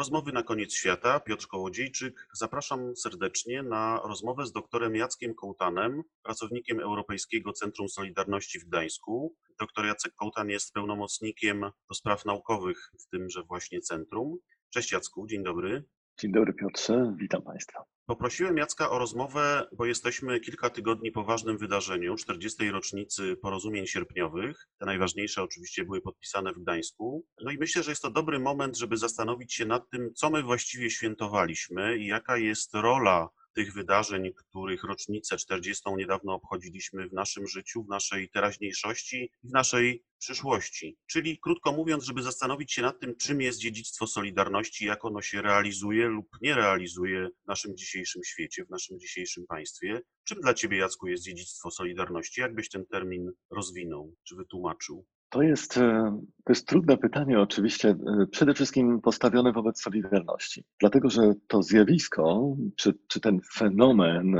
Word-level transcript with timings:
Rozmowy 0.00 0.32
na 0.32 0.42
koniec 0.42 0.74
świata. 0.74 1.20
Piotr 1.20 1.46
Kołodziejczyk. 1.46 2.28
Zapraszam 2.32 2.96
serdecznie 2.96 3.62
na 3.62 4.00
rozmowę 4.04 4.46
z 4.46 4.52
doktorem 4.52 4.96
Jackiem 4.96 5.34
Kołtanem, 5.34 6.02
pracownikiem 6.22 6.80
Europejskiego 6.80 7.52
Centrum 7.52 7.88
Solidarności 7.88 8.58
w 8.58 8.64
Gdańsku. 8.64 9.34
Doktor 9.58 9.86
Jacek 9.86 10.14
Kołtan 10.14 10.48
jest 10.48 10.72
pełnomocnikiem 10.72 11.60
do 11.88 11.94
spraw 11.94 12.24
naukowych 12.24 12.90
w 13.00 13.06
tymże 13.10 13.42
właśnie 13.42 13.80
centrum. 13.80 14.38
Cześć 14.70 14.92
Jacku, 14.92 15.26
dzień 15.26 15.44
dobry. 15.44 15.84
Dzień 16.20 16.32
dobry 16.32 16.52
Piotrze, 16.52 17.14
witam 17.18 17.42
Państwa. 17.42 17.84
Poprosiłem 18.06 18.56
Jacka 18.56 18.90
o 18.90 18.98
rozmowę, 18.98 19.68
bo 19.72 19.84
jesteśmy 19.84 20.40
kilka 20.40 20.70
tygodni 20.70 21.12
po 21.12 21.24
ważnym 21.24 21.58
wydarzeniu, 21.58 22.16
40. 22.16 22.70
rocznicy 22.70 23.36
porozumień 23.36 23.86
sierpniowych. 23.86 24.68
Te 24.78 24.86
najważniejsze 24.86 25.42
oczywiście 25.42 25.84
były 25.84 26.00
podpisane 26.00 26.52
w 26.52 26.58
Gdańsku. 26.58 27.24
No 27.44 27.50
i 27.50 27.58
myślę, 27.58 27.82
że 27.82 27.90
jest 27.90 28.02
to 28.02 28.10
dobry 28.10 28.38
moment, 28.38 28.78
żeby 28.78 28.96
zastanowić 28.96 29.54
się 29.54 29.66
nad 29.66 29.90
tym, 29.90 30.14
co 30.14 30.30
my 30.30 30.42
właściwie 30.42 30.90
świętowaliśmy 30.90 31.98
i 31.98 32.06
jaka 32.06 32.36
jest 32.36 32.74
rola 32.74 33.28
tych 33.54 33.72
wydarzeń, 33.72 34.32
których 34.34 34.84
rocznicę 34.84 35.36
40. 35.36 35.82
niedawno 35.96 36.34
obchodziliśmy 36.34 37.08
w 37.08 37.12
naszym 37.12 37.48
życiu, 37.48 37.84
w 37.84 37.88
naszej 37.88 38.30
teraźniejszości 38.30 39.30
i 39.42 39.48
w 39.48 39.52
naszej 39.52 40.04
przyszłości. 40.18 40.98
Czyli 41.06 41.38
krótko 41.38 41.72
mówiąc, 41.72 42.04
żeby 42.04 42.22
zastanowić 42.22 42.72
się 42.72 42.82
nad 42.82 43.00
tym, 43.00 43.16
czym 43.16 43.40
jest 43.40 43.58
dziedzictwo 43.58 44.06
Solidarności, 44.06 44.84
jak 44.86 45.04
ono 45.04 45.22
się 45.22 45.42
realizuje 45.42 46.06
lub 46.06 46.26
nie 46.42 46.54
realizuje 46.54 47.28
w 47.44 47.48
naszym 47.48 47.76
dzisiejszym 47.76 48.24
świecie, 48.24 48.64
w 48.64 48.70
naszym 48.70 49.00
dzisiejszym 49.00 49.46
państwie. 49.46 50.00
Czym 50.24 50.40
dla 50.40 50.54
Ciebie, 50.54 50.78
Jacku, 50.78 51.06
jest 51.06 51.24
dziedzictwo 51.24 51.70
Solidarności? 51.70 52.40
Jak 52.40 52.54
byś 52.54 52.68
ten 52.68 52.86
termin 52.86 53.32
rozwinął 53.50 54.14
czy 54.28 54.36
wytłumaczył? 54.36 55.06
To 55.30 55.42
jest, 55.42 55.76
e, 55.76 56.20
to 56.44 56.52
jest 56.52 56.68
trudne 56.68 56.96
pytanie, 56.96 57.40
oczywiście, 57.40 57.88
e, 57.88 58.26
przede 58.30 58.54
wszystkim 58.54 59.00
postawione 59.00 59.52
wobec 59.52 59.82
Solidarności. 59.82 60.64
Dlatego, 60.80 61.10
że 61.10 61.32
to 61.46 61.62
zjawisko, 61.62 62.56
czy, 62.76 62.94
czy 63.08 63.20
ten 63.20 63.40
fenomen 63.54 64.36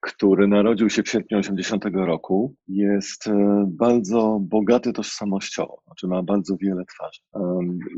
który 0.00 0.48
narodził 0.48 0.90
się 0.90 1.02
w 1.02 1.08
sierpniu 1.08 1.38
80 1.38 1.84
roku, 1.92 2.54
jest 2.68 3.26
e, 3.26 3.64
bardzo 3.68 4.38
bogaty 4.40 4.92
tożsamościowo, 4.92 5.82
znaczy 5.86 6.06
ma 6.06 6.22
bardzo 6.22 6.56
wiele 6.56 6.84
twarzy. 6.84 7.20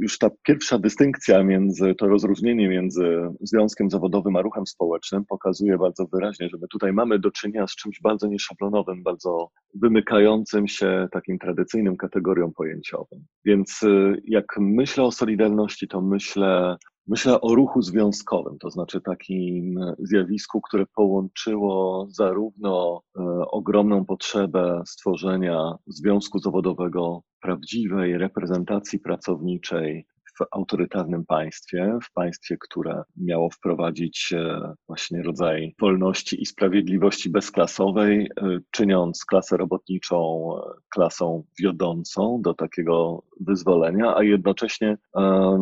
Już 0.00 0.18
ta 0.18 0.30
pierwsza 0.42 0.78
dystynkcja 0.78 1.42
między, 1.42 1.94
to 1.94 2.08
rozróżnienie 2.08 2.68
między 2.68 3.16
związkiem 3.40 3.90
zawodowym 3.90 4.36
a 4.36 4.42
ruchem 4.42 4.66
społecznym 4.66 5.24
pokazuje 5.24 5.78
bardzo 5.78 6.06
wyraźnie, 6.12 6.48
że 6.48 6.56
my 6.60 6.68
tutaj 6.68 6.92
mamy 6.92 7.18
do 7.18 7.30
czynienia 7.30 7.66
z 7.66 7.76
czymś 7.76 8.00
bardzo 8.02 8.26
nieszablonowym, 8.26 9.02
bardzo 9.02 9.48
wymykającym 9.74 10.68
się 10.68 11.08
takim 11.12 11.38
tradycyjnym 11.38 11.96
kategoriom 11.96 12.52
pojęciowym. 12.52 13.24
Więc 13.44 13.82
e, 13.82 14.14
jak 14.24 14.46
myślę 14.60 15.04
o 15.04 15.12
Solidarności, 15.12 15.88
to 15.88 16.00
myślę 16.00 16.76
Myślę 17.10 17.40
o 17.40 17.54
ruchu 17.54 17.82
związkowym, 17.82 18.58
to 18.58 18.70
znaczy 18.70 19.00
takim 19.00 19.80
zjawisku, 19.98 20.60
które 20.60 20.86
połączyło 20.94 22.06
zarówno 22.10 23.02
e, 23.18 23.22
ogromną 23.50 24.04
potrzebę 24.04 24.82
stworzenia 24.86 25.74
związku 25.86 26.38
zawodowego, 26.38 27.22
prawdziwej 27.40 28.18
reprezentacji 28.18 28.98
pracowniczej, 28.98 30.06
w 30.38 30.44
autorytarnym 30.50 31.26
państwie, 31.26 31.98
w 32.02 32.12
państwie, 32.12 32.56
które 32.60 33.02
miało 33.16 33.50
wprowadzić 33.50 34.32
e, 34.36 34.74
właśnie 34.90 35.22
rodzaj 35.22 35.74
wolności 35.80 36.42
i 36.42 36.46
sprawiedliwości 36.46 37.30
bezklasowej, 37.30 38.30
e, 38.36 38.58
czyniąc 38.70 39.24
klasę 39.24 39.56
robotniczą 39.56 40.50
e, 40.56 40.60
klasą 40.88 41.44
wiodącą 41.60 42.40
do 42.42 42.54
takiego 42.54 43.22
wyzwolenia, 43.40 44.16
a 44.16 44.22
jednocześnie 44.22 44.98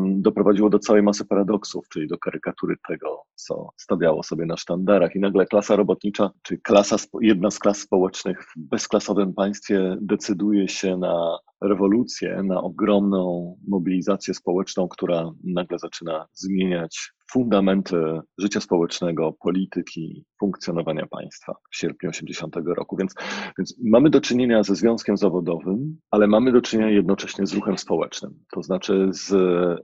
doprowadziło 0.06 0.70
do 0.70 0.78
całej 0.78 1.02
masy 1.02 1.24
paradoksów, 1.24 1.88
czyli 1.88 2.08
do 2.08 2.18
karykatury 2.18 2.76
tego, 2.88 3.22
co 3.34 3.68
stawiało 3.76 4.22
sobie 4.22 4.46
na 4.46 4.56
sztandarach. 4.56 5.16
I 5.16 5.20
nagle 5.20 5.46
klasa 5.46 5.76
robotnicza, 5.76 6.30
czy 6.42 6.58
klasa, 6.58 6.96
jedna 7.20 7.50
z 7.50 7.58
klas 7.58 7.78
społecznych 7.78 8.44
w 8.44 8.52
bezklasowym 8.56 9.34
państwie 9.34 9.96
decyduje 10.00 10.68
się 10.68 10.96
na 10.96 11.38
rewolucję, 11.60 12.42
na 12.42 12.62
ogromną 12.62 13.56
mobilizację 13.68 14.34
społeczną, 14.34 14.88
która 14.88 15.30
nagle 15.44 15.78
zaczyna 15.78 16.26
zmieniać 16.32 17.17
fundamenty 17.32 17.96
życia 18.38 18.60
społecznego, 18.60 19.32
polityki, 19.40 20.24
funkcjonowania 20.40 21.06
państwa 21.06 21.54
w 21.72 21.76
sierpniu 21.76 22.10
80 22.10 22.56
roku. 22.66 22.96
Więc, 22.96 23.14
więc 23.58 23.74
mamy 23.84 24.10
do 24.10 24.20
czynienia 24.20 24.62
ze 24.62 24.74
związkiem 24.74 25.16
zawodowym, 25.16 25.98
ale 26.10 26.26
mamy 26.26 26.52
do 26.52 26.62
czynienia 26.62 26.90
jednocześnie 26.90 27.46
z 27.46 27.54
ruchem 27.54 27.78
społecznym, 27.78 28.44
to 28.52 28.62
znaczy 28.62 29.08
z 29.10 29.34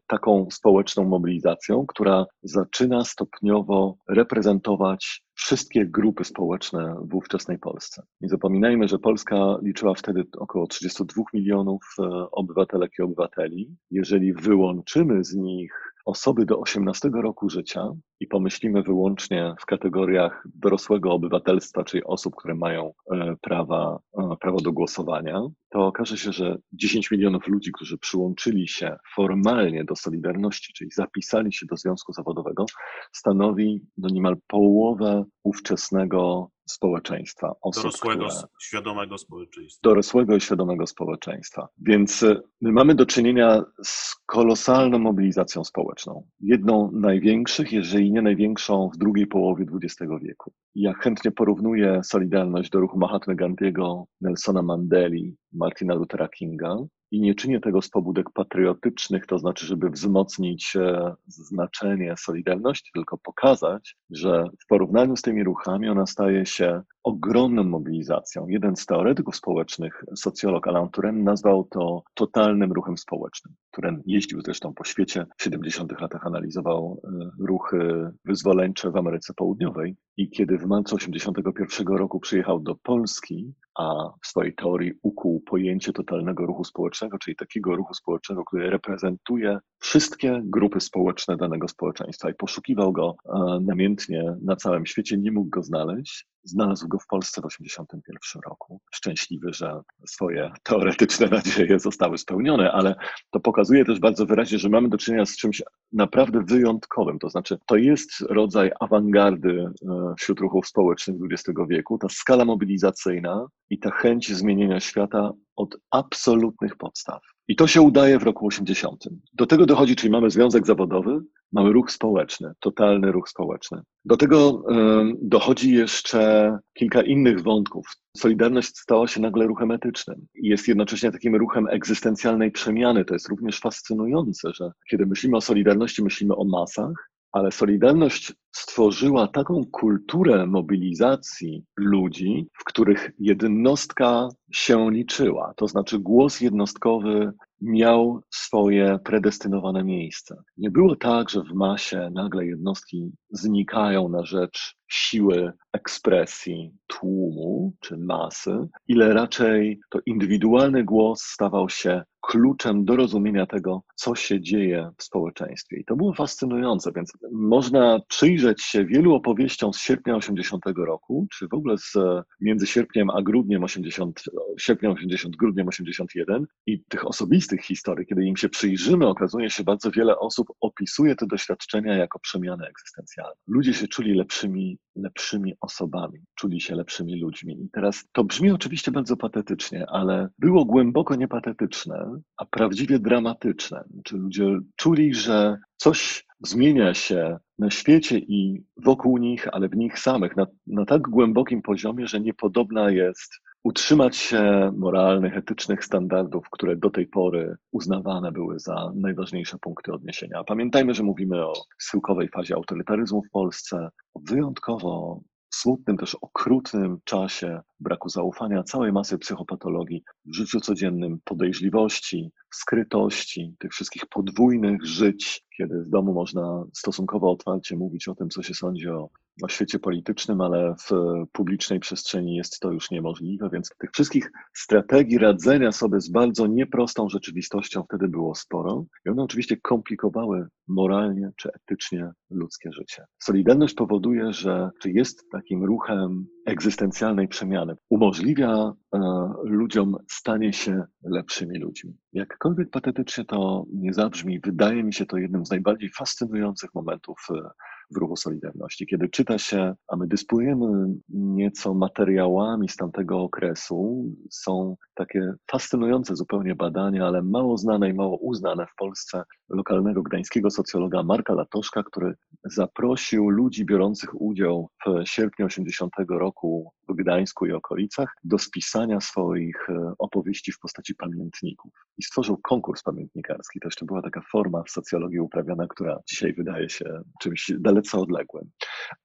taką 0.06 0.46
społeczną 0.50 1.04
mobilizacją, 1.04 1.86
która 1.86 2.26
zaczyna 2.42 3.04
stopniowo 3.04 3.96
reprezentować 4.08 5.24
wszystkie 5.34 5.86
grupy 5.86 6.24
społeczne 6.24 6.96
w 7.10 7.14
ówczesnej 7.14 7.58
Polsce. 7.58 8.02
Nie 8.20 8.28
zapominajmy, 8.28 8.88
że 8.88 8.98
Polska 8.98 9.36
liczyła 9.62 9.94
wtedy 9.94 10.24
około 10.38 10.66
32 10.66 11.22
milionów 11.34 11.82
e, 11.98 12.02
obywatelek 12.32 12.90
i 12.98 13.02
obywateli. 13.02 13.76
Jeżeli 13.90 14.32
wyłączymy 14.32 15.24
z 15.24 15.34
nich 15.34 15.93
osoby 16.04 16.46
do 16.46 16.60
18 16.60 17.08
roku 17.14 17.48
życia 17.48 17.88
i 18.20 18.26
pomyślimy 18.26 18.82
wyłącznie 18.82 19.54
w 19.60 19.66
kategoriach 19.66 20.46
dorosłego 20.54 21.12
obywatelstwa, 21.12 21.84
czyli 21.84 22.04
osób, 22.04 22.34
które 22.36 22.54
mają 22.54 22.92
e, 23.12 23.36
prawa, 23.40 23.98
e, 24.18 24.36
prawo 24.40 24.60
do 24.60 24.72
głosowania, 24.72 25.42
to 25.70 25.86
okaże 25.86 26.16
się, 26.16 26.32
że 26.32 26.58
10 26.72 27.10
milionów 27.10 27.48
ludzi, 27.48 27.72
którzy 27.72 27.98
przyłączyli 27.98 28.68
się 28.68 28.96
formalnie 29.14 29.84
do 29.84 29.96
Solidarności, 29.96 30.72
czyli 30.72 30.90
zapisali 30.90 31.52
się 31.52 31.66
do 31.66 31.76
związku 31.76 32.12
zawodowego, 32.12 32.66
stanowi 33.12 33.80
no 33.98 34.08
niemal 34.08 34.36
połowę 34.46 35.24
ówczesnego 35.42 36.50
społeczeństwa. 36.66 37.52
Osób, 37.62 37.82
dorosłego, 37.82 38.26
które, 38.26 38.48
świadomego 38.60 39.18
społeczeństwa. 39.18 39.80
Dorosłego 39.88 40.36
i 40.36 40.40
świadomego 40.40 40.86
społeczeństwa. 40.86 41.68
Więc 41.78 42.22
e, 42.22 42.40
my 42.60 42.72
mamy 42.72 42.94
do 42.94 43.06
czynienia 43.06 43.62
z 43.84 44.14
kolosalną 44.26 44.98
mobilizacją 44.98 45.64
społeczną. 45.64 46.26
Jedną 46.40 46.90
największych, 46.92 47.72
jeżeli 47.72 48.03
nie 48.12 48.22
największą 48.22 48.90
w 48.94 48.98
drugiej 48.98 49.26
połowie 49.26 49.66
XX 49.82 50.12
wieku. 50.22 50.52
Ja 50.74 50.92
chętnie 50.92 51.30
porównuję 51.30 52.00
Solidarność 52.04 52.70
do 52.70 52.80
ruchu 52.80 52.98
Mahatma 52.98 53.34
Gandhiego, 53.34 54.04
Nelsona 54.20 54.62
Mandeli, 54.62 55.36
Martina 55.52 55.94
Luthera 55.94 56.28
Kinga, 56.28 56.76
i 57.14 57.20
nie 57.20 57.34
czynię 57.34 57.60
tego 57.60 57.82
z 57.82 57.88
pobudek 57.88 58.30
patriotycznych, 58.30 59.26
to 59.26 59.38
znaczy, 59.38 59.66
żeby 59.66 59.90
wzmocnić 59.90 60.76
e, 60.76 61.14
znaczenie 61.26 62.14
Solidarności, 62.16 62.90
tylko 62.94 63.18
pokazać, 63.18 63.96
że 64.10 64.44
w 64.62 64.66
porównaniu 64.66 65.16
z 65.16 65.22
tymi 65.22 65.44
ruchami 65.44 65.88
ona 65.88 66.06
staje 66.06 66.46
się 66.46 66.82
ogromną 67.04 67.64
mobilizacją. 67.64 68.48
Jeden 68.48 68.76
z 68.76 68.86
teoretyków 68.86 69.36
społecznych, 69.36 70.04
socjolog 70.16 70.68
Alan 70.68 70.88
Turen, 70.88 71.24
nazwał 71.24 71.64
to 71.64 72.02
totalnym 72.14 72.72
ruchem 72.72 72.98
społecznym. 72.98 73.54
Turen 73.70 74.02
jeździł 74.06 74.40
zresztą 74.40 74.74
po 74.74 74.84
świecie, 74.84 75.26
w 75.36 75.42
70 75.42 76.00
latach 76.00 76.26
analizował 76.26 77.00
e, 77.04 77.30
ruchy 77.46 78.10
wyzwoleńcze 78.24 78.90
w 78.90 78.96
Ameryce 78.96 79.34
Południowej 79.34 79.96
i 80.16 80.30
kiedy 80.30 80.58
w 80.58 80.66
marcu 80.66 80.96
81 80.96 81.96
roku 81.96 82.20
przyjechał 82.20 82.60
do 82.60 82.74
Polski, 82.74 83.54
a 83.78 84.10
w 84.22 84.26
swojej 84.26 84.54
teorii 84.54 84.92
ukuł 85.02 85.40
pojęcie 85.40 85.92
totalnego 85.92 86.46
ruchu 86.46 86.64
społecznego, 86.64 87.18
czyli 87.18 87.36
takiego 87.36 87.76
ruchu 87.76 87.94
społecznego, 87.94 88.44
który 88.44 88.70
reprezentuje 88.70 89.58
wszystkie 89.84 90.40
grupy 90.44 90.80
społeczne 90.80 91.36
danego 91.36 91.68
społeczeństwa 91.68 92.30
i 92.30 92.34
poszukiwał 92.34 92.92
go 92.92 93.16
e, 93.26 93.58
namiętnie 93.60 94.36
na 94.42 94.56
całym 94.56 94.86
świecie, 94.86 95.18
nie 95.18 95.32
mógł 95.32 95.50
go 95.50 95.62
znaleźć. 95.62 96.26
Znalazł 96.44 96.88
go 96.88 96.98
w 96.98 97.06
Polsce 97.06 97.40
w 97.40 97.44
1981 97.44 98.50
roku. 98.50 98.80
Szczęśliwy, 98.94 99.52
że 99.52 99.80
swoje 100.06 100.52
teoretyczne 100.62 101.26
nadzieje 101.26 101.78
zostały 101.78 102.18
spełnione, 102.18 102.72
ale 102.72 102.94
to 103.30 103.40
pokazuje 103.40 103.84
też 103.84 104.00
bardzo 104.00 104.26
wyraźnie, 104.26 104.58
że 104.58 104.68
mamy 104.68 104.88
do 104.88 104.98
czynienia 104.98 105.26
z 105.26 105.36
czymś 105.36 105.62
naprawdę 105.92 106.44
wyjątkowym. 106.44 107.18
To 107.18 107.28
znaczy, 107.28 107.58
to 107.66 107.76
jest 107.76 108.10
rodzaj 108.20 108.70
awangardy 108.80 109.50
e, 109.50 110.14
wśród 110.18 110.40
ruchów 110.40 110.66
społecznych 110.66 111.16
XX 111.30 111.58
wieku. 111.68 111.98
Ta 111.98 112.08
skala 112.08 112.44
mobilizacyjna 112.44 113.46
i 113.70 113.78
ta 113.78 113.90
chęć 113.90 114.32
zmienienia 114.32 114.80
świata 114.80 115.32
od 115.56 115.76
absolutnych 115.90 116.76
podstaw. 116.76 117.22
I 117.48 117.56
to 117.56 117.66
się 117.66 117.82
udaje 117.82 118.18
w 118.18 118.22
roku 118.22 118.46
80. 118.46 119.04
Do 119.32 119.46
tego 119.46 119.66
dochodzi, 119.66 119.96
czyli 119.96 120.10
mamy 120.10 120.30
związek 120.30 120.66
zawodowy, 120.66 121.20
mamy 121.52 121.72
ruch 121.72 121.90
społeczny, 121.90 122.52
totalny 122.60 123.12
ruch 123.12 123.28
społeczny. 123.28 123.82
Do 124.04 124.16
tego 124.16 124.62
y, 124.70 125.14
dochodzi 125.22 125.74
jeszcze 125.74 126.58
kilka 126.74 127.02
innych 127.02 127.42
wątków. 127.42 127.86
Solidarność 128.16 128.78
stała 128.78 129.08
się 129.08 129.20
nagle 129.20 129.46
ruchem 129.46 129.70
etycznym 129.70 130.26
i 130.34 130.48
jest 130.48 130.68
jednocześnie 130.68 131.12
takim 131.12 131.36
ruchem 131.36 131.68
egzystencjalnej 131.68 132.50
przemiany. 132.50 133.04
To 133.04 133.14
jest 133.14 133.28
również 133.28 133.60
fascynujące, 133.60 134.50
że 134.54 134.70
kiedy 134.90 135.06
myślimy 135.06 135.36
o 135.36 135.40
Solidarności, 135.40 136.04
myślimy 136.04 136.36
o 136.36 136.44
masach, 136.44 137.10
ale 137.32 137.52
Solidarność 137.52 138.32
stworzyła 138.54 139.28
taką 139.28 139.64
kulturę 139.72 140.46
mobilizacji 140.46 141.64
ludzi, 141.76 142.48
w 142.60 142.64
których 142.64 143.10
jednostka 143.18 144.28
się 144.52 144.90
liczyła. 144.90 145.54
To 145.56 145.68
znaczy 145.68 145.98
głos 145.98 146.40
jednostkowy 146.40 147.32
miał 147.60 148.20
swoje 148.30 148.98
predestynowane 149.04 149.84
miejsce. 149.84 150.42
Nie 150.56 150.70
było 150.70 150.96
tak, 150.96 151.30
że 151.30 151.42
w 151.42 151.54
masie 151.54 152.10
nagle 152.14 152.46
jednostki 152.46 153.12
znikają 153.30 154.08
na 154.08 154.24
rzecz 154.24 154.76
siły 154.88 155.52
ekspresji 155.72 156.72
tłumu 156.86 157.72
czy 157.80 157.96
masy, 157.96 158.68
ile 158.88 159.14
raczej 159.14 159.80
to 159.90 159.98
indywidualny 160.06 160.84
głos 160.84 161.22
stawał 161.22 161.68
się 161.68 162.02
kluczem 162.20 162.84
do 162.84 162.96
rozumienia 162.96 163.46
tego, 163.46 163.82
co 163.94 164.14
się 164.14 164.40
dzieje 164.40 164.90
w 164.98 165.02
społeczeństwie. 165.02 165.76
I 165.76 165.84
to 165.84 165.96
było 165.96 166.14
fascynujące, 166.14 166.92
więc 166.96 167.12
można 167.32 168.00
przyjrzeć 168.08 168.43
się 168.58 168.84
wielu 168.84 169.14
opowieściom 169.14 169.72
z 169.72 169.78
sierpnia 169.78 170.16
80 170.16 170.62
roku, 170.76 171.26
czy 171.32 171.48
w 171.48 171.54
ogóle 171.54 171.78
z 171.78 171.92
między 172.40 172.66
sierpniem 172.66 173.10
a 173.10 173.22
grudniem 173.22 173.64
80, 173.64 174.22
sierpniem 174.58 174.92
80, 174.92 175.36
grudniem 175.36 175.68
81 175.68 176.46
i 176.66 176.84
tych 176.88 177.06
osobistych 177.06 177.60
historii, 177.60 178.06
kiedy 178.06 178.24
im 178.24 178.36
się 178.36 178.48
przyjrzymy, 178.48 179.06
okazuje 179.06 179.50
się, 179.50 179.64
bardzo 179.64 179.90
wiele 179.90 180.18
osób 180.18 180.48
opisuje 180.60 181.16
te 181.16 181.26
doświadczenia 181.26 181.96
jako 181.96 182.18
przemiany 182.18 182.66
egzystencjalne. 182.66 183.34
Ludzie 183.46 183.74
się 183.74 183.88
czuli 183.88 184.14
lepszymi, 184.14 184.78
lepszymi 184.96 185.54
osobami, 185.60 186.20
czuli 186.34 186.60
się 186.60 186.74
lepszymi 186.74 187.20
ludźmi. 187.20 187.64
I 187.64 187.70
teraz 187.72 188.04
to 188.12 188.24
brzmi 188.24 188.50
oczywiście 188.50 188.90
bardzo 188.90 189.16
patetycznie, 189.16 189.86
ale 189.90 190.28
było 190.38 190.64
głęboko 190.64 191.14
niepatetyczne, 191.14 192.20
a 192.36 192.46
prawdziwie 192.46 192.98
dramatyczne. 192.98 193.84
Czy 194.04 194.16
ludzie 194.16 194.58
czuli, 194.76 195.14
że 195.14 195.58
coś 195.76 196.24
zmienia 196.40 196.94
się 196.94 197.38
na 197.58 197.70
świecie 197.70 198.18
i 198.18 198.64
wokół 198.76 199.18
nich, 199.18 199.48
ale 199.52 199.68
w 199.68 199.76
nich 199.76 199.98
samych 199.98 200.36
na, 200.36 200.46
na 200.66 200.84
tak 200.84 201.02
głębokim 201.02 201.62
poziomie, 201.62 202.06
że 202.06 202.20
niepodobna 202.20 202.90
jest 202.90 203.40
utrzymać 203.64 204.16
się 204.16 204.72
moralnych, 204.76 205.36
etycznych 205.36 205.84
standardów, 205.84 206.50
które 206.50 206.76
do 206.76 206.90
tej 206.90 207.06
pory 207.06 207.56
uznawane 207.72 208.32
były 208.32 208.58
za 208.58 208.92
najważniejsze 208.94 209.58
punkty 209.58 209.92
odniesienia. 209.92 210.44
Pamiętajmy, 210.44 210.94
że 210.94 211.02
mówimy 211.02 211.46
o 211.46 211.52
schyłkowej 211.78 212.28
fazie 212.28 212.54
autorytaryzmu 212.54 213.22
w 213.22 213.30
Polsce, 213.30 213.88
o 214.14 214.20
wyjątkowo 214.28 215.20
smutnym, 215.54 215.96
też 215.96 216.14
okrutnym 216.14 216.98
czasie 217.04 217.60
braku 217.80 218.08
zaufania, 218.08 218.62
całej 218.62 218.92
masy 218.92 219.18
psychopatologii 219.18 220.02
w 220.24 220.34
życiu 220.34 220.60
codziennym, 220.60 221.18
podejrzliwości, 221.24 222.30
skrytości, 222.54 223.54
tych 223.58 223.72
wszystkich 223.72 224.06
podwójnych 224.06 224.86
żyć, 224.86 225.44
kiedy 225.56 225.82
w 225.82 225.88
domu 225.88 226.14
można 226.14 226.64
stosunkowo 226.72 227.30
otwarcie 227.30 227.76
mówić 227.76 228.08
o 228.08 228.14
tym, 228.14 228.30
co 228.30 228.42
się 228.42 228.54
sądzi 228.54 228.88
o, 228.88 229.08
o 229.42 229.48
świecie 229.48 229.78
politycznym, 229.78 230.40
ale 230.40 230.74
w 230.74 230.90
publicznej 231.32 231.80
przestrzeni 231.80 232.36
jest 232.36 232.60
to 232.60 232.72
już 232.72 232.90
niemożliwe, 232.90 233.50
więc 233.52 233.70
tych 233.78 233.90
wszystkich 233.92 234.30
strategii 234.54 235.18
radzenia 235.18 235.72
sobie 235.72 236.00
z 236.00 236.10
bardzo 236.10 236.46
nieprostą 236.46 237.08
rzeczywistością 237.08 237.82
wtedy 237.82 238.08
było 238.08 238.34
sporo 238.34 238.84
i 239.06 239.08
one 239.08 239.22
oczywiście 239.22 239.56
komplikowały 239.56 240.46
moralnie 240.68 241.30
czy 241.36 241.50
etycznie 241.52 242.10
ludzkie 242.30 242.72
życie. 242.72 243.04
Solidarność 243.18 243.74
powoduje, 243.74 244.32
że 244.32 244.70
jest 244.84 245.30
takim 245.30 245.64
ruchem 245.64 246.26
egzystencjalnej 246.46 247.28
przemiany. 247.28 247.74
Umożliwia 247.90 248.72
e, 248.94 248.98
ludziom 249.44 249.96
stanie 250.08 250.52
się 250.52 250.82
lepszymi 251.02 251.58
ludźmi. 251.58 251.96
Jakkolwiek 252.12 252.70
patetycznie 252.70 253.24
to 253.24 253.64
nie 253.72 253.92
zabrzmi, 253.92 254.40
wydaje 254.40 254.84
mi 254.84 254.92
się 254.92 255.06
to 255.06 255.16
jednym 255.16 255.46
z 255.46 255.50
najbardziej 255.50 255.90
fascynujących 255.90 256.74
momentów 256.74 257.26
e, 257.30 257.50
w 257.94 257.96
ruchu 257.96 258.16
Solidarności. 258.16 258.86
Kiedy 258.86 259.08
czyta 259.08 259.38
się, 259.38 259.74
a 259.88 259.96
my 259.96 260.06
dysponujemy 260.06 260.94
nieco 261.08 261.74
materiałami 261.74 262.68
z 262.68 262.76
tamtego 262.76 263.22
okresu, 263.22 264.04
są 264.30 264.76
takie 264.94 265.34
fascynujące 265.50 266.16
zupełnie 266.16 266.54
badania, 266.54 267.06
ale 267.06 267.22
mało 267.22 267.58
znane 267.58 267.90
i 267.90 267.94
mało 267.94 268.16
uznane 268.16 268.66
w 268.66 268.74
Polsce 268.78 269.22
lokalnego 269.48 270.02
gdańskiego 270.02 270.50
socjologa 270.50 271.02
Marka 271.02 271.34
Latoszka, 271.34 271.82
który 271.82 272.14
zaprosił 272.44 273.28
ludzi 273.28 273.64
biorących 273.64 274.20
udział 274.20 274.68
w 274.86 275.04
sierpniu 275.04 275.46
80 275.46 275.92
roku 276.08 276.72
w 276.88 276.94
Gdańsku 276.94 277.46
i 277.46 277.52
okolicach 277.52 278.14
do 278.24 278.38
spisania 278.38 279.00
swoich 279.00 279.70
e, 279.70 279.92
opowieści 279.98 280.52
w 280.52 280.58
postaci 280.58 280.94
pamiętników. 280.94 281.72
I 281.98 282.02
stworzył 282.02 282.36
konkurs 282.36 282.82
pamiętnikarski. 282.82 283.60
To 283.60 283.66
jeszcze 283.66 283.84
była 283.84 284.02
taka 284.02 284.20
forma 284.20 284.62
w 284.62 284.70
socjologii 284.70 285.20
uprawiana, 285.20 285.66
która 285.66 285.98
dzisiaj 286.08 286.34
wydaje 286.34 286.68
się 286.68 287.02
czymś 287.20 287.52
dalece 287.58 287.98
odległym. 287.98 288.50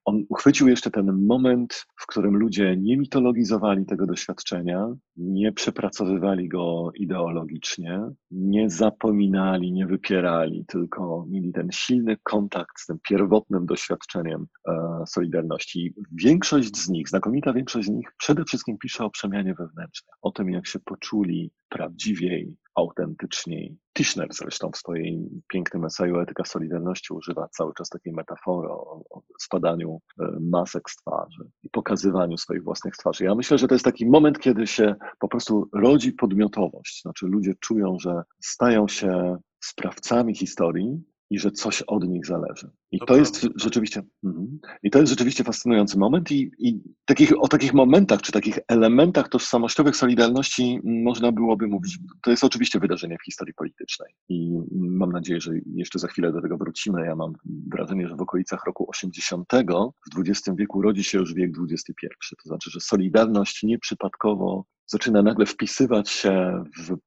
On 0.06 0.24
uchwycił 0.30 0.68
jeszcze 0.68 0.92
ten 0.92 1.26
moment, 1.26 1.86
w 1.96 2.08
którym 2.08 2.38
ludzie 2.38 2.78
nie 2.78 2.98
mitologizowali 2.98 3.86
tego 3.86 4.06
doświadczenia, 4.06 4.88
nie 5.18 5.52
przepracowywali 5.52 6.50
go 6.50 6.92
ideologicznie, 6.96 8.02
nie 8.32 8.70
zapominali, 8.70 9.72
nie 9.72 9.88
wypierali, 9.88 10.66
tylko 10.68 11.26
mieli 11.30 11.52
ten 11.52 11.72
silny 11.72 12.18
kontakt 12.24 12.80
z 12.80 12.86
tym 12.86 12.98
pierwotnym 13.10 13.66
doświadczeniem 13.66 14.48
e, 14.68 15.04
Solidarności. 15.08 15.94
Większość 16.12 16.78
z 16.78 16.90
nich, 16.90 17.10
znakomita 17.10 17.54
większość 17.54 17.69
z 17.74 17.90
nich, 17.90 18.08
przede 18.18 18.46
wszystkim 18.46 18.78
pisze 18.78 19.06
o 19.06 19.10
przemianie 19.10 19.54
wewnętrznej, 19.54 20.14
o 20.22 20.32
tym, 20.32 20.50
jak 20.50 20.68
się 20.68 20.80
poczuli 20.80 21.52
prawdziwiej, 21.70 22.58
autentyczniej. 22.76 23.78
Tischner 23.98 24.28
zresztą 24.32 24.72
w 24.72 24.78
swojej 24.78 25.30
pięknym 25.48 25.86
eseju 25.86 26.20
Etyka 26.20 26.46
Solidarności 26.46 27.14
używa 27.14 27.48
cały 27.48 27.74
czas 27.74 27.90
takiej 27.90 28.14
metafory 28.14 28.70
o, 28.70 29.04
o 29.10 29.22
spadaniu 29.40 30.02
e, 30.20 30.26
masek 30.42 30.90
z 30.90 30.96
twarzy 30.96 31.50
i 31.64 31.70
pokazywaniu 31.70 32.38
swoich 32.38 32.64
własnych 32.64 32.94
twarzy. 32.98 33.24
Ja 33.24 33.36
myślę, 33.36 33.58
że 33.58 33.68
to 33.68 33.76
jest 33.76 33.86
taki 33.86 34.06
moment, 34.06 34.40
kiedy 34.40 34.68
się 34.68 34.96
po 35.20 35.28
prostu 35.28 35.70
rodzi 35.74 36.14
podmiotowość. 36.14 37.02
Znaczy 37.02 37.26
ludzie 37.26 37.54
czują, 37.60 37.98
że 38.00 38.24
stają 38.42 38.88
się 38.88 39.38
sprawcami 39.64 40.36
historii, 40.36 41.04
i 41.30 41.40
że 41.40 41.52
coś 41.52 41.82
od 41.82 42.08
nich 42.08 42.26
zależy. 42.26 42.72
I 42.92 43.00
to, 43.00 43.06
to 43.06 43.18
jest 43.18 43.48
rzeczywiście, 43.56 44.02
mm, 44.24 44.60
i 44.84 44.90
to 44.90 45.00
jest 45.00 45.10
rzeczywiście 45.10 45.44
fascynujący 45.44 45.98
moment 45.98 46.32
i, 46.32 46.52
i 46.60 46.84
takich, 47.06 47.44
o 47.44 47.48
takich 47.48 47.74
momentach, 47.74 48.22
czy 48.22 48.32
takich 48.32 48.60
elementach 48.68 49.30
tożsamościowych 49.30 49.96
Solidarności 49.96 50.80
można 50.84 51.32
byłoby 51.32 51.68
mówić. 51.68 52.00
To 52.22 52.32
jest 52.32 52.44
oczywiście 52.44 52.80
wydarzenie 52.80 53.18
w 53.22 53.26
historii 53.26 53.54
politycznej 53.54 54.14
i 54.30 54.60
mam 54.72 55.12
nadzieję, 55.12 55.42
że 55.42 55.52
jeszcze 55.76 56.00
za 56.00 56.08
chwilę 56.08 56.32
do 56.32 56.42
tego 56.42 56.58
wrócimy. 56.58 57.06
Ja 57.06 57.16
mam 57.16 57.34
wrażenie, 57.72 58.08
że 58.08 58.16
w 58.16 58.22
okolicach 58.22 58.66
roku 58.66 58.90
80 58.90 59.48
w 60.16 60.20
XX 60.20 60.58
wieku 60.58 60.82
rodzi 60.82 61.04
się 61.04 61.18
już 61.18 61.34
wiek 61.34 61.52
XXI. 61.72 62.08
To 62.44 62.50
znaczy, 62.50 62.72
że 62.72 62.80
Solidarność 62.80 63.64
nieprzypadkowo 63.64 64.66
zaczyna 64.90 65.22
nagle 65.22 65.46
wpisywać 65.46 66.10
się 66.10 66.64
w 66.80 66.98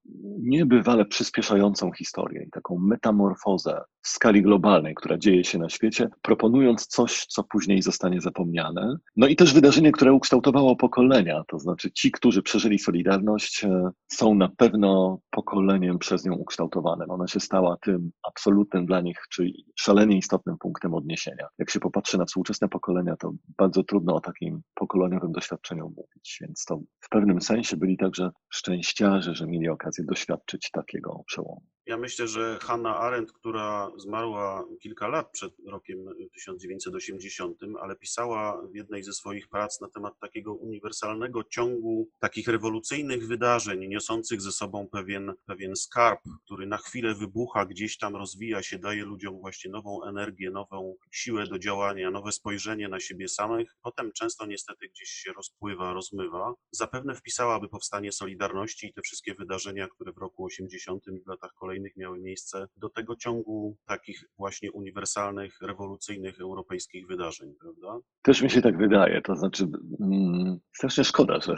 niebywale 0.43 1.05
przyspieszającą 1.05 1.93
historię 1.93 2.45
i 2.47 2.51
taką 2.51 2.79
metamorfozę 2.79 3.81
w 4.03 4.09
skali 4.09 4.43
globalnej, 4.43 4.95
która 4.95 5.19
dzieje 5.19 5.45
się 5.45 5.59
na 5.59 5.69
świecie, 5.69 6.09
proponując 6.23 6.87
coś, 6.87 7.27
co 7.27 7.45
później 7.45 7.83
zostanie 7.83 8.21
zapomniane. 8.21 8.97
No 9.17 9.27
i 9.27 9.37
też 9.37 9.55
wydarzenie, 9.55 9.93
które 9.93 10.13
ukształtowało 10.13 10.77
pokolenia, 10.77 11.43
to 11.49 11.59
znaczy 11.59 11.93
ci, 11.93 12.11
którzy 12.11 12.43
przeżyli 12.43 12.79
Solidarność, 12.79 13.65
e, 13.65 13.91
są 14.09 14.35
na 14.35 14.49
pewno 14.49 15.19
pokoleniem 15.31 15.99
przez 15.99 16.25
nią 16.25 16.35
ukształtowanym. 16.35 17.11
Ona 17.11 17.27
się 17.27 17.41
stała 17.41 17.77
tym 17.77 18.11
absolutnym 18.29 18.87
dla 18.87 19.01
nich, 19.01 19.19
czyli 19.31 19.67
szalenie 19.77 20.17
istotnym 20.17 20.59
punktem 20.59 20.95
odniesienia. 20.95 21.47
Jak 21.59 21.71
się 21.71 21.81
popatrzy 21.81 22.19
na 22.19 22.25
współczesne 22.25 22.69
pokolenia, 22.69 23.17
to 23.17 23.33
bardzo 23.59 23.83
trudno 23.83 24.15
o 24.15 24.21
takim 24.21 24.63
pokoleniowym 24.75 25.33
doświadczeniu 25.33 25.93
mówić, 25.97 26.39
więc 26.41 26.65
to 26.65 26.81
w 27.01 27.09
pewnym 27.09 27.41
sensie 27.41 27.77
byli 27.77 27.97
także 27.97 28.31
szczęściarze, 28.51 29.35
że 29.35 29.47
mieli 29.47 29.69
okazję 29.69 30.02
doświadczyć 30.05 30.71
takiego 30.71 31.23
przełomu. 31.27 31.72
Ja 31.87 31.97
myślę, 31.97 32.29
że 32.29 32.59
Hanna 32.63 32.97
Arendt, 32.97 33.33
która 33.33 33.91
zmarła 33.97 34.65
kilka 34.81 35.09
lat 35.09 35.31
przed 35.31 35.55
rokiem 35.67 35.99
1980, 36.35 37.59
ale 37.81 37.97
pisała 37.97 38.63
w 38.67 38.75
jednej 38.75 39.03
ze 39.03 39.13
swoich 39.13 39.49
prac 39.49 39.81
na 39.81 39.89
temat 39.89 40.19
takiego 40.19 40.55
uniwersalnego 40.55 41.45
ciągu 41.45 42.09
takich 42.19 42.49
rewolucyjnych 42.49 43.27
wydarzeń, 43.27 43.89
niosących 43.89 44.43
ze 44.43 44.53
sobą 44.53 44.89
pewien, 44.89 45.33
pewien 45.47 45.77
skarb, 45.77 46.21
który 46.45 46.67
na 46.67 46.77
chwilę 46.77 47.15
wybucha, 47.15 47.67
gdzieś 47.67 47.99
tam 47.99 48.17
rozwija 48.17 48.63
się, 48.63 48.79
daje 48.79 49.05
ludziom 49.05 49.41
właśnie 49.41 49.71
nową 49.71 50.05
energię, 50.05 50.51
nową 50.51 50.95
siłę 51.11 51.47
do 51.47 51.59
działania, 51.59 52.11
nowe 52.11 52.33
spojrzenie 52.33 52.89
na 52.89 53.01
siebie 53.01 53.29
samych. 53.29 53.77
Potem 53.83 54.13
często 54.13 54.47
niestety 54.47 54.89
gdzieś 54.89 55.09
się 55.09 55.33
rozpływa, 55.33 55.93
rozmywa. 55.93 56.55
Zapewne 56.71 57.15
wpisałaby 57.15 57.69
powstanie 57.69 58.13
Solidarności 58.13 58.87
i 58.87 58.93
te 58.93 59.03
wszystkie 59.03 59.35
wydarzenia, 59.35 59.89
które 59.89 60.13
w 60.13 60.19
roku 60.19 60.45
80 60.45 61.07
i 61.07 61.21
w 61.21 61.27
latach 61.27 61.53
kolejnych 61.55 61.72
kolejnych 61.73 61.97
miały 61.97 62.21
miejsce 62.21 62.67
do 62.77 62.91
tego 62.91 63.17
ciągu 63.17 63.77
takich 63.87 64.25
właśnie 64.39 64.73
uniwersalnych, 64.73 65.57
rewolucyjnych 65.63 66.41
europejskich 66.41 67.07
wydarzeń, 67.07 67.55
prawda? 67.61 68.05
Też 68.23 68.43
mi 68.43 68.51
się 68.51 68.63
tak 68.63 68.79
wydaje, 68.79 69.23
to 69.23 69.37
znaczy 69.37 69.69
mm, 70.01 70.59
strasznie 70.77 71.05
szkoda, 71.05 71.41
że, 71.41 71.57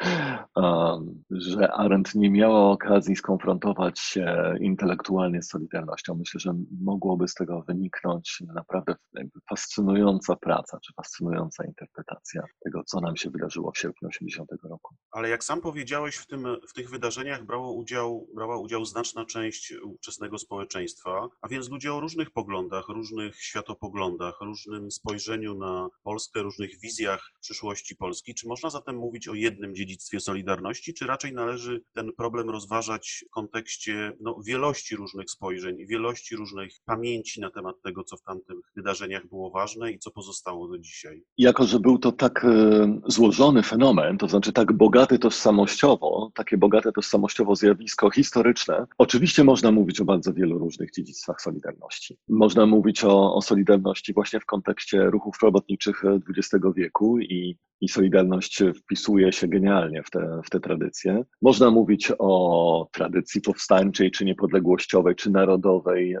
um, 0.56 1.24
że 1.30 1.72
Arendt 1.72 2.14
nie 2.14 2.30
miała 2.30 2.70
okazji 2.70 3.16
skonfrontować 3.16 3.98
się 3.98 4.54
intelektualnie 4.60 5.42
z 5.42 5.48
Solidarnością. 5.48 6.14
Myślę, 6.14 6.40
że 6.40 6.54
mogłoby 6.82 7.28
z 7.28 7.34
tego 7.34 7.62
wyniknąć 7.68 8.42
naprawdę 8.54 8.94
fascynująca 9.48 10.36
praca, 10.36 10.78
czy 10.80 10.92
fascynująca 10.96 11.64
interpretacja 11.64 12.42
tego, 12.64 12.84
co 12.84 13.00
nam 13.00 13.16
się 13.16 13.30
wydarzyło 13.30 13.72
w 13.72 13.78
sierpniu 13.78 14.08
80 14.08 14.50
roku. 14.70 14.94
Ale 15.10 15.28
jak 15.28 15.44
sam 15.44 15.60
powiedziałeś, 15.60 16.16
w, 16.16 16.26
tym, 16.26 16.46
w 16.68 16.72
tych 16.72 16.90
wydarzeniach 16.90 17.44
brało 17.44 17.72
udział, 17.72 18.26
brała 18.34 18.58
udział 18.58 18.84
znaczna 18.84 19.26
część 19.26 19.41
ówczesnego 19.84 20.38
społeczeństwa, 20.38 21.28
a 21.40 21.48
więc 21.48 21.70
ludzie 21.70 21.94
o 21.94 22.00
różnych 22.00 22.30
poglądach, 22.30 22.88
różnych 22.88 23.36
światopoglądach, 23.36 24.40
różnym 24.40 24.90
spojrzeniu 24.90 25.54
na 25.58 25.88
Polskę, 26.02 26.42
różnych 26.42 26.80
wizjach 26.80 27.32
przyszłości 27.40 27.96
Polski. 27.96 28.34
Czy 28.34 28.48
można 28.48 28.70
zatem 28.70 28.96
mówić 28.96 29.28
o 29.28 29.34
jednym 29.34 29.74
dziedzictwie 29.74 30.20
Solidarności, 30.20 30.94
czy 30.94 31.06
raczej 31.06 31.32
należy 31.32 31.82
ten 31.92 32.12
problem 32.12 32.50
rozważać 32.50 33.24
w 33.28 33.30
kontekście 33.30 34.12
no, 34.20 34.40
wielości 34.46 34.96
różnych 34.96 35.30
spojrzeń 35.30 35.78
i 35.78 35.86
wielości 35.86 36.36
różnych 36.36 36.72
pamięci 36.84 37.40
na 37.40 37.50
temat 37.50 37.76
tego, 37.82 38.04
co 38.04 38.16
w 38.16 38.22
tamtych 38.22 38.56
wydarzeniach 38.76 39.28
było 39.28 39.50
ważne 39.50 39.92
i 39.92 39.98
co 39.98 40.10
pozostało 40.10 40.68
do 40.68 40.78
dzisiaj? 40.78 41.22
Jako, 41.38 41.64
że 41.64 41.80
był 41.80 41.98
to 41.98 42.12
tak 42.12 42.44
e, 42.44 43.00
złożony 43.06 43.62
fenomen, 43.62 44.18
to 44.18 44.28
znaczy 44.28 44.52
tak 44.52 44.72
bogaty 44.72 45.18
tożsamościowo, 45.18 46.30
takie 46.34 46.56
bogate 46.56 46.92
tożsamościowo 46.92 47.56
zjawisko 47.56 48.10
historyczne, 48.10 48.86
oczywiście 48.98 49.31
można 49.38 49.72
mówić 49.72 50.00
o 50.00 50.04
bardzo 50.04 50.32
wielu 50.32 50.58
różnych 50.58 50.90
dziedzictwach 50.90 51.40
Solidarności. 51.40 52.16
Można 52.28 52.66
mówić 52.66 53.04
o, 53.04 53.34
o 53.34 53.42
Solidarności 53.42 54.12
właśnie 54.12 54.40
w 54.40 54.46
kontekście 54.46 55.04
ruchów 55.04 55.34
robotniczych 55.42 56.02
XX 56.28 56.64
wieku 56.76 57.18
i, 57.18 57.56
i 57.80 57.88
Solidarność 57.88 58.62
wpisuje 58.76 59.32
się 59.32 59.48
genialnie 59.48 60.02
w 60.02 60.10
te, 60.10 60.40
w 60.44 60.50
te 60.50 60.60
tradycje. 60.60 61.24
Można 61.42 61.70
mówić 61.70 62.12
o 62.18 62.88
tradycji 62.92 63.40
powstańczej, 63.40 64.10
czy 64.10 64.24
niepodległościowej, 64.24 65.14
czy 65.14 65.30
narodowej 65.30 66.14
e, 66.14 66.18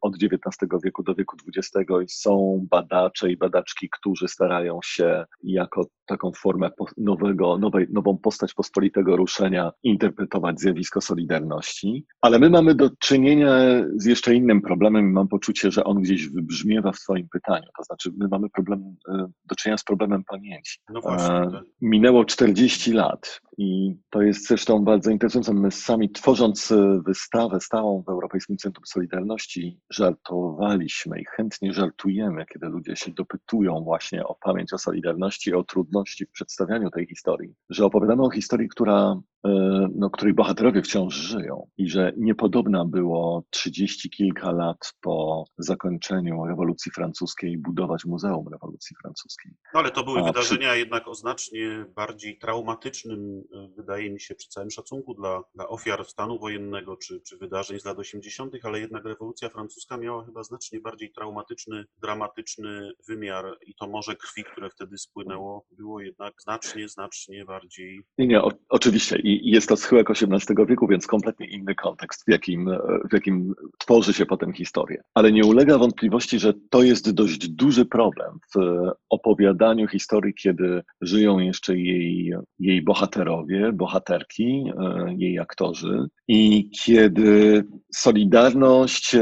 od 0.00 0.14
XIX 0.14 0.72
wieku 0.84 1.02
do 1.02 1.14
wieku 1.14 1.36
XX 1.56 1.90
i 2.04 2.08
są 2.08 2.66
badacze 2.70 3.30
i 3.30 3.36
badaczki, 3.36 3.88
którzy 3.90 4.28
starają 4.28 4.78
się 4.84 5.24
jako 5.42 5.86
taką 6.06 6.32
formę 6.32 6.70
nowego, 6.96 7.58
nowej, 7.58 7.86
nową 7.90 8.18
postać 8.18 8.54
pospolitego 8.54 9.16
ruszenia 9.16 9.72
interpretować 9.82 10.60
zjawisko 10.60 11.00
Solidarności. 11.00 12.06
Ale 12.20 12.38
my 12.40 12.50
mamy 12.50 12.74
do 12.74 12.90
czynienia 12.98 13.50
z 13.96 14.04
jeszcze 14.04 14.34
innym 14.34 14.62
problemem 14.62 15.10
i 15.10 15.12
mam 15.12 15.28
poczucie, 15.28 15.70
że 15.70 15.84
on 15.84 16.02
gdzieś 16.02 16.28
wybrzmiewa 16.28 16.92
w 16.92 17.00
Twoim 17.00 17.28
pytaniu. 17.28 17.66
To 17.78 17.84
znaczy, 17.84 18.10
my 18.18 18.28
mamy 18.28 18.50
problem, 18.50 18.96
e, 19.08 19.26
do 19.44 19.54
czynienia 19.54 19.78
z 19.78 19.84
problemem 19.84 20.24
pamięci. 20.24 20.78
No 20.88 21.00
właśnie. 21.00 21.28
Tak. 21.28 21.64
Minęło 21.80 22.24
40 22.24 22.92
lat 22.92 23.40
i 23.60 23.96
to 24.10 24.22
jest 24.22 24.48
zresztą 24.48 24.84
bardzo 24.84 25.10
interesujące. 25.10 25.54
My 25.54 25.70
sami 25.70 26.10
tworząc 26.10 26.72
e, 26.72 27.00
wystawę 27.06 27.60
stałą 27.60 28.02
w 28.02 28.08
Europejskim 28.08 28.56
Centrum 28.56 28.86
Solidarności 28.86 29.78
żartowaliśmy 29.90 31.20
i 31.20 31.24
chętnie 31.24 31.72
żartujemy, 31.72 32.46
kiedy 32.46 32.66
ludzie 32.66 32.96
się 32.96 33.10
dopytują 33.10 33.80
właśnie 33.80 34.26
o 34.26 34.34
pamięć 34.34 34.72
o 34.72 34.78
Solidarności, 34.78 35.54
o 35.54 35.64
trudności 35.64 36.26
w 36.26 36.30
przedstawianiu 36.30 36.90
tej 36.90 37.06
historii, 37.06 37.54
że 37.70 37.84
opowiadamy 37.84 38.22
o 38.22 38.30
historii, 38.30 38.68
która 38.68 39.20
E, 39.44 39.88
no, 39.94 40.10
której 40.10 40.34
bohaterowie 40.34 40.82
wciąż 40.82 41.14
żyją 41.14 41.66
i 41.78 41.88
że 41.88 42.12
niepodobna 42.16 42.84
było 42.84 43.44
trzydzieści 43.50 44.10
kilka 44.10 44.52
lat 44.52 44.94
po 45.00 45.44
zakończeniu 45.58 46.44
rewolucji 46.44 46.92
francuskiej 46.92 47.58
budować 47.58 48.04
Muzeum 48.04 48.48
Rewolucji 48.48 48.96
Francuskiej. 49.02 49.52
No, 49.74 49.80
ale 49.80 49.90
to 49.90 50.04
były 50.04 50.20
A, 50.20 50.24
wydarzenia 50.24 50.70
przy... 50.70 50.78
jednak 50.78 51.08
o 51.08 51.14
znacznie 51.14 51.86
bardziej 51.96 52.38
traumatycznym, 52.38 53.42
wydaje 53.76 54.10
mi 54.10 54.20
się, 54.20 54.34
przy 54.34 54.48
całym 54.48 54.70
szacunku 54.70 55.14
dla, 55.14 55.42
dla 55.54 55.68
ofiar 55.68 56.04
stanu 56.04 56.38
wojennego 56.38 56.96
czy, 56.96 57.20
czy 57.20 57.38
wydarzeń 57.38 57.80
z 57.80 57.84
lat 57.84 57.98
80., 57.98 58.54
ale 58.62 58.80
jednak 58.80 59.04
rewolucja 59.04 59.48
francuska 59.48 59.96
miała 59.96 60.24
chyba 60.24 60.42
znacznie 60.42 60.80
bardziej 60.80 61.12
traumatyczny, 61.12 61.84
dramatyczny 62.02 62.92
wymiar 63.08 63.58
i 63.66 63.74
to 63.74 63.88
morze 63.88 64.16
krwi, 64.16 64.44
które 64.44 64.70
wtedy 64.70 64.98
spłynęło, 64.98 65.66
było 65.70 66.00
jednak 66.00 66.34
znacznie, 66.42 66.88
znacznie 66.88 67.44
bardziej. 67.44 68.02
Nie, 68.18 68.26
nie, 68.26 68.42
o, 68.42 68.50
oczywiście. 68.68 69.18
I 69.18 69.50
jest 69.50 69.68
to 69.68 69.76
schyłek 69.76 70.10
XVIII 70.10 70.66
wieku, 70.66 70.86
więc 70.86 71.06
kompletnie 71.06 71.46
inny 71.46 71.74
kontekst, 71.74 72.24
w 72.26 72.30
jakim, 72.30 72.70
w 73.10 73.12
jakim 73.12 73.54
tworzy 73.78 74.12
się 74.12 74.26
potem 74.26 74.52
historię. 74.52 75.02
Ale 75.14 75.32
nie 75.32 75.44
ulega 75.44 75.78
wątpliwości, 75.78 76.38
że 76.38 76.54
to 76.70 76.82
jest 76.82 77.10
dość 77.10 77.48
duży 77.48 77.86
problem 77.86 78.38
w 78.54 78.86
opowiadaniu 79.10 79.88
historii, 79.88 80.34
kiedy 80.34 80.82
żyją 81.00 81.38
jeszcze 81.38 81.76
jej, 81.76 82.32
jej 82.58 82.82
bohaterowie, 82.82 83.29
bohaterki, 83.72 84.64
e, 84.78 85.14
jej 85.18 85.38
aktorzy 85.38 86.08
i 86.28 86.70
kiedy 86.70 87.64
Solidarność 87.94 89.16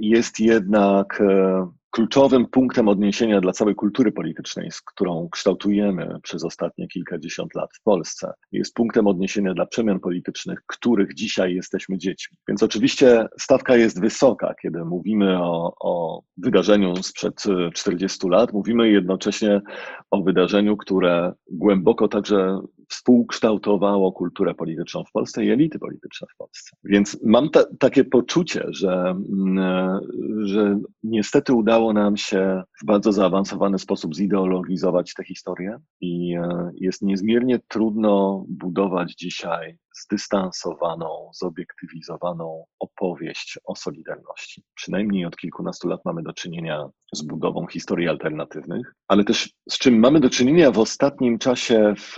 jest 0.00 0.40
jednak 0.40 1.20
e, 1.20 1.68
kluczowym 1.90 2.46
punktem 2.46 2.88
odniesienia 2.88 3.40
dla 3.40 3.52
całej 3.52 3.74
kultury 3.74 4.12
politycznej, 4.12 4.70
z 4.70 4.82
którą 4.82 5.28
kształtujemy 5.32 6.18
przez 6.22 6.44
ostatnie 6.44 6.88
kilkadziesiąt 6.88 7.54
lat 7.54 7.70
w 7.74 7.82
Polsce. 7.82 8.32
Jest 8.52 8.74
punktem 8.74 9.06
odniesienia 9.06 9.54
dla 9.54 9.66
przemian 9.66 10.00
politycznych, 10.00 10.58
których 10.66 11.14
dzisiaj 11.14 11.54
jesteśmy 11.54 11.98
dziećmi. 11.98 12.36
Więc 12.48 12.62
oczywiście 12.62 13.26
stawka 13.38 13.76
jest 13.76 14.00
wysoka, 14.00 14.54
kiedy 14.62 14.84
mówimy 14.84 15.42
o, 15.42 15.74
o 15.80 16.22
wydarzeniu 16.36 16.96
sprzed 16.96 17.42
40 17.74 18.28
lat, 18.28 18.52
mówimy 18.52 18.90
jednocześnie 18.90 19.60
o 20.10 20.22
wydarzeniu, 20.22 20.76
które 20.76 21.32
głęboko 21.50 22.08
także 22.08 22.60
współkształtowało 22.88 24.12
kulturę 24.12 24.54
polityczną 24.54 25.04
w 25.04 25.12
Polsce 25.12 25.44
i 25.44 25.50
elity 25.50 25.78
polityczne 25.78 26.26
w 26.34 26.36
Polsce. 26.36 26.76
Więc 26.84 27.18
mam 27.24 27.50
ta, 27.50 27.64
takie 27.78 28.04
poczucie, 28.04 28.64
że, 28.68 29.14
mm, 29.38 30.00
że 30.42 30.78
niestety 31.02 31.52
udało 31.54 31.92
nam 31.92 32.16
się 32.16 32.62
w 32.82 32.86
bardzo 32.86 33.12
zaawansowany 33.12 33.78
sposób 33.78 34.14
zideologizować 34.14 35.14
tę 35.14 35.24
historię 35.24 35.78
i 36.00 36.36
e, 36.36 36.70
jest 36.74 37.02
niezmiernie 37.02 37.58
trudno 37.68 38.44
budować 38.48 39.14
dzisiaj 39.14 39.78
zdystansowaną, 40.04 41.30
zobiektywizowaną 41.34 42.64
opowieść 42.78 43.58
o 43.64 43.76
Solidarności. 43.76 44.62
Przynajmniej 44.74 45.24
od 45.24 45.36
kilkunastu 45.36 45.88
lat 45.88 46.00
mamy 46.04 46.22
do 46.22 46.32
czynienia 46.32 46.88
z 47.12 47.22
budową 47.22 47.66
historii 47.66 48.08
alternatywnych, 48.08 48.94
ale 49.08 49.24
też 49.24 49.50
z 49.70 49.78
czym 49.78 49.98
mamy 49.98 50.20
do 50.20 50.30
czynienia 50.30 50.70
w 50.70 50.78
ostatnim 50.78 51.38
czasie 51.38 51.94
w 51.96 52.16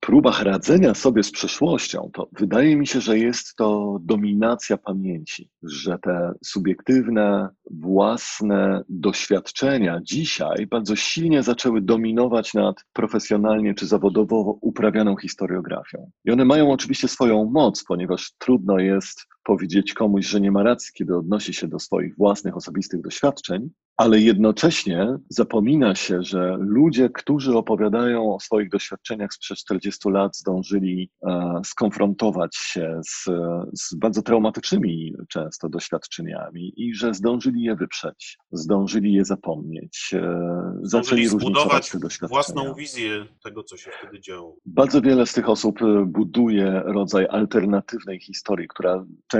próbach 0.00 0.42
radzenia 0.42 0.94
sobie 0.94 1.22
z 1.22 1.30
przeszłością, 1.30 2.10
to 2.12 2.28
wydaje 2.32 2.76
mi 2.76 2.86
się, 2.86 3.00
że 3.00 3.18
jest 3.18 3.56
to 3.56 3.98
dominacja 4.02 4.76
pamięci, 4.76 5.50
że 5.62 5.98
te 5.98 6.32
subiektywne, 6.44 7.48
własne 7.70 8.82
doświadczenia 8.88 10.00
dzisiaj 10.02 10.66
bardzo 10.66 10.96
silnie 10.96 11.42
zaczęły 11.42 11.80
dominować 11.80 12.54
nad 12.54 12.76
profesjonalnie 12.92 13.74
czy 13.74 13.86
zawodowo 13.86 14.58
uprawianą 14.60 15.16
historiografią. 15.16 16.10
I 16.24 16.30
one 16.30 16.44
mają 16.44 16.72
oczywiście 16.72 17.08
swoją 17.08 17.44
moc, 17.44 17.84
ponieważ 17.84 18.32
trudno 18.38 18.78
jest 18.78 19.26
powiedzieć 19.48 19.94
komuś, 19.94 20.26
że 20.26 20.40
nie 20.40 20.52
ma 20.52 20.62
racji, 20.62 20.92
kiedy 20.94 21.16
odnosi 21.16 21.54
się 21.54 21.68
do 21.68 21.78
swoich 21.78 22.16
własnych 22.16 22.56
osobistych 22.56 23.00
doświadczeń, 23.00 23.70
ale 23.98 24.20
jednocześnie 24.20 25.06
zapomina 25.28 25.94
się, 25.94 26.22
że 26.22 26.56
ludzie, 26.60 27.10
którzy 27.10 27.56
opowiadają 27.56 28.34
o 28.34 28.40
swoich 28.40 28.70
doświadczeniach 28.70 29.34
sprzed 29.34 29.58
40 29.58 30.10
lat, 30.10 30.36
zdążyli 30.36 31.10
e, 31.26 31.60
skonfrontować 31.64 32.56
się 32.56 33.00
z, 33.08 33.24
z 33.72 33.94
bardzo 33.94 34.22
traumatycznymi 34.22 35.14
często 35.28 35.68
doświadczeniami 35.68 36.72
i 36.76 36.94
że 36.94 37.14
zdążyli 37.14 37.62
je 37.62 37.76
wyprzeć, 37.76 38.38
zdążyli 38.52 39.12
je 39.12 39.24
zapomnieć, 39.24 40.10
e, 40.14 40.78
zaczęli 40.82 41.26
zbudować 41.26 41.90
te 41.90 41.98
doświadczenia. 41.98 42.28
własną 42.28 42.74
wizję 42.74 43.26
tego, 43.44 43.62
co 43.62 43.76
się 43.76 43.90
wtedy 44.00 44.20
działo. 44.20 44.56
Bardzo 44.66 45.02
wiele 45.02 45.26
z 45.26 45.32
tych 45.32 45.48
osób 45.48 45.82
e, 45.82 46.04
buduje 46.06 46.82
rodzaj 46.84 47.26
alternatywnej 47.30 48.20
historii, 48.20 48.68
która 48.68 49.04
często, 49.28 49.37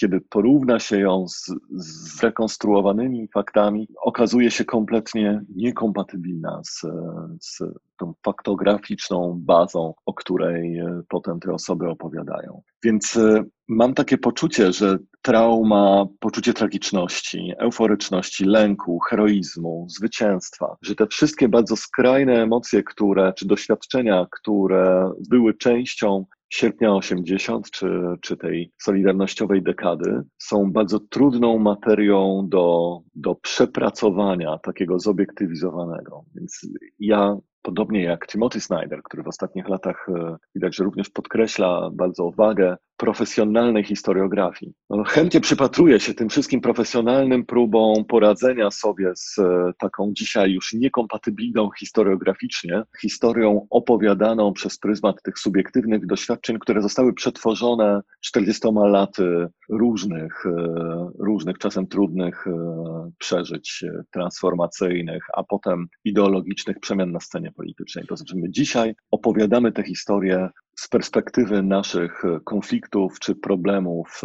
kiedy 0.00 0.20
porówna 0.20 0.78
się 0.78 0.98
ją 0.98 1.28
z, 1.28 1.46
z 1.70 2.16
zrekonstruowanymi 2.18 3.28
faktami, 3.34 3.88
okazuje 4.02 4.50
się 4.50 4.64
kompletnie 4.64 5.42
niekompatybilna 5.56 6.60
z, 6.64 6.80
z 7.40 7.58
tą 7.98 8.14
faktograficzną 8.24 9.40
bazą, 9.40 9.94
o 10.06 10.14
której 10.14 10.78
e, 10.78 11.02
potem 11.08 11.40
te 11.40 11.52
osoby 11.52 11.88
opowiadają. 11.88 12.62
Więc 12.84 13.16
e, 13.16 13.44
mam 13.68 13.94
takie 13.94 14.18
poczucie, 14.18 14.72
że 14.72 14.98
trauma, 15.22 16.06
poczucie 16.20 16.52
tragiczności, 16.52 17.52
euforyczności, 17.58 18.44
lęku, 18.44 18.98
heroizmu, 18.98 19.86
zwycięstwa, 19.88 20.76
że 20.82 20.94
te 20.94 21.06
wszystkie 21.06 21.48
bardzo 21.48 21.76
skrajne 21.76 22.42
emocje, 22.42 22.82
które, 22.82 23.32
czy 23.36 23.46
doświadczenia, 23.46 24.26
które 24.30 25.12
były 25.30 25.54
częścią 25.54 26.24
sierpnia 26.52 26.94
80 26.94 27.70
czy, 27.70 27.90
czy 28.20 28.36
tej 28.36 28.72
solidarnościowej 28.78 29.62
dekady 29.62 30.22
są 30.38 30.72
bardzo 30.72 31.00
trudną 31.00 31.58
materią 31.58 32.46
do, 32.48 32.98
do 33.14 33.34
przepracowania 33.34 34.58
takiego 34.58 34.98
zobiektywizowanego. 34.98 36.24
Więc 36.34 36.60
ja 36.98 37.36
podobnie 37.62 38.02
jak 38.02 38.26
Timothy 38.26 38.60
Snyder, 38.60 39.02
który 39.02 39.22
w 39.22 39.28
ostatnich 39.28 39.68
latach 39.68 40.06
e, 40.08 40.36
widać, 40.54 40.76
że 40.76 40.84
również 40.84 41.10
podkreśla 41.10 41.90
bardzo 41.92 42.30
wagę 42.30 42.76
profesjonalnej 43.02 43.84
historiografii. 43.84 44.72
No, 44.90 45.04
chętnie 45.04 45.40
przypatruję 45.40 46.00
się 46.00 46.14
tym 46.14 46.28
wszystkim 46.28 46.60
profesjonalnym 46.60 47.46
próbom 47.46 48.04
poradzenia 48.04 48.70
sobie 48.70 49.12
z 49.14 49.38
e, 49.38 49.72
taką 49.78 50.12
dzisiaj 50.12 50.52
już 50.52 50.72
niekompatybilną 50.72 51.70
historiograficznie 51.78 52.82
historią 53.00 53.66
opowiadaną 53.70 54.52
przez 54.52 54.78
pryzmat 54.78 55.22
tych 55.22 55.38
subiektywnych 55.38 56.06
doświadczeń, 56.06 56.58
które 56.58 56.82
zostały 56.82 57.12
przetworzone 57.14 58.00
40 58.20 58.68
laty 58.74 59.46
różnych, 59.70 60.46
e, 60.46 61.10
różnych 61.18 61.58
czasem 61.58 61.86
trudnych 61.86 62.46
e, 62.46 62.52
przeżyć 63.18 63.84
transformacyjnych, 64.12 65.24
a 65.36 65.42
potem 65.44 65.86
ideologicznych 66.04 66.80
przemian 66.80 67.12
na 67.12 67.20
scenie 67.20 67.52
politycznej. 67.52 68.04
To 68.06 68.16
znaczy 68.16 68.36
my 68.36 68.50
dzisiaj 68.50 68.94
opowiadamy 69.10 69.72
tę 69.72 69.82
historię 69.82 70.48
z 70.76 70.88
perspektywy 70.88 71.62
naszych 71.62 72.22
konfliktów 72.44 73.18
czy 73.18 73.34
problemów 73.34 74.22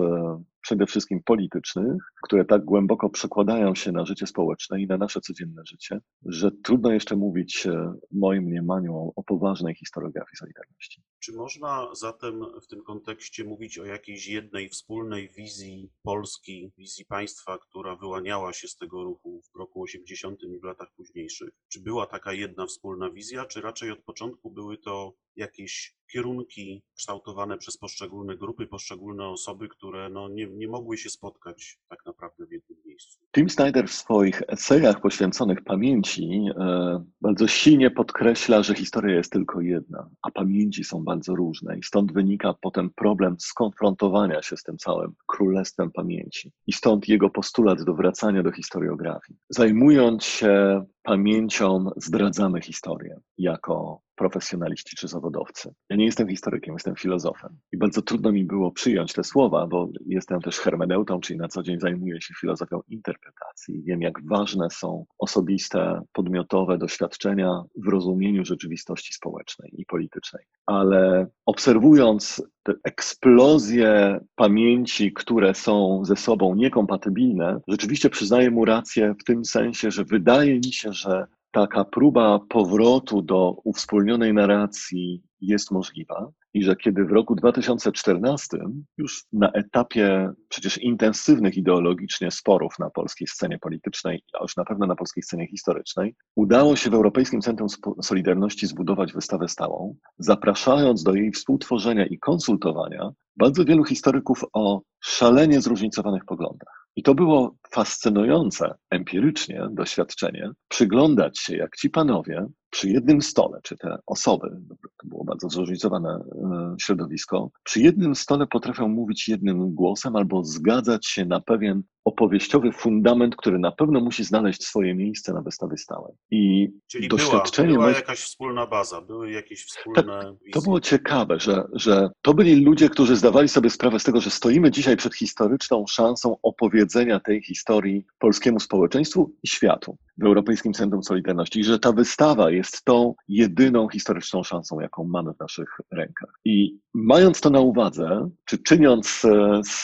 przede 0.68 0.86
wszystkim 0.86 1.24
politycznych, 1.24 2.04
które 2.24 2.46
tak 2.46 2.66
głęboko 2.66 3.10
przekładają 3.10 3.76
się 3.76 3.92
na 3.92 4.06
życie 4.06 4.28
społeczne 4.28 4.82
i 4.82 4.88
na 4.88 4.98
nasze 4.98 5.22
codzienne 5.22 5.62
życie, 5.66 6.00
że 6.26 6.52
trudno 6.64 6.92
jeszcze 6.92 7.16
mówić 7.16 7.66
e, 7.66 7.94
moim 8.12 8.44
mniemaniu 8.44 9.14
o 9.16 9.24
poważnej 9.24 9.76
historiografii 9.76 10.38
Solidarności. 10.38 11.02
Czy 11.20 11.34
można 11.34 11.88
zatem 11.96 12.46
w 12.64 12.68
tym 12.68 12.84
kontekście 12.84 13.44
mówić 13.44 13.80
o 13.80 13.86
jakiejś 13.86 14.28
jednej 14.28 14.70
wspólnej 14.70 15.30
wizji 15.30 15.90
Polski, 16.04 16.72
wizji 16.78 17.06
państwa, 17.06 17.58
która 17.58 17.96
wyłaniała 17.96 18.54
się 18.54 18.68
z 18.68 18.76
tego 18.76 19.04
ruchu 19.04 19.42
w 19.54 19.60
roku 19.60 19.82
80 19.82 20.44
i 20.44 20.60
w 20.60 20.64
latach 20.64 20.88
późniejszych? 20.96 21.50
Czy 21.70 21.82
była 21.82 22.06
taka 22.06 22.34
jedna 22.34 22.66
wspólna 22.66 23.10
wizja, 23.10 23.46
czy 23.46 23.62
raczej 23.62 23.92
od 23.92 24.00
początku 24.00 24.52
były 24.52 24.78
to 24.78 25.14
jakieś 25.36 25.96
kierunki 26.12 26.84
kształtowane 26.98 27.58
przez 27.58 27.78
poszczególne 27.78 28.38
grupy, 28.38 28.68
poszczególne 28.68 29.28
osoby, 29.28 29.68
które 29.68 30.10
no 30.10 30.30
nie, 30.30 30.48
nie 30.58 30.68
mogły 30.68 30.98
się 30.98 31.10
spotkać 31.10 31.80
tak 31.90 32.06
naprawdę 32.06 32.46
w 32.46 32.52
jednym 32.52 32.78
miejscu. 32.86 33.20
Tim 33.36 33.50
Snyder 33.50 33.88
w 33.88 33.94
swoich 33.94 34.42
esejach 34.48 35.02
poświęconych 35.02 35.64
pamięci 35.64 36.46
e, 36.60 37.04
bardzo 37.22 37.48
silnie 37.48 37.92
podkreśla, 37.92 38.64
że 38.64 38.76
historia 38.76 39.16
jest 39.16 39.32
tylko 39.32 39.62
jedna, 39.62 40.10
a 40.22 40.32
pamięci 40.32 40.84
są 40.84 41.04
bardzo 41.04 41.36
różne 41.36 41.78
i 41.78 41.84
stąd 41.84 42.14
wynika 42.14 42.54
potem 42.62 42.90
problem 42.96 43.36
skonfrontowania 43.40 44.42
się 44.42 44.58
z 44.58 44.64
tym 44.64 44.78
całym 44.78 45.14
królestwem 45.26 45.92
pamięci. 45.92 46.52
I 46.68 46.74
stąd 46.74 47.08
jego 47.08 47.30
postulat 47.30 47.84
do 47.84 47.94
wracania 47.94 48.44
do 48.44 48.52
historiografii. 48.52 49.40
Zajmując 49.50 50.24
się 50.24 50.86
pamięcią 51.08 51.90
zdradzamy 51.98 52.62
historię 52.62 53.20
jako 53.38 54.02
profesjonaliści 54.16 54.96
czy 54.96 55.08
zawodowcy. 55.08 55.74
Ja 55.90 55.96
nie 55.96 56.06
jestem 56.06 56.30
historykiem, 56.30 56.74
jestem 56.74 56.96
filozofem. 56.96 57.58
I 57.72 57.78
bardzo 57.78 58.02
trudno 58.02 58.32
mi 58.32 58.46
było 58.46 58.72
przyjąć 58.72 59.14
te 59.14 59.24
słowa, 59.24 59.68
bo 59.68 59.90
jestem 60.06 60.42
też 60.42 60.60
hermeneutą, 60.60 61.20
czyli 61.20 61.40
na 61.40 61.48
co 61.48 61.64
dzień 61.64 61.80
zajmuję 61.80 62.22
się 62.22 62.34
filozofią 62.40 62.82
interpretacji. 62.88 63.84
Wiem, 63.84 64.02
jak 64.02 64.28
ważne 64.30 64.70
są 64.70 65.06
osobiste, 65.20 66.02
podmiotowe 66.14 66.78
doświadczenia 66.78 67.64
w 67.86 67.88
rozumieniu 67.88 68.46
rzeczywistości 68.46 69.14
społecznej 69.14 69.72
i 69.78 69.86
politycznej. 69.86 70.46
Ale 70.66 71.28
obserwując 71.46 72.44
te 72.68 72.74
eksplozje 72.84 74.20
pamięci, 74.36 75.14
które 75.14 75.56
są 75.56 76.06
ze 76.06 76.16
sobą 76.16 76.56
niekompatybilne, 76.56 77.60
rzeczywiście 77.68 78.10
przyznaję 78.10 78.52
mu 78.52 78.66
rację 78.66 79.16
w 79.20 79.24
tym 79.24 79.46
sensie, 79.46 79.92
że 79.92 80.04
wydaje 80.04 80.56
mi 80.56 80.74
się, 80.74 80.94
że 80.94 81.28
taka 81.52 81.86
próba 81.86 82.40
powrotu 82.50 83.22
do 83.22 83.56
uwspólnionej 83.64 84.34
narracji 84.34 85.24
jest 85.42 85.72
możliwa 85.72 86.32
i 86.58 86.64
że 86.64 86.76
kiedy 86.76 87.06
w 87.06 87.12
roku 87.12 87.36
2014, 87.36 88.58
już 88.98 89.26
na 89.34 89.52
etapie 89.52 90.30
przecież 90.50 90.78
intensywnych 90.78 91.58
ideologicznie 91.58 92.32
sporów 92.32 92.80
na 92.80 92.90
polskiej 92.90 93.28
scenie 93.28 93.60
politycznej, 93.60 94.24
a 94.40 94.44
już 94.44 94.58
na 94.58 94.66
pewno 94.66 94.88
na 94.88 94.96
polskiej 94.96 95.24
scenie 95.24 95.48
historycznej, 95.48 96.16
udało 96.36 96.76
się 96.76 96.90
w 96.90 96.94
Europejskim 96.94 97.42
Centrum 97.42 97.70
Solidarności 98.02 98.68
zbudować 98.68 99.14
wystawę 99.14 99.48
stałą, 99.48 99.96
zapraszając 100.18 101.04
do 101.04 101.14
jej 101.14 101.32
współtworzenia 101.32 102.06
i 102.06 102.20
konsultowania 102.20 103.12
bardzo 103.36 103.66
wielu 103.66 103.84
historyków 103.84 104.46
o 104.54 104.82
szalenie 105.00 105.62
zróżnicowanych 105.62 106.26
poglądach. 106.26 106.88
I 106.96 107.04
to 107.04 107.16
było 107.16 107.56
fascynujące 107.72 108.74
empirycznie 108.90 109.68
doświadczenie, 109.72 110.52
przyglądać 110.68 111.40
się, 111.40 111.58
jak 111.58 111.76
ci 111.76 111.90
panowie 111.90 112.46
przy 112.78 112.90
jednym 112.90 113.22
stole, 113.22 113.60
czy 113.64 113.78
te 113.78 113.98
osoby, 114.06 114.50
to 114.98 115.08
było 115.08 115.24
bardzo 115.24 115.50
zróżnicowane 115.50 116.10
e, 116.10 116.76
środowisko, 116.80 117.50
przy 117.64 117.82
jednym 117.82 118.16
stole 118.16 118.48
potrafią 118.48 118.88
mówić 118.88 119.28
jednym 119.28 119.76
głosem 119.76 120.16
albo 120.16 120.44
zgadzać 120.44 121.06
się 121.06 121.26
na 121.26 121.42
pewien 121.42 121.84
opowieściowy 122.08 122.72
fundament, 122.72 123.36
który 123.36 123.60
na 123.60 123.72
pewno 123.72 124.00
musi 124.00 124.24
znaleźć 124.24 124.64
swoje 124.64 124.96
miejsce 124.96 125.34
na 125.34 125.42
wystawie 125.42 125.78
stałej. 125.78 126.14
I 126.32 126.70
Czyli 126.88 127.08
doświadczenie 127.08 127.74
była, 127.74 127.86
była 127.86 127.98
jakaś 127.98 128.20
wspólna 128.20 128.68
baza, 128.68 129.02
były 129.02 129.32
jakieś 129.32 129.66
wspólne. 129.66 130.04
Tak, 130.04 130.36
to 130.54 130.62
było 130.62 130.80
ciekawe, 130.80 131.40
że, 131.40 131.64
że 131.74 132.10
to 132.22 132.34
byli 132.34 132.56
ludzie, 132.66 132.90
którzy 132.90 133.16
zdawali 133.16 133.50
sobie 133.50 133.70
sprawę 133.70 134.00
z 134.00 134.04
tego, 134.04 134.22
że 134.22 134.30
stoimy 134.30 134.72
dzisiaj 134.72 134.98
przed 134.98 135.16
historyczną 135.16 135.86
szansą 135.88 136.38
opowiedzenia 136.44 137.20
tej 137.20 137.42
historii 137.44 138.06
polskiemu 138.20 138.60
społeczeństwu 138.60 139.32
i 139.44 139.48
światu 139.48 139.98
w 140.18 140.26
Europejskim 140.26 140.74
Centrum 140.74 141.04
Solidarności, 141.04 141.60
i 141.60 141.64
że 141.64 141.80
ta 141.80 141.92
wystawa 141.92 142.52
jest 142.52 142.67
tą 142.84 143.16
jedyną 143.28 143.90
historyczną 143.90 144.44
szansą, 144.44 144.80
jaką 144.80 145.04
mamy 145.04 145.34
w 145.34 145.40
naszych 145.40 145.78
rękach. 145.92 146.30
I 146.46 146.80
mając 146.94 147.42
to 147.42 147.50
na 147.50 147.60
uwadze, 147.60 148.30
czy 148.46 148.58
czyniąc 148.58 149.26
e, 149.26 149.62
z, 149.64 149.84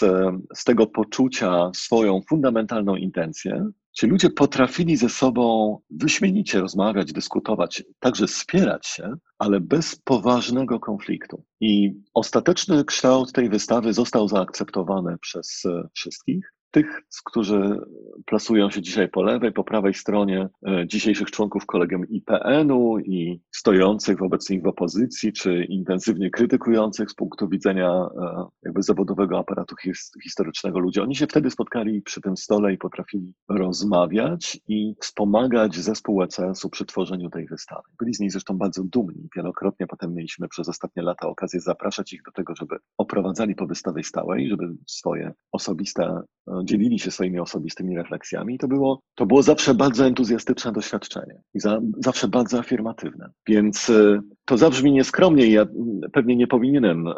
z 0.54 0.63
tego 0.63 0.88
poczucia 0.88 1.72
swoją 1.76 2.22
fundamentalną 2.30 2.96
intencję, 2.96 3.65
ci 3.93 4.08
ludzie 4.08 4.30
potrafili 4.30 4.98
ze 4.98 5.10
sobą 5.10 5.78
wyśmienicie 5.89 6.60
rozmawiać, 6.60 7.13
dyskutować, 7.13 7.84
także 8.00 8.28
wspierać 8.28 8.88
się, 8.88 9.13
ale 9.39 9.60
bez 9.60 9.96
poważnego 9.96 10.80
konfliktu. 10.80 11.43
I 11.62 11.93
ostateczny 12.13 12.86
kształt 12.86 13.32
tej 13.32 13.50
wystawy 13.50 13.93
został 13.93 14.28
zaakceptowany 14.28 15.17
przez 15.22 15.65
e, 15.65 15.88
wszystkich 15.93 16.54
tych, 16.74 17.02
którzy 17.26 17.80
plasują 18.26 18.70
się 18.70 18.82
dzisiaj 18.82 19.10
po 19.10 19.22
lewej, 19.22 19.52
po 19.52 19.64
prawej 19.64 19.94
stronie 19.94 20.50
e, 20.68 20.88
dzisiejszych 20.88 21.32
członków 21.32 21.66
kolegium 21.66 22.08
IPN-u 22.10 23.00
i 23.00 23.42
stojących 23.52 24.20
wobec 24.20 24.50
nich 24.50 24.64
w 24.64 24.68
opozycji, 24.68 25.34
czy 25.34 25.64
intensywnie 25.64 26.30
krytykujących 26.30 27.12
z 27.12 27.16
punktu 27.16 27.50
widzenia 27.50 27.90
e, 27.90 28.46
jakby 28.64 28.84
zawodowego 28.84 29.40
aparatu 29.40 29.76
historycznego 30.24 30.80
ludzi. 30.80 31.00
Oni 31.00 31.16
się 31.16 31.28
wtedy 31.28 31.52
spotkali 31.52 32.02
przy 32.02 32.22
tym 32.22 32.38
stole 32.38 32.74
i 32.74 32.78
potrafili 32.78 33.34
rozmawiać 33.50 34.60
i 34.68 34.96
wspomagać 35.02 35.76
zespół 35.76 36.24
ECS-u 36.24 36.70
przy 36.70 36.86
tworzeniu 36.86 37.30
tej 37.30 37.46
wystawy. 37.48 37.84
Byli 38.00 38.14
z 38.14 38.20
niej 38.20 38.30
zresztą 38.30 38.58
bardzo 38.58 38.84
dumni. 38.84 39.30
Wielokrotnie 39.36 39.88
potem 39.88 40.14
mieliśmy 40.14 40.48
przez 40.48 40.70
ostatnie 40.70 41.04
lata 41.04 41.28
okazję 41.28 41.60
zapraszać 41.60 42.14
ich 42.14 42.22
do 42.26 42.32
tego, 42.32 42.56
żeby 42.56 42.76
oprowadzali 42.98 43.56
po 43.56 43.68
wystawie 43.68 44.04
stałej, 44.04 44.50
żeby 44.50 44.76
swoje 44.88 45.34
osobiste 45.52 46.22
e, 46.48 46.62
dzielili 46.65 46.99
się 46.99 47.12
swoimi 47.12 47.39
osobistymi 47.39 47.95
refleksjami. 47.95 48.58
To 48.58 48.67
było, 48.67 48.99
to 49.15 49.26
było 49.26 49.43
zawsze 49.43 49.73
bardzo 49.73 50.06
entuzjastyczne 50.06 50.71
doświadczenie 50.71 51.41
i 51.54 51.60
za, 51.60 51.82
zawsze 51.97 52.28
bardzo 52.28 52.60
afirmatywne. 52.60 53.30
Więc 53.47 53.89
e, 53.89 54.21
to 54.45 54.58
zabrzmi 54.58 54.91
nieskromnie 54.91 55.45
i 55.45 55.52
ja 55.52 55.65
pewnie 56.13 56.36
nie 56.36 56.47
powinienem 56.47 57.08
e, 57.08 57.13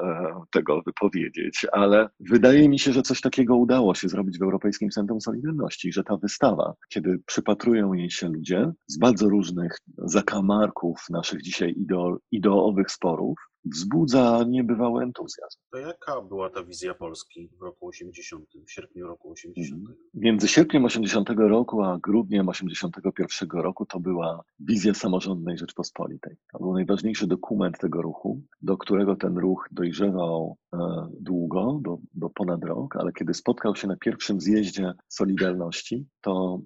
tego 0.51 0.81
wypowiedzieć, 0.86 1.65
ale 1.71 2.10
wydaje 2.19 2.69
mi 2.69 2.79
się, 2.79 2.93
że 2.93 3.01
coś 3.01 3.21
takiego 3.21 3.55
udało 3.55 3.95
się 3.95 4.10
zrobić 4.10 4.39
w 4.39 4.43
Europejskim 4.43 4.89
Centrum 4.89 5.21
Solidarności, 5.21 5.91
że 5.91 6.03
ta 6.03 6.17
wystawa, 6.17 6.73
kiedy 6.89 7.19
przypatrują 7.25 7.93
jej 7.93 8.12
się 8.12 8.29
ludzie 8.29 8.71
z 8.88 8.97
bardzo 8.97 9.29
różnych 9.29 9.77
zakamarków 9.97 11.05
naszych 11.10 11.41
dzisiaj 11.41 11.73
ideo, 11.77 12.17
ideowych 12.31 12.91
sporów, 12.91 13.38
wzbudza 13.65 14.45
niebywały 14.47 15.04
entuzjazm. 15.04 15.60
To 15.71 15.78
jaka 15.78 16.21
była 16.21 16.49
ta 16.49 16.63
wizja 16.63 16.93
Polski 16.93 17.49
w 17.60 17.62
roku 17.62 17.88
80, 17.88 18.45
w 18.67 18.71
sierpniu 18.71 19.08
roku 19.08 19.32
80? 19.32 19.82
Mhm. 19.82 19.97
Między 20.13 20.47
sierpniem 20.47 20.86
80 20.86 21.30
roku 21.30 21.84
a 21.84 21.97
grudniem 21.97 22.49
81 22.49 23.49
roku 23.60 23.86
to 23.86 23.99
była 23.99 24.43
wizja 24.60 24.93
samorządnej 24.93 25.58
Rzeczpospolitej. 25.58 26.36
To 26.51 26.60
był 26.60 26.73
najważniejszy 26.73 27.28
dokument 27.28 27.78
tego 27.80 28.01
ruchu, 28.01 28.41
do 28.62 28.78
którego 28.78 29.15
ten 29.15 29.38
ruch 29.38 29.67
dojrzewał 29.71 30.58
e, 30.73 30.78
długo, 31.19 31.80
do, 31.82 31.97
do 32.13 32.30
ponad 32.30 32.63
rok, 32.63 32.95
ale 32.95 33.13
kiedy 33.13 33.34
spotkał 33.34 33.75
się 33.75 33.88
na 33.88 33.95
pierwszym 33.97 34.41
zjeździe 34.41 34.93
Solidarności, 35.08 36.06
to 36.25 36.59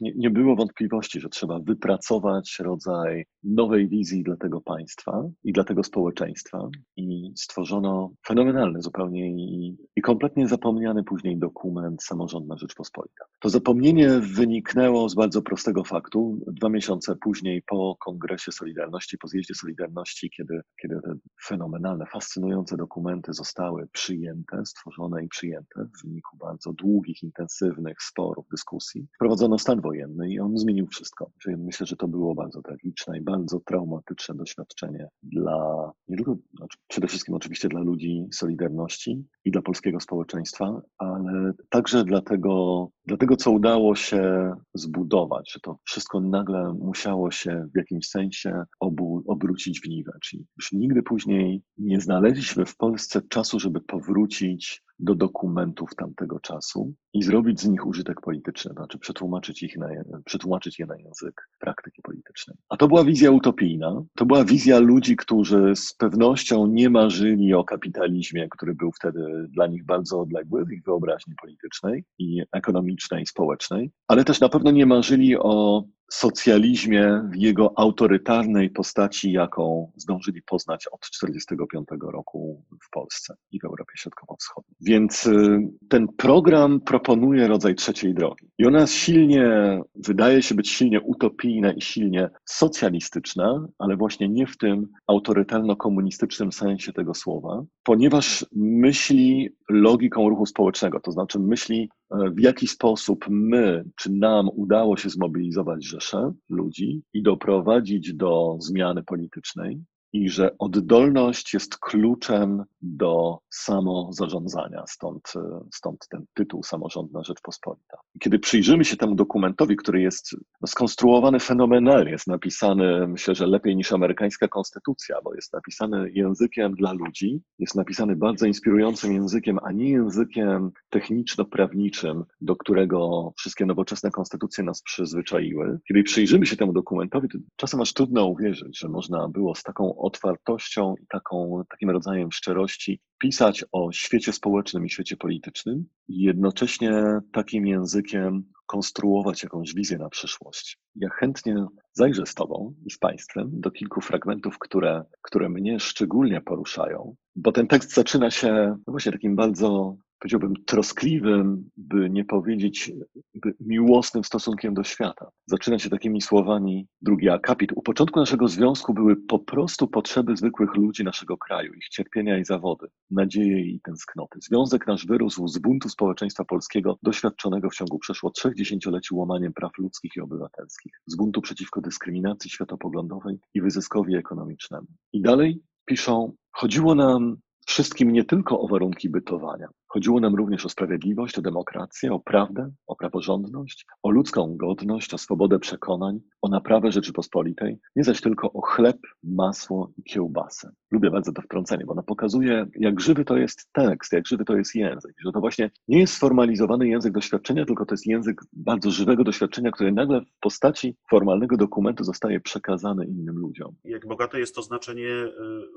nie, 0.00 0.12
nie 0.16 0.30
było 0.30 0.56
wątpliwości, 0.56 1.20
że 1.20 1.28
trzeba 1.28 1.58
wypracować 1.58 2.56
rodzaj 2.60 3.24
nowej 3.44 3.88
wizji 3.88 4.22
dla 4.22 4.36
tego 4.36 4.60
państwa 4.60 5.22
i 5.44 5.52
dla 5.52 5.64
tego 5.64 5.82
społeczeństwa. 5.82 6.68
I 6.96 7.32
stworzono 7.36 8.10
fenomenalny 8.26 8.82
zupełnie 8.82 9.30
i, 9.30 9.76
i 9.96 10.02
kompletnie 10.02 10.48
zapomniany 10.48 11.04
później 11.04 11.38
dokument 11.38 12.02
Samorządna 12.02 12.56
Rzeczpospolita. 12.56 13.24
To 13.40 13.48
zapomnienie 13.48 14.08
wyniknęło 14.08 15.08
z 15.08 15.14
bardzo 15.14 15.42
prostego 15.42 15.84
faktu. 15.84 16.38
Dwa 16.46 16.68
miesiące 16.68 17.16
później 17.16 17.62
po 17.66 17.96
Kongresie 18.04 18.52
Solidarności, 18.52 19.18
po 19.18 19.28
zjeździe 19.28 19.54
Solidarności, 19.54 20.30
kiedy, 20.36 20.60
kiedy 20.82 21.00
te 21.00 21.14
fenomenalne, 21.46 22.06
fascynujące 22.06 22.76
dokumenty 22.76 23.32
zostały 23.32 23.88
przyjęte, 23.92 24.66
stworzone 24.66 25.24
i 25.24 25.28
przyjęte 25.28 25.84
w 25.84 26.06
wyniku 26.06 26.36
bardzo 26.36 26.72
długich, 26.72 27.22
intensywnych 27.22 28.02
sporów, 28.02 28.46
dyskusji, 28.50 28.85
wprowadzono 29.14 29.58
stan 29.58 29.80
wojenny 29.80 30.30
i 30.30 30.40
on 30.40 30.58
zmienił 30.58 30.86
wszystko. 30.86 31.30
Czyli 31.42 31.56
myślę, 31.56 31.86
że 31.86 31.96
to 31.96 32.08
było 32.08 32.34
bardzo 32.34 32.62
tragiczne 32.62 33.18
i 33.18 33.20
bardzo 33.20 33.60
traumatyczne 33.60 34.34
doświadczenie 34.34 35.08
dla 35.22 35.90
nie 36.08 36.16
tylko, 36.16 36.36
znaczy 36.56 36.78
przede 36.88 37.06
wszystkim 37.06 37.34
oczywiście 37.34 37.68
dla 37.68 37.80
ludzi 37.80 38.26
Solidarności 38.32 39.24
i 39.44 39.50
dla 39.50 39.62
polskiego 39.62 40.00
społeczeństwa, 40.00 40.82
ale 40.98 41.52
także 41.68 42.04
dla 42.04 42.20
tego, 42.20 42.88
dla 43.06 43.16
tego, 43.16 43.36
co 43.36 43.50
udało 43.50 43.94
się 43.94 44.52
zbudować, 44.74 45.52
że 45.52 45.60
to 45.60 45.78
wszystko 45.84 46.20
nagle 46.20 46.72
musiało 46.72 47.30
się 47.30 47.68
w 47.74 47.78
jakimś 47.78 48.08
sensie 48.08 48.64
obu, 48.80 49.22
obrócić 49.26 49.80
w 49.80 49.88
niwę. 49.88 50.12
Czyli 50.22 50.46
już 50.56 50.72
nigdy 50.72 51.02
później 51.02 51.62
nie 51.78 52.00
znaleźliśmy 52.00 52.66
w 52.66 52.76
Polsce 52.76 53.22
czasu, 53.22 53.60
żeby 53.60 53.80
powrócić 53.80 54.85
do 54.98 55.14
dokumentów 55.14 55.94
tamtego 55.94 56.40
czasu 56.40 56.94
i 57.12 57.22
zrobić 57.22 57.60
z 57.60 57.68
nich 57.68 57.86
użytek 57.86 58.20
polityczny, 58.20 58.72
znaczy 58.72 58.98
przetłumaczyć, 58.98 59.62
ich 59.62 59.76
na, 59.76 59.88
przetłumaczyć 60.24 60.78
je 60.78 60.86
na 60.86 60.96
język 60.96 61.48
praktyki 61.60 62.02
politycznej. 62.02 62.56
A 62.68 62.76
to 62.76 62.88
była 62.88 63.04
wizja 63.04 63.30
utopijna, 63.30 64.02
to 64.16 64.26
była 64.26 64.44
wizja 64.44 64.78
ludzi, 64.78 65.16
którzy 65.16 65.72
z 65.76 65.94
pewnością 65.94 66.66
nie 66.66 66.90
marzyli 66.90 67.54
o 67.54 67.64
kapitalizmie, 67.64 68.48
który 68.48 68.74
był 68.74 68.92
wtedy 68.92 69.48
dla 69.48 69.66
nich 69.66 69.84
bardzo 69.84 70.20
odległy 70.20 70.64
w 70.64 70.72
ich 70.72 70.84
wyobraźni 70.84 71.34
politycznej 71.40 72.04
i 72.18 72.42
ekonomicznej, 72.52 73.22
i 73.22 73.26
społecznej, 73.26 73.90
ale 74.08 74.24
też 74.24 74.40
na 74.40 74.48
pewno 74.48 74.70
nie 74.70 74.86
marzyli 74.86 75.36
o 75.36 75.84
socjalizmie 76.10 77.22
w 77.32 77.36
jego 77.36 77.72
autorytarnej 77.78 78.70
postaci, 78.70 79.32
jaką 79.32 79.92
zdążyli 79.96 80.42
poznać 80.42 80.86
od 80.86 81.00
1945 81.00 82.02
roku 82.12 82.62
w 82.86 82.90
Polsce 82.90 83.34
i 83.52 83.60
w 83.60 83.64
Europie 83.64 83.92
Środkowo-Wschodniej. 83.96 84.76
Więc 84.80 85.26
y, 85.26 85.58
ten 85.88 86.08
program 86.08 86.80
proponuje 86.80 87.48
rodzaj 87.48 87.74
trzeciej 87.74 88.14
drogi. 88.14 88.46
I 88.58 88.66
ona 88.66 88.86
silnie, 88.86 89.80
wydaje 89.94 90.42
się 90.42 90.54
być 90.54 90.70
silnie 90.70 91.00
utopijna 91.00 91.72
i 91.72 91.80
silnie 91.80 92.30
socjalistyczna, 92.44 93.66
ale 93.78 93.96
właśnie 93.96 94.28
nie 94.28 94.46
w 94.46 94.56
tym 94.56 94.88
autorytarno-komunistycznym 95.06 96.52
sensie 96.52 96.92
tego 96.92 97.14
słowa, 97.14 97.64
ponieważ 97.82 98.46
myśli 98.56 99.50
logiką 99.70 100.28
ruchu 100.28 100.46
społecznego, 100.46 101.00
to 101.00 101.12
znaczy 101.12 101.38
myśli 101.38 101.88
E, 102.10 102.30
w 102.30 102.40
jaki 102.40 102.66
sposób 102.66 103.24
my, 103.28 103.84
czy 103.96 104.12
nam 104.12 104.48
udało 104.52 104.96
się 104.96 105.10
zmobilizować 105.10 105.86
rzesze 105.86 106.32
ludzi 106.48 107.02
i 107.12 107.22
doprowadzić 107.22 108.14
do 108.14 108.56
zmiany 108.60 109.02
politycznej, 109.02 109.80
i 110.16 110.28
że 110.28 110.50
oddolność 110.58 111.54
jest 111.54 111.78
kluczem 111.78 112.64
do 112.82 113.38
samozarządzania, 113.50 114.84
stąd, 114.86 115.32
stąd 115.72 116.08
ten 116.10 116.24
tytuł 116.34 116.62
Samorządna 116.62 117.22
Rzeczpospolita. 117.22 117.98
Kiedy 118.20 118.38
przyjrzymy 118.38 118.84
się 118.84 118.96
temu 118.96 119.14
dokumentowi, 119.14 119.76
który 119.76 120.00
jest 120.00 120.36
no, 120.60 120.66
skonstruowany 120.66 121.40
fenomenalnie, 121.40 122.10
jest 122.10 122.26
napisany, 122.26 123.08
myślę, 123.08 123.34
że 123.34 123.46
lepiej 123.46 123.76
niż 123.76 123.92
amerykańska 123.92 124.48
konstytucja, 124.48 125.16
bo 125.24 125.34
jest 125.34 125.52
napisany 125.52 126.10
językiem 126.10 126.74
dla 126.74 126.92
ludzi, 126.92 127.40
jest 127.58 127.74
napisany 127.74 128.16
bardzo 128.16 128.46
inspirującym 128.46 129.12
językiem, 129.12 129.58
a 129.62 129.72
nie 129.72 129.90
językiem 129.90 130.70
techniczno-prawniczym, 130.90 132.24
do 132.40 132.56
którego 132.56 133.32
wszystkie 133.36 133.66
nowoczesne 133.66 134.10
konstytucje 134.10 134.64
nas 134.64 134.82
przyzwyczaiły. 134.82 135.78
Kiedy 135.88 136.02
przyjrzymy 136.02 136.46
się 136.46 136.56
temu 136.56 136.72
dokumentowi, 136.72 137.28
to 137.28 137.38
czasem 137.56 137.80
aż 137.80 137.92
trudno 137.92 138.26
uwierzyć, 138.26 138.78
że 138.78 138.88
można 138.88 139.28
było 139.28 139.54
z 139.54 139.62
taką 139.62 139.96
otwartością 140.06 140.94
i 141.02 141.06
taką, 141.06 141.62
takim 141.70 141.90
rodzajem 141.90 142.32
szczerości 142.32 143.00
pisać 143.18 143.64
o 143.72 143.92
świecie 143.92 144.32
społecznym 144.32 144.86
i 144.86 144.90
świecie 144.90 145.16
politycznym 145.16 145.84
i 146.08 146.20
jednocześnie 146.22 147.20
takim 147.32 147.66
językiem 147.66 148.44
konstruować 148.66 149.42
jakąś 149.42 149.74
wizję 149.74 149.98
na 149.98 150.08
przyszłość. 150.08 150.78
Ja 150.94 151.08
chętnie 151.08 151.66
zajrzę 151.92 152.26
z 152.26 152.34
Tobą 152.34 152.74
i 152.86 152.90
z 152.90 152.98
Państwem 152.98 153.50
do 153.52 153.70
kilku 153.70 154.00
fragmentów, 154.00 154.58
które, 154.58 155.04
które 155.22 155.48
mnie 155.48 155.80
szczególnie 155.80 156.40
poruszają, 156.40 157.16
bo 157.36 157.52
ten 157.52 157.66
tekst 157.66 157.94
zaczyna 157.94 158.30
się 158.30 158.52
no 158.86 158.90
właśnie 158.90 159.12
takim 159.12 159.36
bardzo 159.36 159.96
powiedziałbym, 160.18 160.54
troskliwym, 160.66 161.70
by 161.76 162.10
nie 162.10 162.24
powiedzieć 162.24 162.92
by 163.34 163.54
miłosnym 163.60 164.24
stosunkiem 164.24 164.74
do 164.74 164.84
świata. 164.84 165.30
Zaczyna 165.46 165.78
się 165.78 165.90
takimi 165.90 166.22
słowami 166.22 166.86
drugi 167.02 167.28
akapit. 167.28 167.72
U 167.74 167.82
początku 167.82 168.20
naszego 168.20 168.48
związku 168.48 168.94
były 168.94 169.16
po 169.16 169.38
prostu 169.38 169.88
potrzeby 169.88 170.36
zwykłych 170.36 170.74
ludzi 170.74 171.04
naszego 171.04 171.36
kraju, 171.36 171.74
ich 171.74 171.88
cierpienia 171.88 172.38
i 172.38 172.44
zawody, 172.44 172.86
nadzieje 173.10 173.60
i 173.60 173.80
tęsknoty. 173.80 174.38
Związek 174.42 174.86
nasz 174.86 175.06
wyrósł 175.06 175.48
z 175.48 175.58
buntu 175.58 175.88
społeczeństwa 175.88 176.44
polskiego, 176.44 176.98
doświadczonego 177.02 177.70
w 177.70 177.74
ciągu 177.74 177.98
przeszło 177.98 178.30
trzech 178.30 178.54
dziesięcioleci 178.54 179.14
łamaniem 179.14 179.52
praw 179.52 179.72
ludzkich 179.78 180.16
i 180.16 180.20
obywatelskich, 180.20 180.92
z 181.06 181.16
buntu 181.16 181.40
przeciwko 181.40 181.80
dyskryminacji 181.80 182.50
światopoglądowej 182.50 183.38
i 183.54 183.60
wyzyskowi 183.60 184.16
ekonomicznemu. 184.16 184.86
I 185.12 185.22
dalej 185.22 185.62
piszą, 185.84 186.32
chodziło 186.52 186.94
nam 186.94 187.36
wszystkim 187.66 188.12
nie 188.12 188.24
tylko 188.24 188.60
o 188.60 188.68
warunki 188.68 189.10
bytowania. 189.10 189.68
Chodziło 189.96 190.20
nam 190.20 190.34
również 190.34 190.66
o 190.66 190.68
sprawiedliwość, 190.68 191.38
o 191.38 191.42
demokrację, 191.42 192.12
o 192.12 192.20
prawdę, 192.20 192.70
o 192.86 192.96
praworządność, 192.96 193.86
o 194.02 194.10
ludzką 194.10 194.56
godność, 194.56 195.14
o 195.14 195.18
swobodę 195.18 195.58
przekonań, 195.58 196.20
o 196.42 196.48
naprawę 196.48 196.92
Rzeczypospolitej, 196.92 197.78
nie 197.96 198.04
zaś 198.04 198.20
tylko 198.20 198.52
o 198.52 198.60
chleb, 198.60 198.96
masło 199.22 199.92
i 199.96 200.02
kiełbasę. 200.02 200.70
Lubię 200.90 201.10
bardzo 201.10 201.32
to 201.32 201.42
wtrącenie, 201.42 201.84
bo 201.84 201.92
ono 201.92 202.02
pokazuje, 202.02 202.66
jak 202.74 203.00
żywy 203.00 203.24
to 203.24 203.36
jest 203.36 203.68
tekst, 203.72 204.12
jak 204.12 204.26
żywy 204.26 204.44
to 204.44 204.56
jest 204.56 204.74
język, 204.74 205.14
że 205.24 205.32
to 205.32 205.40
właśnie 205.40 205.70
nie 205.88 206.00
jest 206.00 206.14
sformalizowany 206.14 206.88
język 206.88 207.12
doświadczenia, 207.12 207.64
tylko 207.64 207.86
to 207.86 207.94
jest 207.94 208.06
język 208.06 208.40
bardzo 208.52 208.90
żywego 208.90 209.24
doświadczenia, 209.24 209.70
który 209.70 209.92
nagle 209.92 210.20
w 210.20 210.40
postaci 210.40 210.96
formalnego 211.10 211.56
dokumentu 211.56 212.04
zostaje 212.04 212.40
przekazany 212.40 213.06
innym 213.06 213.38
ludziom. 213.38 213.74
Jak 213.84 214.06
bogate 214.06 214.40
jest 214.40 214.54
to 214.54 214.62
znaczenie 214.62 215.08
y, 215.08 215.32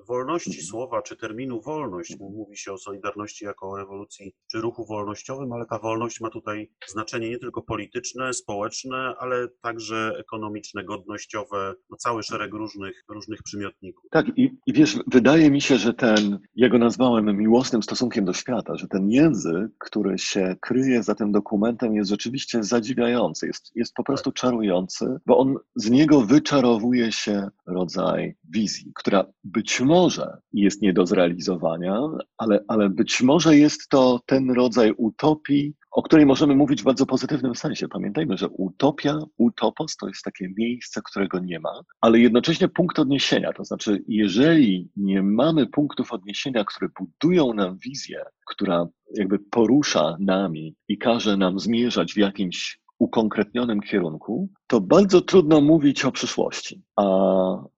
wolności 0.07 0.61
słowa, 0.61 1.01
czy 1.01 1.17
terminu 1.17 1.61
wolność. 1.61 2.19
Mówi 2.19 2.57
się 2.57 2.73
o 2.73 2.77
Solidarności 2.77 3.45
jako 3.45 3.69
o 3.69 3.77
rewolucji, 3.77 4.08
czy 4.51 4.61
ruchu 4.61 4.85
wolnościowym, 4.85 5.53
ale 5.53 5.65
ta 5.65 5.79
wolność 5.79 6.21
ma 6.21 6.29
tutaj 6.29 6.69
znaczenie 6.87 7.29
nie 7.29 7.39
tylko 7.39 7.61
polityczne, 7.61 8.33
społeczne, 8.33 9.13
ale 9.19 9.47
także 9.61 10.13
ekonomiczne, 10.19 10.83
godnościowe, 10.83 11.73
no 11.89 11.97
cały 11.97 12.23
szereg 12.23 12.53
różnych, 12.53 13.03
różnych 13.09 13.43
przymiotników. 13.43 14.03
Tak, 14.11 14.25
i, 14.37 14.57
i 14.65 14.73
wiesz, 14.73 14.99
wydaje 15.07 15.51
mi 15.51 15.61
się, 15.61 15.77
że 15.77 15.93
ten, 15.93 16.39
ja 16.55 16.69
go 16.69 16.77
nazwałem 16.77 17.37
miłosnym 17.37 17.83
stosunkiem 17.83 18.25
do 18.25 18.33
świata, 18.33 18.75
że 18.75 18.87
ten 18.87 19.09
język, 19.09 19.71
który 19.79 20.17
się 20.17 20.55
kryje 20.61 21.03
za 21.03 21.15
tym 21.15 21.31
dokumentem, 21.31 21.95
jest 21.95 22.09
rzeczywiście 22.09 22.63
zadziwiający, 22.63 23.47
jest, 23.47 23.71
jest 23.75 23.93
po 23.93 24.03
prostu 24.03 24.31
czarujący, 24.31 25.05
bo 25.25 25.37
on 25.37 25.55
z 25.75 25.89
niego 25.89 26.21
wyczarowuje 26.21 27.11
się 27.11 27.47
rodzaj 27.67 28.35
wizji, 28.49 28.91
która 28.95 29.25
być 29.43 29.81
może 29.81 30.37
jest 30.53 30.81
nie 30.81 30.93
do 30.93 31.05
zrealizowania, 31.05 32.01
ale, 32.37 32.63
ale 32.67 32.89
być 32.89 33.21
może 33.21 33.57
jest 33.57 33.89
to 33.89 33.98
ten 34.25 34.51
rodzaj 34.51 34.93
utopii, 34.97 35.73
o 35.91 36.03
której 36.03 36.25
możemy 36.25 36.55
mówić 36.55 36.81
w 36.81 36.85
bardzo 36.85 37.05
pozytywnym 37.05 37.55
sensie. 37.55 37.87
Pamiętajmy, 37.87 38.37
że 38.37 38.47
utopia, 38.47 39.19
utopos 39.37 39.97
to 39.97 40.07
jest 40.07 40.23
takie 40.23 40.49
miejsce, 40.57 41.01
którego 41.05 41.39
nie 41.39 41.59
ma, 41.59 41.81
ale 42.01 42.19
jednocześnie 42.19 42.67
punkt 42.67 42.99
odniesienia. 42.99 43.53
To 43.53 43.65
znaczy, 43.65 44.03
jeżeli 44.07 44.89
nie 44.95 45.23
mamy 45.23 45.67
punktów 45.67 46.13
odniesienia, 46.13 46.63
które 46.63 46.89
budują 46.99 47.53
nam 47.53 47.77
wizję, 47.77 48.23
która 48.47 48.87
jakby 49.15 49.39
porusza 49.39 50.17
nami 50.19 50.75
i 50.87 50.97
każe 50.97 51.37
nam 51.37 51.59
zmierzać 51.59 52.13
w 52.13 52.17
jakimś 52.17 52.79
ukonkretnionym 52.99 53.81
kierunku, 53.81 54.49
to 54.69 54.81
bardzo 54.81 55.21
trudno 55.21 55.61
mówić 55.61 56.05
o 56.05 56.11
przyszłości. 56.11 56.81
A, 56.95 57.03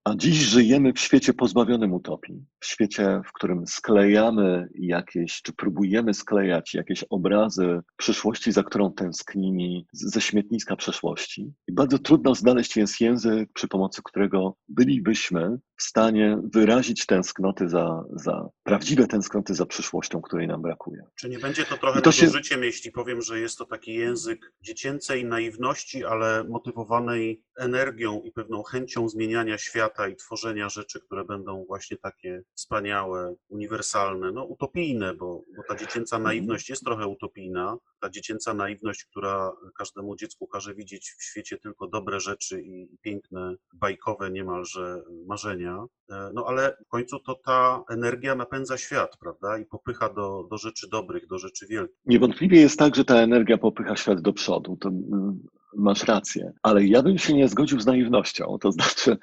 a 0.03 0.15
dziś 0.15 0.37
żyjemy 0.37 0.93
w 0.93 0.99
świecie 0.99 1.33
pozbawionym 1.33 1.93
utopii, 1.93 2.45
w 2.59 2.65
świecie, 2.65 3.21
w 3.25 3.33
którym 3.33 3.67
sklejamy 3.67 4.69
jakieś, 4.75 5.41
czy 5.41 5.53
próbujemy 5.53 6.13
sklejać 6.13 6.73
jakieś 6.73 7.03
obrazy 7.03 7.81
przyszłości, 7.97 8.51
za 8.51 8.63
którą 8.63 8.93
tęsknimy 8.93 9.83
ze 9.93 10.21
śmietniska 10.21 10.75
przeszłości. 10.75 11.53
I 11.67 11.73
bardzo 11.73 11.99
trudno 11.99 12.35
znaleźć 12.35 12.77
jest 12.77 13.01
język, 13.01 13.49
przy 13.53 13.67
pomocy 13.67 14.01
którego 14.03 14.55
bylibyśmy 14.69 15.57
w 15.77 15.83
stanie 15.83 16.37
wyrazić 16.53 17.05
tęsknoty 17.05 17.69
za, 17.69 18.03
za 18.13 18.49
prawdziwe 18.63 19.07
tęsknoty 19.07 19.55
za 19.55 19.65
przyszłością, 19.65 20.21
której 20.21 20.47
nam 20.47 20.61
brakuje. 20.61 21.03
Czy 21.15 21.29
nie 21.29 21.39
będzie 21.39 21.65
to 21.65 21.77
trochę 21.77 21.99
I 21.99 22.01
to 22.01 22.11
się- 22.11 22.25
nadużyciem, 22.25 22.63
jeśli 22.63 22.91
powiem, 22.91 23.21
że 23.21 23.39
jest 23.39 23.57
to 23.57 23.65
taki 23.65 23.93
język 23.93 24.53
dziecięcej 24.61 25.25
naiwności, 25.25 26.05
ale 26.05 26.43
motywowanej 26.85 27.41
energią 27.57 28.21
i 28.21 28.31
pewną 28.31 28.63
chęcią 28.63 29.09
zmieniania 29.09 29.57
świata 29.57 30.07
i 30.07 30.15
tworzenia 30.15 30.69
rzeczy, 30.69 30.99
które 30.99 31.25
będą 31.25 31.65
właśnie 31.65 31.97
takie 31.97 32.43
wspaniałe, 32.55 33.35
uniwersalne, 33.49 34.31
no 34.31 34.43
utopijne, 34.45 35.13
bo, 35.13 35.41
bo 35.57 35.63
ta 35.67 35.75
dziecięca 35.75 36.15
Mhm. 36.17 36.23
naiwność 36.23 36.69
jest 36.69 36.83
trochę 36.83 37.07
utopijna. 37.07 37.77
Ta 37.99 38.09
dziecięca 38.09 38.53
naiwność, 38.53 39.05
która 39.05 39.51
każdemu 39.77 40.15
dziecku 40.15 40.47
każe 40.47 40.75
widzieć 40.75 41.09
w 41.19 41.23
świecie 41.23 41.57
tylko 41.57 41.87
dobre 41.87 42.19
rzeczy 42.19 42.61
i 42.61 42.87
piękne, 43.01 43.55
bajkowe 43.73 44.31
niemalże 44.31 45.03
marzenia. 45.27 45.85
E, 46.11 46.31
No 46.33 46.45
ale 46.47 46.77
w 46.85 46.87
końcu 46.87 47.19
to 47.19 47.35
ta 47.35 47.83
energia 47.89 48.35
napędza 48.35 48.77
świat, 48.77 49.17
prawda? 49.19 49.57
I 49.57 49.65
popycha 49.65 50.09
do, 50.09 50.47
do 50.49 50.57
rzeczy 50.57 50.89
dobrych, 50.89 51.27
do 51.27 51.37
rzeczy 51.37 51.67
wielkich. 51.67 51.97
Niewątpliwie 52.05 52.61
jest 52.61 52.79
tak, 52.79 52.95
że 52.95 53.05
ta 53.05 53.15
energia 53.15 53.57
popycha 53.57 53.95
świat 53.95 54.21
do 54.21 54.33
przodu. 54.33 54.77
To 54.77 54.89
mm, 54.89 55.39
masz 55.77 56.03
rację, 56.03 56.51
ale 56.63 56.85
ja 56.85 57.03
bym 57.03 57.17
się 57.17 57.33
nie 57.33 57.47
zgodził 57.47 57.79
z 57.79 57.85
naiwnością. 57.85 58.57
To 58.61 58.71
znaczy, 58.71 59.17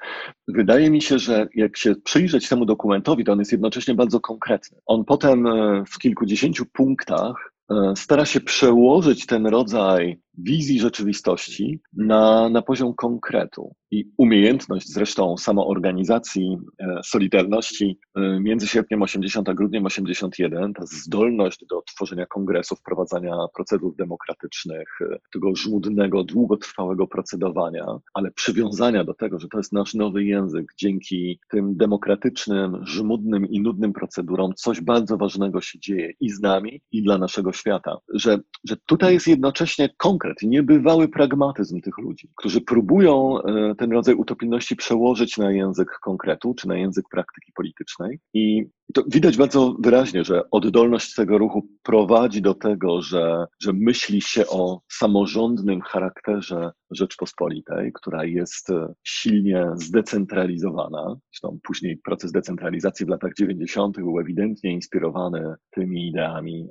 wydaje 0.47 0.89
mi 0.89 1.01
się, 1.01 1.19
że 1.19 1.47
jak 1.55 1.77
się 1.77 1.95
przyjrzeć 1.95 2.49
temu 2.49 2.65
dokumentowi, 2.65 3.23
to 3.23 3.31
on 3.31 3.39
jest 3.39 3.51
jednocześnie 3.51 3.95
bardzo 3.95 4.19
konkretny. 4.19 4.77
On 4.85 5.05
potem 5.05 5.47
e, 5.47 5.83
w 5.87 5.97
kilkudziesięciu 5.99 6.65
punktach 6.65 7.53
stara 7.95 8.25
się 8.25 8.41
przełożyć 8.41 9.25
ten 9.25 9.47
rodzaj 9.47 10.19
wizji 10.43 10.79
rzeczywistości 10.79 11.81
na, 11.93 12.49
na 12.49 12.61
poziom 12.61 12.93
konkretu. 12.93 13.75
I 13.91 14.11
umiejętność 14.17 14.87
zresztą 14.87 15.37
samoorganizacji 15.37 16.57
e, 16.79 17.01
Solidarności 17.05 17.99
e, 18.15 18.39
między 18.39 18.67
sierpniem 18.67 19.01
80 19.01 19.49
a 19.49 19.53
grudniem 19.53 19.85
81, 19.85 20.73
ta 20.73 20.85
zdolność 20.85 21.65
do 21.69 21.81
tworzenia 21.81 22.25
kongresów, 22.25 22.79
wprowadzania 22.79 23.35
procedur 23.55 23.95
demokratycznych, 23.95 24.87
e, 25.01 25.19
tego 25.33 25.55
żmudnego, 25.55 26.23
długotrwałego 26.23 27.07
procedowania, 27.07 27.85
ale 28.13 28.31
przywiązania 28.31 29.03
do 29.03 29.13
tego, 29.13 29.39
że 29.39 29.47
to 29.47 29.57
jest 29.57 29.73
nasz 29.73 29.93
nowy 29.93 30.23
język, 30.23 30.73
dzięki 30.77 31.39
tym 31.49 31.77
demokratycznym, 31.77 32.85
żmudnym 32.85 33.45
i 33.45 33.61
nudnym 33.61 33.93
procedurom 33.93 34.53
coś 34.55 34.81
bardzo 34.81 35.17
ważnego 35.17 35.61
się 35.61 35.79
dzieje 35.79 36.13
i 36.19 36.29
z 36.29 36.39
nami, 36.39 36.81
i 36.91 37.03
dla 37.03 37.17
naszego 37.17 37.53
świata. 37.59 37.97
Że, 38.13 38.39
że 38.67 38.77
tutaj 38.85 39.13
jest 39.13 39.27
jednocześnie 39.27 39.89
konkret, 39.97 40.37
niebywały 40.41 41.07
pragmatyzm 41.07 41.81
tych 41.81 41.97
ludzi, 41.97 42.29
którzy 42.37 42.61
próbują 42.61 43.41
e, 43.41 43.75
ten 43.75 43.91
rodzaj 43.91 44.15
utopijności 44.15 44.75
przełożyć 44.75 45.37
na 45.37 45.51
język 45.51 45.89
konkretu, 46.03 46.53
czy 46.53 46.67
na 46.67 46.77
język 46.77 47.05
praktyki 47.11 47.51
politycznej. 47.55 48.19
I 48.33 48.65
to 48.93 49.03
widać 49.07 49.37
bardzo 49.37 49.75
wyraźnie, 49.79 50.23
że 50.23 50.41
oddolność 50.51 51.15
tego 51.15 51.37
ruchu 51.37 51.67
prowadzi 51.83 52.41
do 52.41 52.53
tego, 52.53 53.01
że, 53.01 53.45
że 53.61 53.73
myśli 53.73 54.21
się 54.21 54.47
o 54.47 54.81
samorządnym 54.91 55.81
charakterze 55.81 56.71
Rzeczpospolitej, 56.91 57.91
która 57.93 58.25
jest 58.25 58.69
e, 58.69 58.93
silnie 59.03 59.67
zdecentralizowana. 59.75 61.15
Zresztą 61.31 61.59
później 61.63 61.97
proces 61.97 62.31
decentralizacji 62.31 63.05
w 63.05 63.09
latach 63.09 63.31
90. 63.37 63.95
był 63.95 64.19
ewidentnie 64.19 64.71
inspirowany 64.71 65.53
tymi 65.71 66.07
ideami 66.07 66.67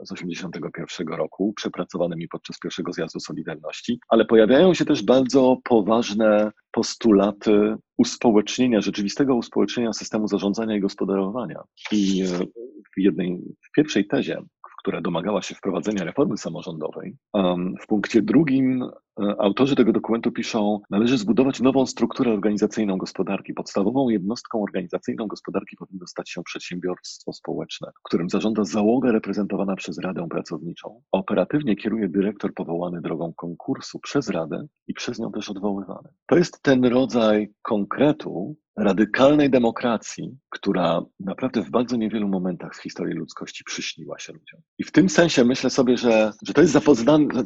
e, 0.00 0.06
z 0.06 0.12
81 0.12 1.08
roku, 1.08 1.52
przepracowanymi 1.56 2.28
podczas 2.28 2.58
pierwszego 2.58 2.92
zjazdu 2.92 3.20
Solidarności, 3.20 3.98
ale 4.08 4.24
pojawiają 4.24 4.74
się 4.74 4.84
też 4.84 5.04
bardzo 5.04 5.56
poważne 5.64 6.50
postulaty 6.70 7.74
uspołecznienia, 7.98 8.80
rzeczywistego 8.80 9.34
uspołecznienia 9.36 9.92
systemu 9.92 10.28
zarządzania 10.28 10.76
i 10.76 10.80
gospodarowania. 10.80 11.62
I 11.92 12.22
e, 12.22 12.26
w 12.96 13.00
jednej, 13.00 13.38
w 13.68 13.72
pierwszej 13.76 14.06
tezie, 14.06 14.42
która 14.82 15.00
domagała 15.00 15.42
się 15.42 15.54
wprowadzenia 15.54 16.04
reformy 16.04 16.36
samorządowej, 16.36 17.16
w 17.82 17.86
punkcie 17.86 18.22
drugim 18.22 18.84
autorzy 19.38 19.76
tego 19.76 19.92
dokumentu 19.92 20.32
piszą, 20.32 20.80
należy 20.90 21.18
zbudować 21.18 21.60
nową 21.60 21.86
strukturę 21.86 22.32
organizacyjną 22.32 22.96
gospodarki. 22.96 23.54
Podstawową 23.54 24.08
jednostką 24.08 24.62
organizacyjną 24.62 25.26
gospodarki 25.26 25.76
powinno 25.76 26.06
stać 26.06 26.30
się 26.30 26.42
przedsiębiorstwo 26.42 27.32
społeczne, 27.32 27.90
którym 28.02 28.30
zarządza 28.30 28.64
załoga 28.64 29.12
reprezentowana 29.12 29.76
przez 29.76 29.98
Radę 29.98 30.28
Pracowniczą. 30.30 31.02
Operatywnie 31.12 31.76
kieruje 31.76 32.08
dyrektor 32.08 32.54
powołany 32.54 33.00
drogą 33.00 33.32
konkursu 33.36 33.98
przez 33.98 34.28
Radę 34.28 34.66
i 34.88 34.94
przez 34.94 35.18
nią 35.18 35.32
też 35.32 35.50
odwoływany. 35.50 36.08
To 36.26 36.36
jest 36.36 36.62
ten 36.62 36.84
rodzaj 36.84 37.52
konkretu, 37.62 38.56
radykalnej 38.76 39.50
demokracji, 39.50 40.36
która 40.50 41.02
naprawdę 41.20 41.62
w 41.62 41.70
bardzo 41.70 41.96
niewielu 41.96 42.28
momentach 42.28 42.74
w 42.74 42.82
historii 42.82 43.14
ludzkości 43.14 43.64
przyśniła 43.64 44.18
się 44.18 44.32
ludziom. 44.32 44.60
I 44.78 44.84
w 44.84 44.92
tym 44.92 45.08
sensie 45.08 45.44
myślę 45.44 45.70
sobie, 45.70 45.96
że, 45.96 46.32
że 46.46 46.52
to 46.52 46.60
jest 46.60 46.72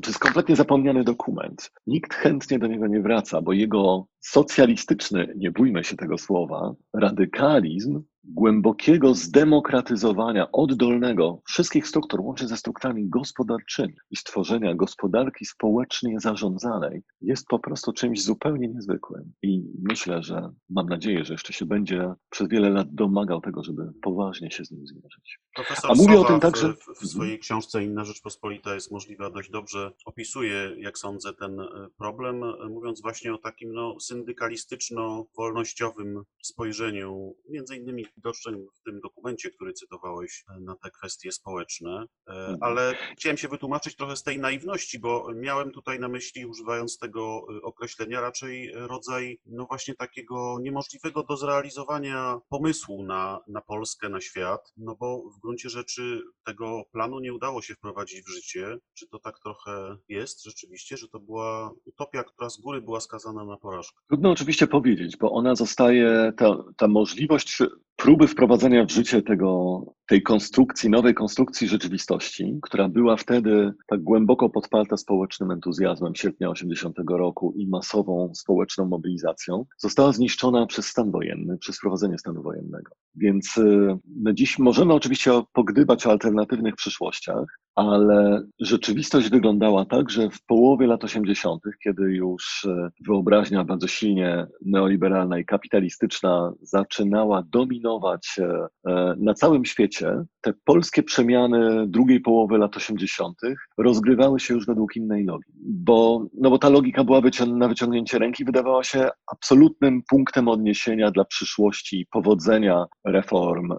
to 0.02 0.10
jest 0.10 0.18
kompletnie 0.18 0.56
zapomniany 0.56 1.04
dokument. 1.04 1.72
Nikt 1.86 2.14
chętnie 2.14 2.58
do 2.58 2.66
niego 2.66 2.86
nie 2.86 3.00
wraca, 3.00 3.42
bo 3.42 3.52
jego 3.52 4.06
socjalistyczny, 4.20 5.34
nie 5.36 5.50
bójmy 5.50 5.84
się 5.84 5.96
tego 5.96 6.18
słowa, 6.18 6.74
radykalizm 6.94 8.02
głębokiego 8.28 9.14
zdemokratyzowania 9.14 10.52
oddolnego 10.52 11.42
wszystkich 11.46 11.86
struktur, 11.86 12.20
łącznie 12.20 12.48
ze 12.48 12.56
strukturami 12.56 13.08
gospodarczymi 13.08 13.94
i 14.10 14.16
stworzenia 14.16 14.74
gospodarki 14.74 15.44
społecznie 15.44 16.20
zarządzanej 16.20 17.02
jest 17.20 17.46
po 17.46 17.58
prostu 17.58 17.92
czymś 17.92 18.22
zupełnie 18.22 18.68
niezwykłym. 18.68 19.32
I 19.42 19.62
myślę, 19.82 20.22
że 20.22 20.50
mam 20.70 20.86
nadzieję, 20.86 21.24
że 21.24 21.34
jeszcze 21.34 21.52
się 21.52 21.66
będzie 21.66 22.14
przez 22.30 22.48
wiele 22.48 22.70
lat 22.70 22.94
domagał 22.94 23.40
tego, 23.40 23.64
żeby 23.64 23.92
poważnie 24.02 24.50
się 24.50 24.64
z 24.64 24.70
nim 24.70 24.86
zmierzyć. 24.86 25.40
Profesor 25.54 25.90
A 25.90 25.94
mówię 25.94 26.20
o 26.20 26.24
tym 26.24 26.40
także- 26.40 26.74
w, 26.74 26.86
w 27.02 27.06
swojej 27.06 27.38
książce 27.38 27.84
Inna 27.84 28.04
Rzeczpospolita 28.04 28.74
jest 28.74 28.90
możliwa 28.90 29.30
dość 29.30 29.50
dobrze 29.50 29.92
opisuje, 30.04 30.76
jak 30.78 30.98
sądzę, 30.98 31.34
ten 31.34 31.60
e, 31.60 31.66
problem, 31.98 32.44
e, 32.44 32.68
mówiąc 32.68 33.02
właśnie 33.02 33.34
o 33.34 33.38
takim 33.38 33.72
no, 33.72 33.96
syndykalistyczno-wolnościowym 34.00 36.22
spojrzeniu, 36.42 37.34
między 37.48 37.76
innymi 37.76 38.04
widocznym 38.16 38.66
w 38.74 38.82
tym 38.82 39.00
dokumencie, 39.00 39.50
który 39.50 39.72
cytowałeś 39.72 40.44
e, 40.48 40.60
na 40.60 40.76
te 40.76 40.90
kwestie 40.90 41.32
społeczne. 41.32 42.04
E, 42.28 42.56
Ale 42.60 42.94
chciałem 43.16 43.36
się 43.36 43.48
wytłumaczyć 43.48 43.96
trochę 43.96 44.16
z 44.16 44.22
tej 44.22 44.38
naiwności, 44.38 44.98
bo 44.98 45.28
miałem 45.34 45.70
tutaj 45.70 46.00
na 46.00 46.08
myśli, 46.08 46.46
używając 46.46 46.98
tego 46.98 47.46
e, 47.56 47.62
określenia, 47.62 48.20
raczej 48.20 48.72
rodzaj 48.74 49.38
no 49.46 49.66
właśnie 49.66 49.94
takiego 49.94 50.58
niemożliwego 50.60 51.22
do 51.22 51.36
zrealizowania 51.36 52.38
pomysłu 52.48 53.04
na, 53.04 53.40
na 53.48 53.60
Polskę, 53.60 54.08
na 54.08 54.20
świat, 54.20 54.72
no 54.76 54.96
bo 55.00 55.30
w 55.30 55.40
gruncie 55.40 55.68
rzeczy 55.68 56.22
tego 56.44 56.82
planu 56.92 57.20
nie 57.20 57.34
udało 57.34 57.62
się 57.62 57.74
wprowadzić 57.74 58.22
w 58.22 58.28
życie. 58.28 58.78
Czy 58.94 59.08
to 59.08 59.18
tak 59.18 59.40
trochę 59.40 59.96
jest 60.08 60.44
rzeczywiście, 60.44 60.96
że 60.96 61.08
to 61.08 61.20
była 61.20 61.72
utopia, 61.84 62.24
która 62.24 62.50
z 62.50 62.60
góry 62.60 62.82
była 62.82 63.00
skazana 63.00 63.44
na 63.44 63.56
porażkę? 63.56 63.98
Trudno 64.08 64.30
oczywiście 64.30 64.66
powiedzieć, 64.66 65.16
bo 65.16 65.32
ona 65.32 65.54
zostaje, 65.54 66.32
ta, 66.36 66.64
ta 66.76 66.88
możliwość 66.88 67.62
próby 68.06 68.28
wprowadzenia 68.28 68.84
w 68.84 68.90
życie 68.90 69.22
tego, 69.22 69.80
tej 70.08 70.22
konstrukcji, 70.22 70.90
nowej 70.90 71.14
konstrukcji 71.14 71.68
rzeczywistości, 71.68 72.58
która 72.62 72.88
była 72.88 73.16
wtedy 73.16 73.72
tak 73.88 74.02
głęboko 74.02 74.50
podparta 74.50 74.96
społecznym 74.96 75.50
entuzjazmem 75.50 76.14
sierpnia 76.14 76.50
80 76.50 76.96
roku 77.08 77.54
i 77.56 77.68
masową 77.68 78.34
społeczną 78.34 78.86
mobilizacją, 78.86 79.64
została 79.78 80.12
zniszczona 80.12 80.66
przez 80.66 80.86
stan 80.86 81.10
wojenny, 81.10 81.58
przez 81.58 81.76
wprowadzenie 81.76 82.18
stanu 82.18 82.42
wojennego. 82.42 82.90
Więc 83.14 83.56
y, 83.56 83.98
my 84.16 84.34
dziś 84.34 84.58
możemy 84.58 84.94
oczywiście 84.94 85.42
pogdybać 85.52 86.06
o 86.06 86.10
alternatywnych 86.10 86.76
przyszłościach, 86.76 87.60
ale 87.76 88.42
rzeczywistość 88.60 89.30
wyglądała 89.30 89.84
tak, 89.84 90.10
że 90.10 90.30
w 90.30 90.44
połowie 90.44 90.86
lat 90.86 91.04
80., 91.04 91.62
kiedy 91.84 92.02
już 92.02 92.64
e, 92.64 92.90
wyobraźnia 93.06 93.64
bardzo 93.64 93.86
silnie 93.86 94.46
neoliberalna 94.64 95.38
i 95.38 95.44
kapitalistyczna 95.44 96.52
zaczynała 96.62 97.42
dominować 97.50 98.36
e, 98.38 98.66
e, 98.86 99.14
na 99.18 99.34
całym 99.34 99.64
świecie, 99.64 100.24
te 100.40 100.52
polskie 100.64 101.02
przemiany 101.02 101.86
drugiej 101.88 102.20
połowy 102.20 102.58
lat 102.58 102.76
80. 102.76 103.38
rozgrywały 103.78 104.40
się 104.40 104.54
już 104.54 104.66
według 104.66 104.96
innej 104.96 105.24
logiki, 105.24 105.52
bo, 105.64 106.26
no 106.40 106.50
bo 106.50 106.58
ta 106.58 106.68
logika 106.68 107.04
była 107.04 107.20
wycią- 107.20 107.56
na 107.56 107.68
wyciągnięcie 107.68 108.18
ręki, 108.18 108.44
wydawała 108.44 108.84
się 108.84 109.08
absolutnym 109.32 110.02
punktem 110.10 110.48
odniesienia 110.48 111.10
dla 111.10 111.24
przyszłości 111.24 112.06
powodzenia 112.10 112.86
reform 113.04 113.72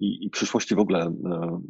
i, 0.00 0.26
i 0.26 0.30
przyszłości 0.30 0.74
w 0.74 0.78
ogóle 0.78 1.12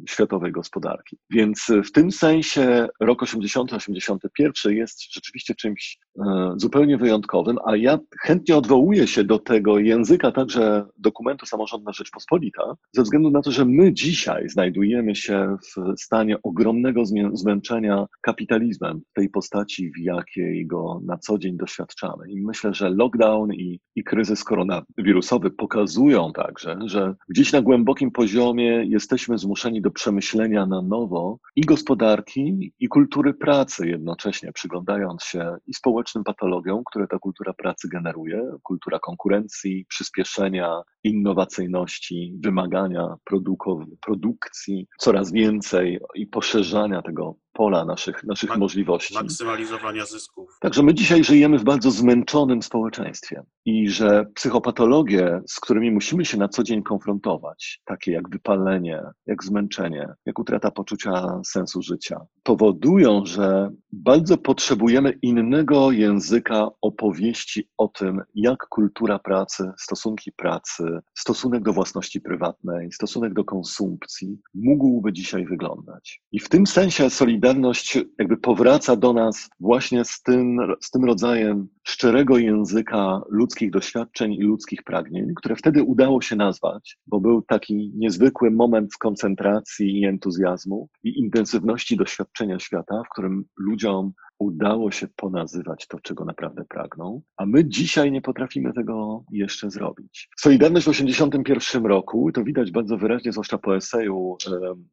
światowej 0.09 0.51
gospodarki. 0.51 1.17
Więc 1.29 1.48
w 1.85 1.91
tym 1.91 2.11
sensie 2.11 2.87
rok 2.99 3.21
80-81 3.21 4.69
jest 4.69 5.13
rzeczywiście 5.13 5.55
czymś 5.55 5.97
e, 6.19 6.53
zupełnie 6.57 6.97
wyjątkowym, 6.97 7.57
a 7.65 7.75
ja 7.75 7.99
chętnie 8.21 8.57
odwołuję 8.57 9.07
się 9.07 9.23
do 9.23 9.39
tego 9.39 9.79
języka 9.79 10.31
także 10.31 10.85
dokumentu 10.97 11.45
Samorządna 11.45 11.93
Rzeczpospolita, 11.93 12.75
ze 12.91 13.03
względu 13.03 13.31
na 13.31 13.41
to, 13.41 13.51
że 13.51 13.65
my 13.65 13.93
dzisiaj 13.93 14.49
znajdujemy 14.49 15.15
się 15.15 15.57
w 15.61 16.01
stanie 16.01 16.41
ogromnego 16.43 17.03
zmęczenia 17.33 18.05
kapitalizmem 18.21 19.01
w 19.11 19.13
tej 19.13 19.29
postaci, 19.29 19.91
w 19.91 19.99
jakiej 19.99 20.67
go 20.67 21.01
na 21.05 21.17
co 21.17 21.37
dzień 21.37 21.57
doświadczamy. 21.57 22.31
I 22.31 22.41
myślę, 22.41 22.73
że 22.73 22.89
lockdown 22.89 23.53
i, 23.53 23.79
i 23.95 24.03
kryzys 24.03 24.43
koronawirusowy 24.43 25.51
pokazują 25.51 26.31
także, 26.33 26.79
że 26.85 27.15
gdzieś 27.29 27.53
na 27.53 27.61
głębokim 27.61 28.11
poziomie 28.11 28.85
jesteśmy 28.85 29.37
zmuszeni 29.37 29.81
do 29.81 29.91
przemyślenia 29.91 30.65
na 30.65 30.81
nowo 30.81 31.38
i 31.55 31.61
gospodarki, 31.61 32.73
i 32.79 32.87
kultury 32.87 33.33
pracy 33.33 33.87
jednocześnie, 33.87 34.51
przyglądając 34.53 35.23
się 35.23 35.55
i 35.67 35.73
społecznym 35.73 36.23
patologiom, 36.23 36.83
które 36.85 37.07
ta 37.07 37.19
kultura 37.19 37.53
pracy 37.53 37.87
generuje, 37.91 38.41
kultura 38.63 38.99
konkurencji, 38.99 39.85
przyspieszenia, 39.89 40.81
innowacyjności, 41.03 42.39
wymagania 42.43 43.15
produkcji, 44.01 44.87
coraz 44.97 45.31
więcej 45.31 45.99
i 46.15 46.27
poszerzania 46.27 47.01
tego 47.01 47.35
pola 47.59 47.85
naszych, 47.85 48.23
naszych 48.23 48.49
Mak 48.49 48.59
możliwości. 48.59 49.13
Maksymalizowania 49.13 50.05
zysków. 50.05 50.57
Także 50.61 50.83
my 50.83 50.93
dzisiaj 50.93 51.23
żyjemy 51.23 51.57
w 51.57 51.63
bardzo 51.63 51.91
zmęczonym 51.91 52.61
społeczeństwie 52.61 53.43
i 53.65 53.89
że 53.89 54.25
psychopatologie, 54.35 55.41
z 55.47 55.59
którymi 55.59 55.91
musimy 55.91 56.25
się 56.25 56.37
na 56.37 56.47
co 56.47 56.63
dzień 56.63 56.83
konfrontować, 56.83 57.81
takie 57.85 58.11
jak 58.11 58.29
wypalenie, 58.29 59.01
jak 59.25 59.43
zmęczenie, 59.43 60.07
jak 60.25 60.39
utrata 60.39 60.71
poczucia 60.71 61.41
sensu 61.45 61.81
życia, 61.81 62.19
powodują, 62.43 63.25
że 63.25 63.69
bardzo 63.91 64.37
potrzebujemy 64.37 65.13
innego 65.21 65.91
języka 65.91 66.67
opowieści 66.81 67.69
o 67.77 67.87
tym, 67.87 68.21
jak 68.35 68.67
kultura 68.69 69.19
pracy, 69.19 69.71
stosunki 69.77 70.31
pracy, 70.31 70.83
stosunek 71.17 71.63
do 71.63 71.73
własności 71.73 72.21
prywatnej, 72.21 72.91
stosunek 72.91 73.33
do 73.33 73.43
konsumpcji 73.43 74.37
mógłby 74.53 75.13
dzisiaj 75.13 75.45
wyglądać. 75.45 76.21
I 76.31 76.39
w 76.39 76.49
tym 76.49 76.67
sensie 76.67 77.09
Solidarność 77.09 77.48
jakby 78.19 78.37
powraca 78.37 78.95
do 78.95 79.13
nas 79.13 79.49
właśnie 79.59 80.05
z 80.05 80.21
tym, 80.21 80.57
z 80.81 80.91
tym 80.91 81.05
rodzajem 81.05 81.67
szczerego 81.83 82.37
języka 82.37 83.21
ludzkich 83.29 83.71
doświadczeń 83.71 84.33
i 84.33 84.41
ludzkich 84.41 84.83
pragnień, 84.83 85.33
które 85.35 85.55
wtedy 85.55 85.83
udało 85.83 86.21
się 86.21 86.35
nazwać, 86.35 86.97
bo 87.07 87.19
był 87.19 87.41
taki 87.41 87.91
niezwykły 87.95 88.51
moment 88.51 88.91
koncentracji 88.99 89.99
i 89.99 90.05
entuzjazmu 90.05 90.89
i 91.03 91.19
intensywności 91.19 91.97
doświadczenia 91.97 92.59
świata, 92.59 93.01
w 93.05 93.09
którym 93.09 93.45
ludziom 93.57 94.11
udało 94.39 94.91
się 94.91 95.07
ponazywać 95.15 95.87
to, 95.87 95.99
czego 95.99 96.25
naprawdę 96.25 96.65
pragną, 96.65 97.21
a 97.37 97.45
my 97.45 97.65
dzisiaj 97.65 98.11
nie 98.11 98.21
potrafimy 98.21 98.73
tego 98.73 99.23
jeszcze 99.31 99.71
zrobić. 99.71 100.29
Solidarność 100.39 100.85
w 100.85 100.89
1981 100.89 101.85
roku, 101.85 102.31
to 102.31 102.43
widać 102.43 102.71
bardzo 102.71 102.97
wyraźnie, 102.97 103.31
zwłaszcza 103.31 103.57
po 103.57 103.75
eseju 103.75 104.37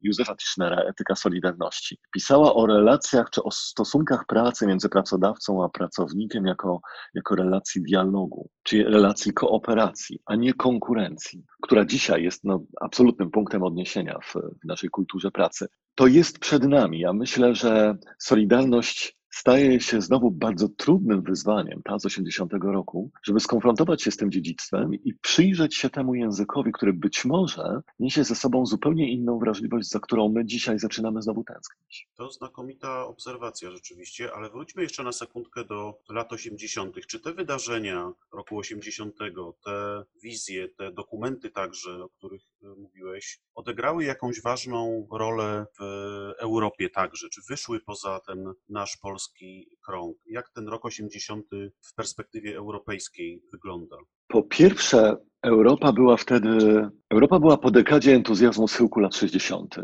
Józefa 0.02 0.36
Tischnera, 0.36 0.76
Etyka 0.76 1.14
Solidarności, 1.14 1.98
pisała 2.12 2.54
o 2.54 2.66
relacjach 2.66 3.30
czy 3.30 3.42
o 3.42 3.50
stosunkach 3.50 4.26
pracy 4.26 4.66
między 4.66 4.88
pracodawcą 4.88 5.64
a 5.64 5.68
pracownikiem 5.68 6.46
jako, 6.46 6.80
jako 7.14 7.34
relacji 7.34 7.82
dialogu, 7.82 8.50
czyli 8.62 8.84
relacji 8.84 9.32
kooperacji, 9.32 10.20
a 10.26 10.36
nie 10.36 10.54
konkurencji, 10.54 11.44
która 11.62 11.84
dzisiaj 11.84 12.24
jest 12.24 12.44
no, 12.44 12.64
absolutnym 12.80 13.30
punktem 13.30 13.62
odniesienia 13.62 14.18
w, 14.22 14.34
w 14.34 14.64
naszej 14.64 14.90
kulturze 14.90 15.30
pracy. 15.30 15.66
To 15.94 16.06
jest 16.06 16.38
przed 16.38 16.64
nami. 16.64 17.00
Ja 17.00 17.12
myślę, 17.12 17.54
że 17.54 17.96
Solidarność 18.18 19.15
staje 19.30 19.80
się 19.80 20.00
znowu 20.00 20.30
bardzo 20.30 20.68
trudnym 20.68 21.22
wyzwaniem, 21.22 21.82
ta 21.84 21.98
z 21.98 22.06
80 22.06 22.52
roku, 22.52 23.10
żeby 23.22 23.40
skonfrontować 23.40 24.02
się 24.02 24.10
z 24.10 24.16
tym 24.16 24.30
dziedzictwem 24.30 24.94
i 24.94 25.14
przyjrzeć 25.14 25.74
się 25.74 25.90
temu 25.90 26.14
językowi, 26.14 26.72
który 26.72 26.92
być 26.92 27.24
może 27.24 27.80
niesie 27.98 28.24
ze 28.24 28.34
sobą 28.34 28.66
zupełnie 28.66 29.12
inną 29.12 29.38
wrażliwość, 29.38 29.88
za 29.88 30.00
którą 30.00 30.28
my 30.28 30.44
dzisiaj 30.44 30.78
zaczynamy 30.78 31.22
znowu 31.22 31.44
tęsknić. 31.44 32.08
To 32.16 32.30
znakomita 32.30 33.06
obserwacja 33.06 33.70
rzeczywiście, 33.70 34.32
ale 34.34 34.50
wróćmy 34.50 34.82
jeszcze 34.82 35.02
na 35.02 35.12
sekundkę 35.12 35.64
do 35.64 35.94
lat 36.08 36.32
80. 36.32 36.96
Czy 37.06 37.20
te 37.20 37.32
wydarzenia 37.32 38.12
roku 38.32 38.58
80., 38.58 39.14
te 39.64 40.04
wizje, 40.22 40.68
te 40.68 40.92
dokumenty 40.92 41.50
także, 41.50 42.04
o 42.04 42.08
których 42.08 42.42
e, 42.62 42.66
mówiłeś, 42.66 43.40
odegrały 43.54 44.04
jakąś 44.04 44.42
ważną 44.42 45.06
rolę 45.12 45.66
w 45.80 45.82
Europie 46.38 46.90
także? 46.90 47.28
Czy 47.28 47.40
wyszły 47.48 47.80
poza 47.80 48.20
ten 48.26 48.52
nasz 48.68 48.96
polski 48.96 49.15
polski 49.16 49.68
krąg. 49.86 50.16
Jak 50.26 50.50
ten 50.50 50.68
rok 50.68 50.84
80 50.84 51.46
w 51.82 51.94
perspektywie 51.94 52.56
europejskiej 52.56 53.42
wygląda? 53.52 53.96
Po 54.28 54.42
pierwsze, 54.42 55.16
Europa 55.42 55.92
była 55.92 56.16
wtedy, 56.16 56.48
Europa 57.10 57.38
była 57.40 57.56
po 57.56 57.70
dekadzie 57.70 58.14
entuzjazmu 58.14 58.68
schyłku 58.68 59.00
lat 59.00 59.14
60. 59.14 59.74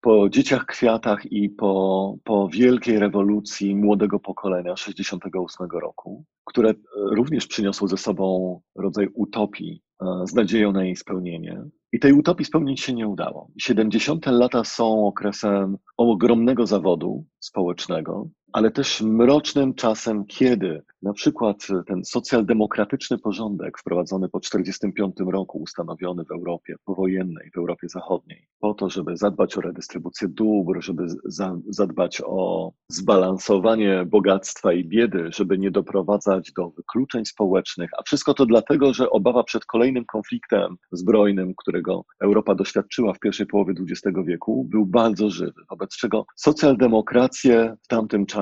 Po 0.00 0.28
dzieciach 0.28 0.66
kwiatach 0.66 1.32
i 1.32 1.50
po, 1.50 2.14
po 2.24 2.48
wielkiej 2.48 2.98
rewolucji 2.98 3.76
młodego 3.76 4.18
pokolenia 4.18 4.76
68 4.76 5.68
roku, 5.70 6.24
które 6.44 6.74
również 7.12 7.46
przyniosło 7.46 7.88
ze 7.88 7.96
sobą 7.96 8.60
rodzaj 8.76 9.08
utopii 9.14 9.82
e, 10.02 10.26
z 10.26 10.34
nadzieją 10.34 10.72
na 10.72 10.84
jej 10.84 10.96
spełnienie. 10.96 11.62
I 11.92 11.98
tej 11.98 12.12
utopii 12.12 12.44
spełnić 12.44 12.80
się 12.80 12.92
nie 12.92 13.08
udało. 13.08 13.50
70. 13.58 14.26
lata 14.26 14.64
są 14.64 15.06
okresem 15.06 15.76
ogromnego 15.96 16.66
zawodu 16.66 17.24
społecznego, 17.40 18.28
ale 18.52 18.70
też 18.70 19.00
mrocznym 19.00 19.74
czasem, 19.74 20.24
kiedy 20.24 20.82
na 21.02 21.12
przykład 21.12 21.66
ten 21.86 22.04
socjaldemokratyczny 22.04 23.18
porządek 23.18 23.78
wprowadzony 23.78 24.28
po 24.28 24.40
1945 24.40 25.30
roku, 25.32 25.58
ustanowiony 25.58 26.24
w 26.24 26.30
Europie 26.30 26.74
powojennej, 26.84 27.50
w 27.54 27.58
Europie 27.58 27.88
Zachodniej, 27.88 28.46
po 28.60 28.74
to, 28.74 28.90
żeby 28.90 29.16
zadbać 29.16 29.58
o 29.58 29.60
redystrybucję 29.60 30.28
dóbr, 30.28 30.82
żeby 30.82 31.06
za, 31.24 31.56
zadbać 31.68 32.22
o 32.26 32.72
zbalansowanie 32.88 34.04
bogactwa 34.06 34.72
i 34.72 34.84
biedy, 34.84 35.28
żeby 35.32 35.58
nie 35.58 35.70
doprowadzać 35.70 36.52
do 36.52 36.70
wykluczeń 36.70 37.24
społecznych, 37.24 37.90
a 37.98 38.02
wszystko 38.02 38.34
to 38.34 38.46
dlatego, 38.46 38.94
że 38.94 39.10
obawa 39.10 39.44
przed 39.44 39.64
kolejnym 39.64 40.04
konfliktem 40.04 40.76
zbrojnym, 40.92 41.54
którego 41.56 42.04
Europa 42.20 42.54
doświadczyła 42.54 43.14
w 43.14 43.18
pierwszej 43.18 43.46
połowie 43.46 43.74
XX 43.80 44.18
wieku, 44.26 44.66
był 44.70 44.86
bardzo 44.86 45.30
żywy, 45.30 45.62
wobec 45.70 45.96
czego 45.96 46.26
socjaldemokracje 46.36 47.76
w 47.82 47.88
tamtym 47.88 48.26
czasie 48.26 48.39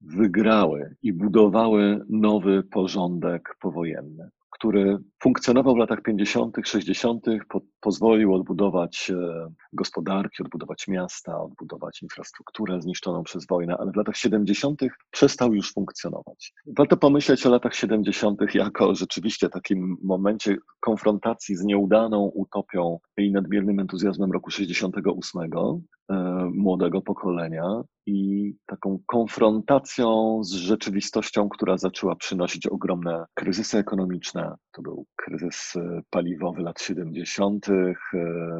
wygrały 0.00 0.96
i 1.02 1.12
budowały 1.12 2.04
nowy 2.08 2.62
porządek 2.62 3.56
powojenny, 3.60 4.30
który 4.52 4.98
funkcjonował 5.22 5.74
w 5.74 5.78
latach 5.78 6.02
50., 6.02 6.56
60., 6.64 7.24
po, 7.48 7.60
pozwolił 7.80 8.34
odbudować 8.34 9.10
e, 9.10 9.48
gospodarki, 9.72 10.42
odbudować 10.42 10.88
miasta, 10.88 11.40
odbudować 11.40 12.02
infrastrukturę 12.02 12.80
zniszczoną 12.80 13.22
przez 13.22 13.46
wojnę, 13.46 13.76
ale 13.76 13.92
w 13.92 13.96
latach 13.96 14.16
70. 14.16 14.80
przestał 15.10 15.54
już 15.54 15.72
funkcjonować. 15.72 16.52
Warto 16.78 16.96
pomyśleć 16.96 17.46
o 17.46 17.50
latach 17.50 17.74
70. 17.74 18.40
jako 18.54 18.94
rzeczywiście 18.94 19.48
takim 19.48 19.96
momencie 20.02 20.56
konfrontacji 20.80 21.56
z 21.56 21.64
nieudaną 21.64 22.30
utopią 22.34 22.98
i 23.16 23.32
nadmiernym 23.32 23.80
entuzjazmem 23.80 24.32
roku 24.32 24.50
68 24.50 25.42
e, 25.42 26.14
młodego 26.54 27.02
pokolenia 27.02 27.82
i 28.06 28.52
taką 28.66 28.98
konfrontacją 29.06 30.38
z 30.44 30.52
rzeczywistością, 30.52 31.48
która 31.48 31.78
zaczęła 31.78 32.16
przynosić 32.16 32.66
ogromne 32.66 33.24
kryzysy 33.34 33.78
ekonomiczne. 33.78 34.41
To 34.72 34.82
był 34.82 35.06
kryzys 35.16 35.76
e, 35.76 36.00
paliwowy 36.10 36.62
lat 36.62 36.80
70., 36.80 37.68
e, 37.68 37.94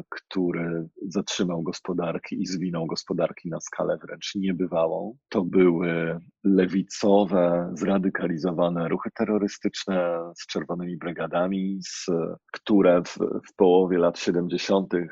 który 0.09 0.87
zatrzymał 1.07 1.63
gospodarki 1.63 2.41
i 2.41 2.45
zwinął 2.45 2.85
gospodarki 2.85 3.49
na 3.49 3.59
skalę 3.59 3.97
wręcz 3.97 4.35
niebywałą. 4.35 5.17
To 5.29 5.43
były 5.43 6.19
lewicowe, 6.43 7.71
zradykalizowane 7.73 8.89
ruchy 8.89 9.09
terrorystyczne 9.15 10.19
z 10.35 10.47
czerwonymi 10.47 10.97
brygadami, 10.97 11.79
z, 11.81 12.05
które 12.53 13.01
w, 13.03 13.17
w 13.49 13.55
połowie 13.55 13.97
lat 13.97 14.19
70. 14.19 14.93
E, 14.93 15.07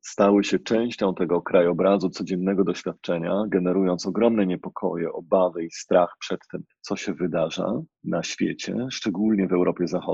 stały 0.00 0.44
się 0.44 0.58
częścią 0.58 1.14
tego 1.14 1.42
krajobrazu 1.42 2.10
codziennego 2.10 2.64
doświadczenia, 2.64 3.44
generując 3.48 4.06
ogromne 4.06 4.46
niepokoje, 4.46 5.12
obawy 5.12 5.64
i 5.64 5.70
strach 5.70 6.16
przed 6.20 6.40
tym, 6.52 6.62
co 6.80 6.96
się 6.96 7.14
wydarza 7.14 7.72
na 8.04 8.22
świecie, 8.22 8.86
szczególnie 8.90 9.48
w 9.48 9.52
Europie 9.52 9.86
Zachodniej. 9.86 10.07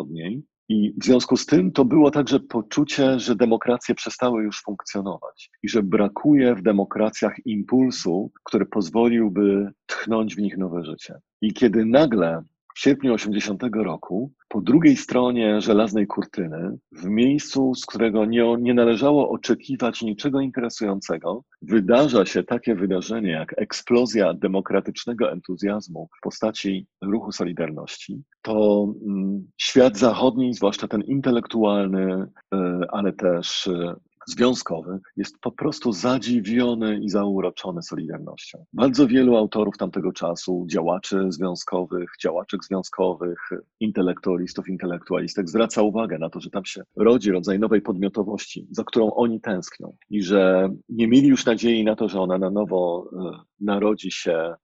I 0.68 0.94
w 1.00 1.04
związku 1.04 1.36
z 1.36 1.46
tym 1.46 1.72
to 1.72 1.84
było 1.84 2.10
także 2.10 2.40
poczucie, 2.40 3.18
że 3.18 3.36
demokracje 3.36 3.94
przestały 3.94 4.42
już 4.42 4.62
funkcjonować 4.62 5.50
i 5.62 5.68
że 5.68 5.82
brakuje 5.82 6.54
w 6.54 6.62
demokracjach 6.62 7.46
impulsu, 7.46 8.30
który 8.44 8.66
pozwoliłby 8.66 9.72
tchnąć 9.86 10.36
w 10.36 10.38
nich 10.38 10.58
nowe 10.58 10.84
życie. 10.84 11.14
I 11.40 11.52
kiedy 11.52 11.84
nagle 11.84 12.42
w 12.74 12.80
sierpniu 12.80 13.14
80 13.14 13.62
roku, 13.74 14.32
po 14.48 14.60
drugiej 14.60 14.96
stronie 14.96 15.60
żelaznej 15.60 16.06
kurtyny, 16.06 16.78
w 16.92 17.04
miejscu, 17.04 17.74
z 17.74 17.86
którego 17.86 18.24
nie, 18.24 18.56
nie 18.60 18.74
należało 18.74 19.30
oczekiwać 19.30 20.02
niczego 20.02 20.40
interesującego, 20.40 21.44
wydarza 21.62 22.26
się 22.26 22.42
takie 22.42 22.74
wydarzenie 22.74 23.30
jak 23.30 23.54
eksplozja 23.58 24.34
demokratycznego 24.34 25.32
entuzjazmu 25.32 26.08
w 26.18 26.20
postaci 26.22 26.86
ruchu 27.02 27.32
Solidarności, 27.32 28.22
to 28.42 28.86
mm, 29.06 29.50
świat 29.58 29.98
zachodni, 29.98 30.54
zwłaszcza 30.54 30.88
ten 30.88 31.02
intelektualny, 31.02 32.26
e, 32.54 32.86
ale 32.90 33.12
też 33.12 33.66
e, 33.66 33.94
związkowy 34.26 35.00
jest 35.16 35.38
po 35.40 35.52
prostu 35.52 35.92
zadziwiony 35.92 37.00
i 37.00 37.08
zauroczony 37.08 37.82
Solidarnością. 37.82 38.64
Bardzo 38.72 39.06
wielu 39.06 39.36
autorów 39.36 39.78
tamtego 39.78 40.12
czasu, 40.12 40.66
działaczy 40.70 41.26
związkowych, 41.28 42.10
działaczek 42.22 42.64
związkowych, 42.64 43.50
intelektualistów, 43.80 44.68
intelektualistek 44.68 45.48
zwraca 45.48 45.82
uwagę 45.82 46.18
na 46.18 46.30
to, 46.30 46.40
że 46.40 46.50
tam 46.50 46.64
się 46.64 46.82
rodzi 46.96 47.30
rodzaj 47.30 47.58
nowej 47.58 47.82
podmiotowości, 47.82 48.66
za 48.70 48.84
którą 48.84 49.10
oni 49.10 49.40
tęsknią 49.40 49.96
i 50.10 50.22
że 50.22 50.68
nie 50.88 51.08
mieli 51.08 51.28
już 51.28 51.46
nadziei 51.46 51.84
na 51.84 51.96
to, 51.96 52.08
że 52.08 52.20
ona 52.20 52.38
na 52.38 52.50
nowo 52.50 53.10
e, 53.12 53.53
narodzi 53.60 54.10
się 54.10 54.32
e, 54.32 54.54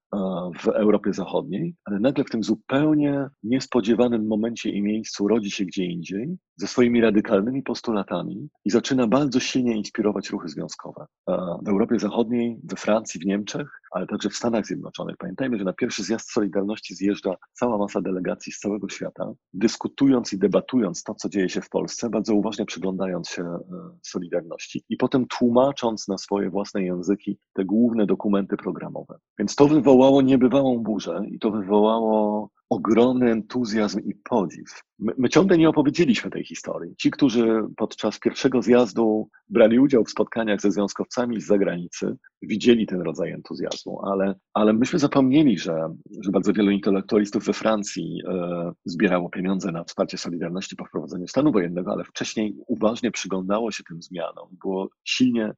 w 0.59 0.69
Europie 0.69 1.13
Zachodniej, 1.13 1.75
ale 1.85 2.01
nagle 2.01 2.25
w 2.25 2.31
tym 2.31 2.43
zupełnie 2.43 3.29
niespodziewanym 3.43 4.27
momencie 4.27 4.71
i 4.71 4.83
miejscu 4.83 5.29
rodzi 5.29 5.51
się 5.51 5.65
gdzie 5.65 5.85
indziej 5.85 6.37
ze 6.57 6.67
swoimi 6.67 7.01
radykalnymi 7.01 7.63
postulatami 7.63 8.49
i 8.65 8.71
zaczyna 8.71 9.07
bardzo 9.07 9.41
silnie 9.41 9.77
inspirować 9.77 10.31
ruchy 10.31 10.49
związkowe. 10.49 11.07
E, 11.29 11.59
w 11.63 11.69
Europie 11.69 11.99
Zachodniej, 11.99 12.61
we 12.65 12.77
Francji, 12.77 13.21
w 13.21 13.27
Niemczech, 13.27 13.81
ale 13.91 14.07
także 14.07 14.31
w 14.31 14.37
Stanach 14.37 14.67
Zjednoczonych. 14.67 15.17
Pamiętajmy, 15.17 15.59
że 15.59 15.65
na 15.65 15.73
pierwszy 15.73 16.03
zjazd 16.03 16.33
Solidarności 16.33 16.95
zjeżdża 16.95 17.35
cała 17.53 17.79
masa 17.79 18.01
delegacji 18.01 18.53
z 18.53 18.59
całego 18.59 18.89
świata, 18.89 19.33
dyskutując 19.53 20.33
i 20.33 20.39
debatując 20.39 21.03
to, 21.03 21.15
co 21.15 21.29
dzieje 21.29 21.49
się 21.49 21.61
w 21.61 21.69
Polsce, 21.69 22.11
bardzo 22.11 22.35
uważnie 22.35 22.65
przyglądając 22.65 23.29
się 23.29 23.43
e, 23.43 23.59
Solidarności 24.03 24.85
i 24.89 24.97
potem 24.97 25.27
tłumacząc 25.27 26.09
na 26.09 26.19
swoje 26.19 26.51
własne 26.51 26.83
języki 26.83 27.39
te 27.53 27.65
główne 27.65 28.07
dokumenty 28.07 28.57
programowe. 28.81 29.19
Więc 29.39 29.57
to 29.57 29.69
wywołało 29.69 30.23
niebywałą 30.23 30.79
burzę 30.79 31.23
i 31.27 31.39
to 31.39 31.51
wywołało 31.51 32.51
ogromny 32.71 33.31
entuzjazm 33.31 34.01
i 34.01 34.15
podziw. 34.15 34.83
My, 34.99 35.13
my, 35.19 35.29
ciągle 35.29 35.59
nie 35.59 35.69
opowiedzieliśmy 35.69 36.31
tej 36.31 36.45
historii. 36.45 36.95
Ci, 36.97 37.11
którzy 37.11 37.63
podczas 37.77 38.19
pierwszego 38.19 38.63
zjazdu 38.63 39.29
brali 39.49 39.79
udział 39.79 40.05
w 40.05 40.11
spotkaniach 40.11 40.61
ze 40.61 40.71
związkowcami 40.71 41.41
z 41.41 41.47
zagranicy, 41.47 42.17
widzieli 42.43 42.87
ten 42.87 43.01
rodzaj 43.01 43.31
entuzjazmu, 43.31 44.01
ale, 44.07 44.35
ale 44.55 44.73
myśmy 44.73 44.99
zapomnieli, 44.99 45.59
że, 45.59 45.95
że 46.25 46.31
bardzo 46.31 46.53
wielu 46.53 46.71
intelektualistów 46.71 47.45
we 47.45 47.53
Francji 47.53 48.23
e, 48.29 48.73
zbierało 48.85 49.29
pieniądze 49.29 49.73
na 49.73 49.85
wsparcie 49.85 50.19
Solidarności 50.19 50.77
po 50.77 50.85
wprowadzeniu 50.85 51.29
stanu 51.29 51.53
wojennego, 51.53 51.93
ale 51.93 52.05
wcześniej 52.05 52.57
uważnie 52.67 53.11
przyglądało 53.11 53.71
się 53.71 53.85
tym 53.85 54.03
zmianom. 54.03 54.49
Było 54.63 54.89
silnie, 55.05 55.53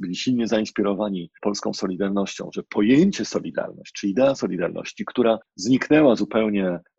byli 0.00 0.16
silnie 0.16 0.48
zainspirowani 0.48 1.30
polską 1.40 1.74
Solidarnością, 1.74 2.48
że 2.54 2.62
pojęcie 2.62 3.24
Solidarność, 3.24 3.92
czy 3.92 4.08
idea 4.08 4.34
Solidarności, 4.34 5.04
która 5.04 5.38
zniknęła 5.56 6.16
zupełnie 6.16 6.41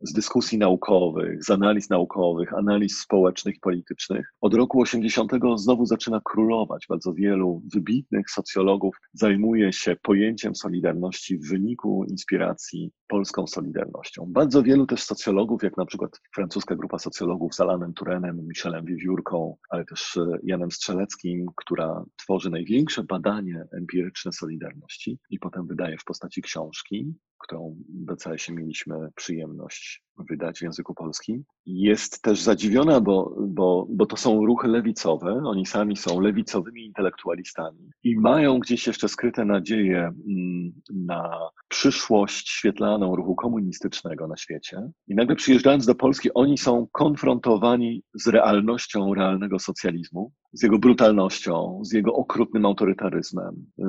z 0.01 0.13
dyskusji 0.13 0.57
naukowych, 0.57 1.43
z 1.43 1.49
analiz 1.49 1.89
naukowych, 1.89 2.53
analiz 2.53 2.99
społecznych 2.99 3.55
politycznych, 3.61 4.33
od 4.41 4.53
roku 4.53 4.81
80 4.81 5.31
znowu 5.55 5.85
zaczyna 5.85 6.21
królować. 6.23 6.85
Bardzo 6.89 7.13
wielu 7.13 7.61
wybitnych 7.73 8.29
socjologów 8.29 8.95
zajmuje 9.13 9.73
się 9.73 9.95
pojęciem 10.01 10.55
Solidarności 10.55 11.37
w 11.37 11.49
wyniku 11.49 12.05
inspiracji 12.09 12.91
polską 13.13 13.47
Solidarnością. 13.47 14.25
Bardzo 14.27 14.63
wielu 14.63 14.85
też 14.85 15.03
socjologów, 15.03 15.63
jak 15.63 15.77
na 15.77 15.85
przykład 15.85 16.21
francuska 16.35 16.75
grupa 16.75 16.99
socjologów 16.99 17.55
z 17.55 17.59
Alanem 17.59 17.93
Turenem, 17.93 18.47
Michelem 18.47 18.85
Wiewiórką, 18.85 19.57
ale 19.69 19.85
też 19.85 20.17
e, 20.17 20.37
Janem 20.43 20.71
Strzeleckim, 20.71 21.45
która 21.55 22.05
tworzy 22.15 22.49
największe 22.49 23.03
badanie 23.03 23.65
empiryczne 23.71 24.31
Solidarności 24.31 25.19
i 25.29 25.39
potem 25.39 25.67
wydaje 25.67 25.97
w 25.97 26.03
postaci 26.03 26.41
książki, 26.41 27.13
którą 27.37 27.75
w 27.89 28.05
BCS-ie 28.05 28.57
mieliśmy 28.57 28.95
przyjemność 29.15 30.03
wydać 30.17 30.59
w 30.59 30.61
języku 30.61 30.93
polskim. 30.93 31.43
Jest 31.65 32.21
też 32.21 32.41
zadziwiona, 32.41 33.01
bo, 33.01 33.35
bo, 33.39 33.87
bo 33.89 34.05
to 34.05 34.17
są 34.17 34.45
ruchy 34.45 34.67
lewicowe, 34.67 35.41
oni 35.45 35.65
sami 35.65 35.97
są 35.97 36.19
lewicowymi 36.19 36.85
intelektualistami 36.85 37.89
i 38.03 38.15
mają 38.19 38.59
gdzieś 38.59 38.87
jeszcze 38.87 39.09
skryte 39.09 39.45
nadzieje 39.45 39.99
mm, 39.99 40.73
na 40.89 41.49
przyszłość 41.67 42.49
świetlaną 42.49 43.15
ruchu 43.15 43.35
komunistycznego 43.35 44.27
na 44.27 44.37
świecie. 44.37 44.91
I 45.07 45.15
nagle 45.15 45.35
przyjeżdżając 45.35 45.85
do 45.85 45.95
Polski, 45.95 46.33
oni 46.33 46.57
są 46.57 46.87
konfrontowani 46.91 48.03
z 48.13 48.27
realnością 48.27 49.13
realnego 49.13 49.59
socjalizmu, 49.59 50.31
z 50.53 50.63
jego 50.63 50.79
brutalnością, 50.79 51.79
z 51.83 51.93
jego 51.93 52.13
okrutnym 52.13 52.65
autorytaryzmem, 52.65 53.65
y, 53.79 53.83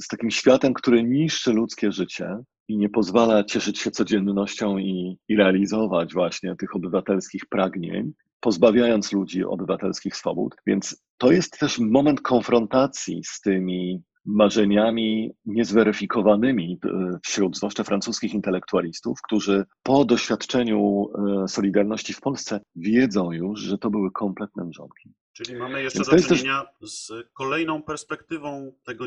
z 0.00 0.08
takim 0.08 0.30
światem, 0.30 0.74
który 0.74 1.04
niszczy 1.04 1.52
ludzkie 1.52 1.92
życie 1.92 2.36
i 2.68 2.78
nie 2.78 2.88
pozwala 2.88 3.44
cieszyć 3.44 3.78
się 3.78 3.90
codziennością 3.90 4.78
i, 4.78 5.18
i 5.28 5.36
realizować 5.36 6.12
właśnie 6.14 6.56
tych 6.56 6.76
obywatelskich 6.76 7.46
pragnień, 7.46 8.12
pozbawiając 8.40 9.12
ludzi 9.12 9.44
obywatelskich 9.44 10.16
swobód. 10.16 10.56
Więc 10.66 11.02
to 11.18 11.32
jest 11.32 11.58
też 11.58 11.78
moment 11.78 12.20
konfrontacji 12.20 13.20
z 13.24 13.40
tymi 13.40 14.02
marzeniami 14.24 15.30
niezweryfikowanymi 15.46 16.78
e, 16.84 17.18
wśród 17.24 17.56
zwłaszcza 17.56 17.84
francuskich 17.84 18.34
intelektualistów, 18.34 19.18
którzy 19.22 19.64
po 19.82 20.04
doświadczeniu 20.04 21.06
e, 21.44 21.48
Solidarności 21.48 22.12
w 22.12 22.20
Polsce 22.20 22.60
wiedzą 22.76 23.32
już, 23.32 23.60
że 23.60 23.78
to 23.78 23.90
były 23.90 24.10
kompletne 24.10 24.64
mrzonki. 24.64 25.12
Czyli 25.32 25.58
mamy 25.58 25.82
jeszcze 25.82 26.04
do 26.04 26.22
czynienia 26.22 26.64
też... 26.80 26.90
z 26.90 27.12
kolejną 27.32 27.82
perspektywą 27.82 28.72
tego 28.84 29.06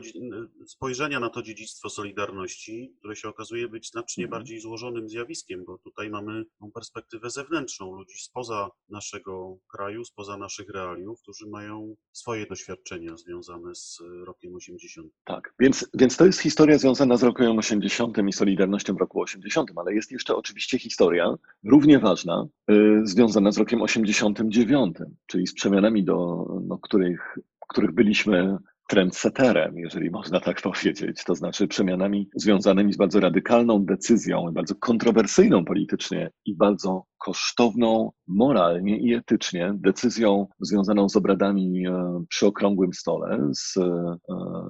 spojrzenia 0.66 1.20
na 1.20 1.30
to 1.30 1.42
dziedzictwo 1.42 1.90
Solidarności, 1.90 2.94
które 3.00 3.16
się 3.16 3.30
okazuje 3.30 3.68
być 3.68 3.90
znacznie 3.90 4.24
mhm. 4.24 4.40
bardziej 4.40 4.60
złożonym 4.60 5.10
zjawiskiem, 5.10 5.64
bo 5.66 5.78
tutaj 5.78 6.10
mamy 6.10 6.46
tą 6.60 6.72
perspektywę 6.72 7.30
zewnętrzną, 7.30 7.96
ludzi 7.96 8.18
spoza 8.18 8.70
naszego 8.90 9.58
kraju, 9.72 10.06
spoza 10.06 10.38
naszych 10.38 10.70
realiów, 10.70 11.22
którzy 11.22 11.48
mają 11.48 11.96
swoje 12.12 12.46
doświadczenia 12.46 13.18
związane 13.18 13.76
z 13.76 14.00
rokiem 14.26 14.56
80. 14.56 15.08
Tak, 15.24 15.54
więc, 15.60 15.90
więc 15.94 16.18
to 16.18 16.26
jest 16.26 16.40
historia 16.40 16.78
związana 16.78 17.18
z 17.18 17.24
rokiem 17.24 17.58
80 17.58 18.18
i 18.28 18.34
Solidarnością 18.34 18.96
w 18.96 18.98
roku 18.98 19.22
80, 19.22 19.72
ale 19.76 19.94
jest 19.94 20.12
jeszcze 20.12 20.36
oczywiście 20.36 20.80
historia 20.80 21.36
równie 21.64 22.00
ważna, 22.00 22.48
yy, 22.68 23.02
związana 23.04 23.52
z 23.52 23.58
rokiem 23.58 23.82
89, 23.82 24.98
czyli 25.26 25.48
z 25.48 25.54
przemianami 25.54 26.04
do 26.04 26.13
no, 26.68 26.78
których, 26.78 27.38
których 27.70 27.92
byliśmy 27.92 28.58
trendsetterem, 28.88 29.78
jeżeli 29.78 30.10
można 30.12 30.40
tak 30.40 30.62
powiedzieć, 30.62 31.24
to 31.24 31.36
znaczy 31.36 31.68
przemianami 31.68 32.30
związanymi 32.36 32.94
z 32.94 32.98
bardzo 32.98 33.20
radykalną 33.20 33.86
decyzją, 33.86 34.52
bardzo 34.52 34.76
kontrowersyjną 34.76 35.66
politycznie 35.66 36.32
i 36.46 36.56
bardzo 36.56 37.06
kosztowną 37.18 38.12
moralnie 38.28 38.98
i 38.98 39.14
etycznie 39.14 39.74
decyzją 39.76 40.48
związaną 40.60 41.10
z 41.10 41.16
obradami 41.16 41.88
e, 41.88 42.24
przy 42.30 42.46
okrągłym 42.46 42.94
stole, 42.94 43.50
z, 43.54 43.78
e, 43.78 44.16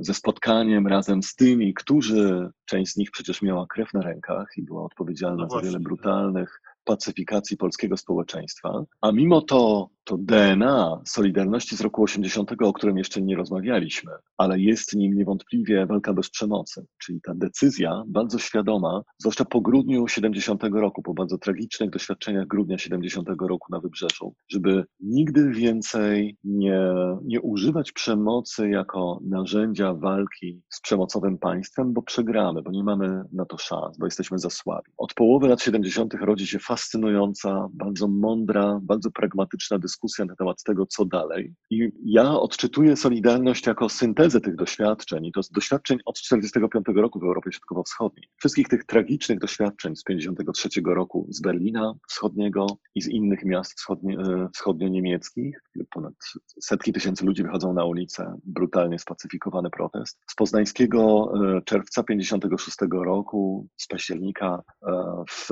ze 0.02 0.14
spotkaniem 0.14 0.88
razem 0.88 1.24
z 1.24 1.36
tymi, 1.36 1.74
którzy, 1.74 2.50
część 2.66 2.94
z 2.94 2.98
nich 2.98 3.12
przecież 3.12 3.42
miała 3.42 3.66
krew 3.68 3.94
na 3.94 4.02
rękach 4.02 4.48
i 4.58 4.64
była 4.64 4.84
odpowiedzialna 4.84 5.44
no 5.44 5.50
za 5.50 5.62
wiele 5.62 5.80
brutalnych 5.80 6.62
pacyfikacji 6.84 7.58
polskiego 7.58 7.98
społeczeństwa, 7.98 8.84
a 9.02 9.12
mimo 9.12 9.42
to 9.42 9.90
to 10.04 10.18
DNA 10.18 11.02
Solidarności 11.06 11.78
z 11.78 11.82
roku 11.82 12.04
80, 12.04 12.52
o 12.62 12.74
którym 12.74 12.98
jeszcze 12.98 13.22
nie 13.22 13.36
rozmawialiśmy, 13.36 14.12
ale 14.38 14.60
jest 14.60 14.96
nim 14.96 15.14
niewątpliwie 15.14 15.86
walka 15.86 16.14
bez 16.14 16.30
przemocy, 16.30 16.86
czyli 16.98 17.22
ta 17.22 17.34
decyzja 17.36 18.04
bardzo 18.08 18.40
świadoma, 18.40 19.04
zwłaszcza 19.18 19.46
po 19.46 19.62
grudniu 19.62 20.08
70 20.08 20.64
roku, 20.64 21.02
po 21.02 21.14
bardzo 21.14 21.38
tragicznych 21.38 21.90
doświadczeniach 21.90 22.48
grudnia 22.48 22.78
70 22.78 23.30
roku 23.30 23.72
na 23.72 23.80
Wybrzeżu, 23.80 24.36
żeby 24.50 24.86
nigdy 25.00 25.52
więcej 25.52 26.38
nie, 26.44 26.80
nie 27.24 27.42
używać 27.42 27.92
przemocy 27.92 28.70
jako 28.70 29.20
narzędzia 29.22 29.94
walki 29.94 30.62
z 30.70 30.82
przemocowym 30.82 31.38
państwem, 31.38 31.94
bo 31.94 32.02
przegramy, 32.02 32.62
bo 32.62 32.72
nie 32.72 32.84
mamy 32.84 33.24
na 33.34 33.46
to 33.46 33.58
szans, 33.58 33.98
bo 33.98 34.06
jesteśmy 34.06 34.40
za 34.40 34.50
słabi. 34.50 34.92
Od 34.98 35.14
połowy 35.14 35.48
lat 35.48 35.62
70. 35.62 36.14
rodzi 36.14 36.48
się 36.48 36.60
fascynująca, 36.74 37.68
bardzo 37.74 38.08
mądra, 38.08 38.80
bardzo 38.84 39.12
pragmatyczna 39.12 39.80
dyskusja 39.80 40.26
na 40.26 40.36
temat 40.36 40.64
tego, 40.64 40.86
co 40.86 41.06
dalej. 41.06 41.54
I 41.70 41.92
ja 42.06 42.32
odczytuję 42.32 42.96
Solidarność 42.96 43.68
jako 43.68 43.90
syntezę 43.90 44.42
tych 44.42 44.56
doświadczeń, 44.56 45.26
i 45.26 45.32
to 45.32 45.44
z 45.44 45.50
doświadczeń 45.50 45.98
od 46.06 46.16
1945 46.16 47.02
roku 47.02 47.20
w 47.20 47.24
Europie 47.24 47.52
Środkowo-Wschodniej. 47.52 48.28
Wszystkich 48.38 48.68
tych 48.68 48.86
tragicznych 48.86 49.40
doświadczeń 49.40 49.96
z 49.96 50.04
1953 50.04 50.82
roku 50.86 51.28
z 51.30 51.42
Berlina 51.42 51.94
Wschodniego 52.10 52.68
i 52.96 53.02
z 53.02 53.08
innych 53.08 53.46
miast 53.46 53.86
e, 53.90 54.48
wschodnio-niemieckich. 54.54 55.62
Ponad 55.90 56.14
setki 56.62 56.94
tysięcy 56.94 57.26
ludzi 57.26 57.44
wychodzą 57.44 57.74
na 57.74 57.86
ulicę, 57.86 58.38
brutalnie 58.46 59.00
spacyfikowany 59.00 59.70
protest. 59.70 60.20
Z 60.28 60.36
poznańskiego 60.36 61.32
e, 61.58 61.62
czerwca 61.62 62.04
1956 62.04 62.78
roku, 63.06 63.68
z 63.78 63.88
października 63.88 64.62
e, 64.88 65.24
w 65.30 65.50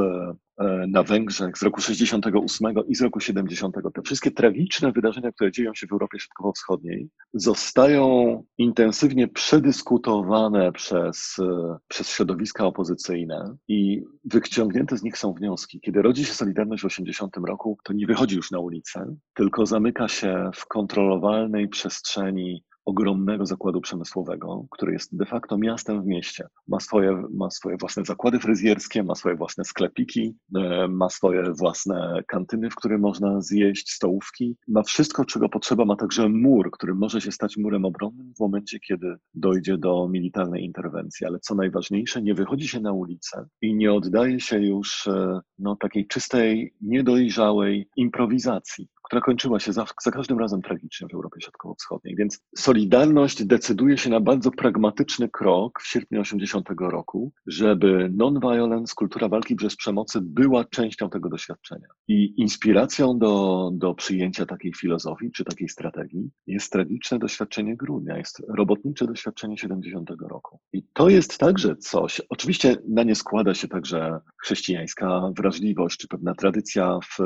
na 0.87 1.03
Węgrzech 1.03 1.57
z 1.57 1.61
roku 1.61 1.81
68 1.81 2.73
i 2.87 2.95
z 2.95 3.01
roku 3.01 3.19
70. 3.19 3.75
Te 3.93 4.01
wszystkie 4.01 4.31
tragiczne 4.31 4.91
wydarzenia, 4.91 5.31
które 5.31 5.51
dzieją 5.51 5.73
się 5.73 5.87
w 5.87 5.91
Europie 5.91 6.19
Środkowo-Wschodniej, 6.19 7.09
zostają 7.33 8.43
intensywnie 8.57 9.27
przedyskutowane 9.27 10.71
przez, 10.71 11.35
e, 11.39 11.77
przez 11.87 12.09
środowiska 12.09 12.65
opozycyjne 12.65 13.55
i 13.67 14.01
wyciągnięte 14.25 14.97
z 14.97 15.03
nich 15.03 15.17
są 15.17 15.33
wnioski. 15.33 15.79
Kiedy 15.81 16.01
rodzi 16.01 16.25
się 16.25 16.33
Solidarność 16.33 16.83
w 16.83 16.85
80 16.85 17.37
roku, 17.47 17.77
to 17.83 17.93
nie 17.93 18.07
wychodzi 18.07 18.35
już 18.35 18.51
na 18.51 18.59
ulicę, 18.59 19.15
tylko 19.33 19.65
zamyka 19.65 20.07
się 20.07 20.49
w 20.55 20.65
kontrolowalnej 20.67 21.67
przestrzeni 21.67 22.63
ogromnego 22.85 23.45
zakładu 23.45 23.81
przemysłowego, 23.81 24.65
który 24.71 24.93
jest 24.93 25.17
de 25.17 25.25
facto 25.25 25.57
miastem 25.57 26.01
w 26.01 26.05
mieście. 26.05 26.47
Ma 26.67 26.79
swoje, 26.79 27.23
ma 27.33 27.49
swoje 27.49 27.77
własne 27.77 28.05
zakłady 28.05 28.39
fryzjerskie, 28.39 29.03
ma 29.03 29.15
swoje 29.15 29.35
własne 29.35 29.65
sklepiki, 29.65 30.35
e, 30.55 30.87
ma 30.87 31.09
swoje 31.09 31.53
własne 31.53 32.23
kantyny, 32.27 32.69
w 32.69 32.75
których 32.75 32.99
można 32.99 33.41
zjeść, 33.41 33.89
stołówki. 33.91 34.57
Ma 34.67 34.83
wszystko, 34.83 35.25
czego 35.25 35.49
potrzeba. 35.49 35.85
Ma 35.85 35.95
także 35.95 36.29
mur, 36.29 36.71
który 36.71 36.95
może 36.95 37.21
się 37.21 37.31
stać 37.31 37.57
murem 37.57 37.85
obronnym 37.85 38.33
w 38.35 38.39
momencie, 38.39 38.79
kiedy 38.79 39.15
dojdzie 39.33 39.77
do 39.77 40.07
militarnej 40.07 40.65
interwencji. 40.65 41.27
Ale 41.27 41.39
co 41.39 41.55
najważniejsze, 41.55 42.21
nie 42.21 42.33
wychodzi 42.33 42.67
się 42.67 42.79
na 42.79 42.91
ulicę 42.91 43.45
i 43.61 43.75
nie 43.75 43.93
oddaje 43.93 44.39
się 44.39 44.59
już 44.59 45.07
e, 45.07 45.39
no, 45.59 45.75
takiej 45.75 46.07
czystej, 46.07 46.73
niedojrzałej 46.81 47.89
improwizacji 47.95 48.87
która 49.11 49.21
kończyła 49.21 49.59
się 49.59 49.73
za, 49.73 49.85
za, 50.01 50.11
każdym 50.11 50.39
razem 50.39 50.61
tragicznie 50.61 51.07
w 51.07 51.13
Europie 51.13 51.41
Środkowo-Wschodniej. 51.41 52.15
Więc 52.15 52.39
Solidarność 52.57 53.45
decyduje 53.45 53.97
się 53.97 54.09
na 54.09 54.19
bardzo 54.19 54.51
pragmatyczny 54.51 55.29
krok 55.29 55.81
w 55.81 55.87
sierpniu 55.87 56.21
80 56.21 56.69
roku, 56.79 57.31
żeby 57.47 58.11
non-violence, 58.13 58.93
kultura 58.95 59.27
walki 59.27 59.55
bez 59.55 59.75
przemocy 59.75 60.19
była 60.21 60.65
częścią 60.65 61.09
tego 61.09 61.29
doświadczenia. 61.29 61.87
I 62.07 62.41
inspiracją 62.41 63.19
do, 63.19 63.69
do 63.73 63.93
przyjęcia 63.93 64.45
takiej 64.45 64.73
filozofii 64.73 65.31
czy 65.31 65.43
takiej 65.43 65.69
strategii 65.69 66.31
jest 66.47 66.71
tragiczne 66.71 67.19
doświadczenie 67.19 67.77
grudnia, 67.77 68.17
jest 68.17 68.41
robotnicze 68.47 69.07
doświadczenie 69.07 69.57
70 69.57 70.09
roku. 70.29 70.59
I 70.73 70.83
to 70.93 71.09
jest 71.09 71.37
także 71.37 71.75
coś, 71.75 72.21
oczywiście 72.29 72.77
na 72.89 73.03
nie 73.03 73.15
składa 73.15 73.53
się 73.53 73.67
także 73.67 74.19
chrześcijańska 74.43 75.31
wrażliwość, 75.37 75.97
czy 75.97 76.07
pewna 76.07 76.35
tradycja 76.35 76.99
w, 77.03 77.17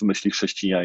w 0.00 0.02
myśli 0.02 0.30
chrześcijańskiej, 0.30 0.81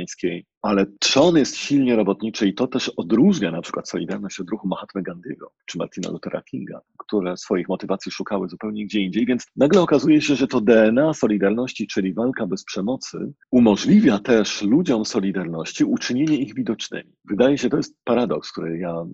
ale 0.61 0.85
trzon 0.99 1.37
jest 1.37 1.57
silnie 1.57 1.95
robotniczy 1.95 2.47
i 2.47 2.53
to 2.53 2.67
też 2.67 2.89
odróżnia 2.89 3.51
na 3.51 3.61
przykład 3.61 3.89
Solidarność 3.89 4.39
od 4.39 4.49
ruchu 4.49 4.67
Mahatma 4.67 5.01
Gandhiego 5.01 5.51
czy 5.65 5.77
Martina 5.77 6.09
Luthera 6.09 6.41
Kinga, 6.41 6.81
które 6.97 7.37
swoich 7.37 7.69
motywacji 7.69 8.11
szukały 8.11 8.49
zupełnie 8.49 8.85
gdzie 8.85 9.01
indziej, 9.01 9.25
więc 9.25 9.45
nagle 9.55 9.81
okazuje 9.81 10.21
się, 10.21 10.35
że 10.35 10.47
to 10.47 10.61
DNA 10.61 11.13
Solidarności, 11.13 11.87
czyli 11.87 12.13
walka 12.13 12.47
bez 12.47 12.63
przemocy, 12.63 13.33
umożliwia 13.51 14.19
też 14.19 14.61
ludziom 14.61 15.05
Solidarności 15.05 15.83
uczynienie 15.83 16.37
ich 16.37 16.55
widocznymi. 16.55 17.13
Wydaje 17.25 17.57
się, 17.57 17.69
to 17.69 17.77
jest 17.77 17.97
paradoks, 18.03 18.51
który, 18.51 18.77
ja, 18.77 19.05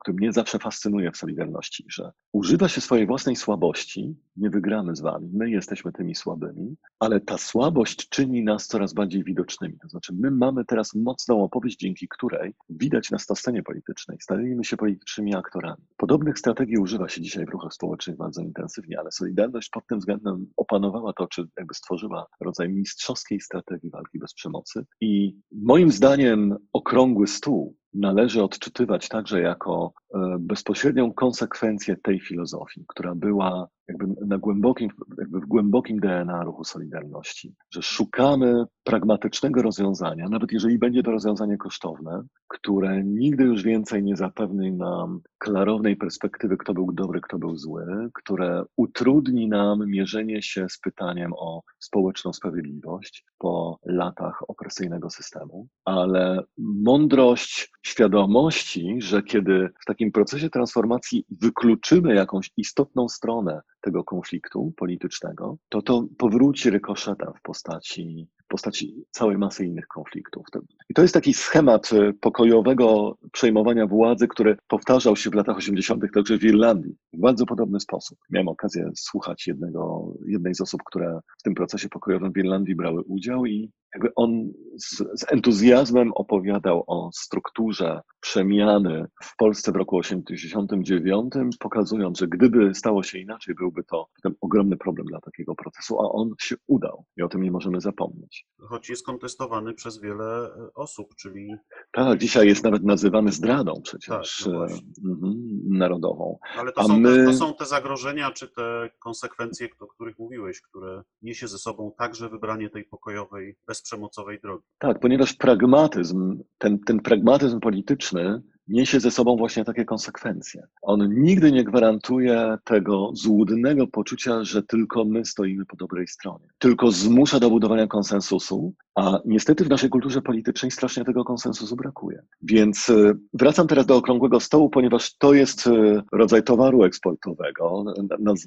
który 0.00 0.16
mnie 0.16 0.32
zawsze 0.32 0.58
fascynuje 0.58 1.10
w 1.12 1.16
Solidarności, 1.16 1.84
że 1.88 2.10
używa 2.32 2.68
się 2.68 2.80
swojej 2.80 3.06
własnej 3.06 3.36
słabości, 3.36 4.16
nie 4.36 4.50
wygramy 4.50 4.96
z 4.96 5.00
wami, 5.00 5.30
my 5.32 5.50
jesteśmy 5.50 5.92
tymi 5.92 6.14
słabymi, 6.14 6.76
ale 6.98 7.20
ta 7.20 7.38
słabość 7.38 8.08
czyni 8.08 8.44
nas 8.44 8.66
coraz 8.66 8.94
bardziej 8.94 9.24
widocznymi. 9.24 9.78
To 9.82 9.88
znaczy, 9.88 10.12
my 10.20 10.30
mamy 10.30 10.64
teraz 10.64 10.94
mocną 10.94 11.42
opowieść, 11.42 11.76
dzięki 11.76 12.08
której 12.08 12.54
widać 12.70 13.10
nas 13.10 13.28
na 13.28 13.34
scenie 13.36 13.62
politycznej, 13.62 14.18
stajemy 14.20 14.64
się 14.64 14.76
politycznymi 14.76 15.34
aktorami. 15.34 15.82
Podobnych 15.96 16.38
strategii 16.38 16.78
używa 16.78 17.08
się 17.08 17.20
dzisiaj 17.20 17.46
w 17.46 17.50
ruchach 17.50 17.74
społecznych 17.74 18.16
bardzo 18.16 18.42
intensywnie, 18.42 18.98
ale 18.98 19.12
Solidarność 19.12 19.70
pod 19.70 19.86
tym 19.86 19.98
względem 19.98 20.46
opanowała 20.56 21.12
to, 21.12 21.26
czy 21.26 21.48
jakby 21.58 21.74
stworzyła 21.74 22.26
rodzaj 22.40 22.68
mistrzowskiej 22.68 23.40
strategii 23.40 23.90
walki 23.90 24.18
bez 24.18 24.34
przemocy. 24.34 24.84
I 25.00 25.36
moim 25.52 25.90
zdaniem 25.92 26.56
okrągły 26.72 27.26
stół 27.26 27.76
należy 27.94 28.42
odczytywać 28.42 29.08
także 29.08 29.40
jako 29.40 29.92
e, 30.14 30.36
bezpośrednią 30.40 31.12
konsekwencję 31.12 31.96
tej 31.96 32.20
filozofii, 32.20 32.84
która 32.88 33.14
była 33.14 33.68
jakby 33.90 34.26
na 34.26 34.38
głębokim, 34.38 34.90
jakby 35.18 35.40
w 35.40 35.46
głębokim 35.46 36.00
DNA 36.00 36.44
ruchu 36.44 36.64
Solidarności, 36.64 37.54
że 37.70 37.82
szukamy 37.82 38.64
pragmatycznego 38.84 39.62
rozwiązania, 39.62 40.28
nawet 40.28 40.52
jeżeli 40.52 40.78
będzie 40.78 41.02
to 41.02 41.10
rozwiązanie 41.10 41.56
kosztowne, 41.56 42.22
które 42.48 43.04
nigdy 43.04 43.44
już 43.44 43.62
więcej 43.62 44.02
nie 44.02 44.16
zapewni 44.16 44.72
nam 44.72 45.20
klarownej 45.38 45.96
perspektywy, 45.96 46.56
kto 46.56 46.74
był 46.74 46.92
dobry, 46.92 47.20
kto 47.20 47.38
był 47.38 47.56
zły, 47.56 48.10
które 48.14 48.64
utrudni 48.76 49.48
nam 49.48 49.86
mierzenie 49.86 50.42
się 50.42 50.66
z 50.68 50.78
pytaniem 50.78 51.32
o 51.32 51.62
społeczną 51.78 52.32
sprawiedliwość 52.32 53.24
po 53.38 53.78
latach 53.86 54.42
opresyjnego 54.48 55.10
systemu, 55.10 55.68
ale 55.84 56.42
mądrość 56.58 57.72
świadomości, 57.82 58.96
że 58.98 59.22
kiedy 59.22 59.68
w 59.82 59.84
takim 59.86 60.12
procesie 60.12 60.50
transformacji 60.50 61.24
wykluczymy 61.42 62.14
jakąś 62.14 62.50
istotną 62.56 63.08
stronę 63.08 63.60
tego 63.80 64.04
konfliktu 64.04 64.72
politycznego, 64.76 65.56
to 65.68 65.82
to 65.82 66.04
powróci 66.18 66.70
rykoszetem 66.70 67.32
w 67.38 67.42
postaci, 67.42 68.28
postaci 68.50 69.04
całej 69.10 69.38
masy 69.38 69.66
innych 69.66 69.86
konfliktów. 69.86 70.46
I 70.88 70.94
to 70.94 71.02
jest 71.02 71.14
taki 71.14 71.34
schemat 71.34 71.92
e, 71.92 72.12
pokojowego 72.12 73.18
przejmowania 73.32 73.86
władzy, 73.86 74.28
który 74.28 74.56
powtarzał 74.68 75.16
się 75.16 75.30
w 75.30 75.34
latach 75.34 75.56
80. 75.56 76.04
także 76.14 76.38
w 76.38 76.44
Irlandii 76.44 76.94
w 77.12 77.20
bardzo 77.20 77.46
podobny 77.46 77.80
sposób. 77.80 78.18
Miałem 78.30 78.48
okazję 78.48 78.90
słuchać 78.94 79.46
jednego, 79.46 80.12
jednej 80.26 80.54
z 80.54 80.60
osób, 80.60 80.80
które 80.84 81.20
w 81.38 81.42
tym 81.42 81.54
procesie 81.54 81.88
pokojowym 81.88 82.32
w 82.32 82.38
Irlandii 82.38 82.76
brały 82.76 83.02
udział 83.02 83.46
i 83.46 83.70
jakby 83.94 84.14
on 84.14 84.52
z, 84.76 84.96
z, 84.96 85.32
entuzjazmem 85.32 86.12
opowiadał 86.12 86.84
o 86.86 87.10
strukturze 87.12 88.00
przemiany 88.20 89.06
w 89.22 89.36
Polsce 89.36 89.72
w 89.72 89.76
roku 89.76 89.96
89, 89.96 91.34
pokazując, 91.60 92.18
że 92.18 92.28
gdyby 92.28 92.74
stało 92.74 93.02
się 93.02 93.18
inaczej, 93.18 93.54
byłby 93.54 93.84
to 93.84 94.06
ogromny 94.40 94.76
problem 94.76 95.06
dla 95.06 95.20
takiego 95.20 95.54
procesu, 95.54 96.00
a 96.00 96.12
on 96.12 96.34
się 96.40 96.56
udał 96.66 97.04
i 97.16 97.22
o 97.22 97.28
tym 97.28 97.42
nie 97.42 97.50
możemy 97.50 97.80
zapomnieć. 97.80 98.39
Choć 98.60 98.88
jest 98.88 99.06
kontestowany 99.06 99.74
przez 99.74 100.00
wiele 100.00 100.24
e, 100.24 100.74
osób, 100.74 101.14
czyli... 101.14 101.54
Tak, 101.92 102.18
dzisiaj 102.18 102.46
jest 102.46 102.64
nawet 102.64 102.84
nazywany 102.84 103.32
zdradą 103.32 103.82
przecież 103.82 104.38
tak, 104.44 104.52
no 104.52 105.10
mhm, 105.10 105.34
narodową. 105.66 106.38
Ale 106.58 106.72
to, 106.72 106.80
a 106.80 106.84
są 106.84 106.98
my... 106.98 107.16
te, 107.16 107.24
to 107.24 107.32
są 107.32 107.54
te 107.54 107.66
zagrożenia, 107.66 108.30
czy 108.30 108.48
te 108.48 108.90
konsekwencje, 108.98 109.68
o 109.80 109.86
których 109.86 110.18
mówiłeś, 110.18 110.60
które 110.60 111.02
niesie 111.22 111.48
ze 111.48 111.58
sobą 111.58 111.92
także 111.98 112.28
wybranie 112.28 112.70
tej 112.70 112.84
pokojowej, 112.84 113.56
bezprzemocowej 113.66 114.40
drogi. 114.40 114.64
Tak, 114.78 115.00
ponieważ 115.00 115.34
pragmatyzm, 115.34 116.42
ten, 116.58 116.78
ten 116.78 117.00
pragmatyzm 117.00 117.60
polityczny 117.60 118.42
niesie 118.70 119.00
ze 119.00 119.10
sobą 119.10 119.36
właśnie 119.36 119.64
takie 119.64 119.84
konsekwencje. 119.84 120.66
On 120.82 121.22
nigdy 121.22 121.52
nie 121.52 121.64
gwarantuje 121.64 122.58
tego 122.64 123.10
złudnego 123.14 123.86
poczucia, 123.86 124.44
że 124.44 124.62
tylko 124.62 125.04
my 125.04 125.24
stoimy 125.24 125.66
po 125.66 125.76
dobrej 125.76 126.06
stronie. 126.06 126.48
Tylko 126.58 126.90
zmusza 126.90 127.40
do 127.40 127.50
budowania 127.50 127.86
konsensusu, 127.86 128.74
a 128.94 129.20
niestety 129.24 129.64
w 129.64 129.68
naszej 129.68 129.90
kulturze 129.90 130.22
politycznej 130.22 130.70
strasznie 130.70 131.04
tego 131.04 131.24
konsensusu 131.24 131.76
brakuje. 131.76 132.22
Więc 132.42 132.88
y, 132.88 133.18
wracam 133.32 133.66
teraz 133.66 133.86
do 133.86 133.96
okrągłego 133.96 134.40
stołu, 134.40 134.70
ponieważ 134.70 135.16
to 135.16 135.34
jest 135.34 135.66
y, 135.66 136.02
rodzaj 136.12 136.42
towaru 136.42 136.84
eksportowego. 136.84 137.84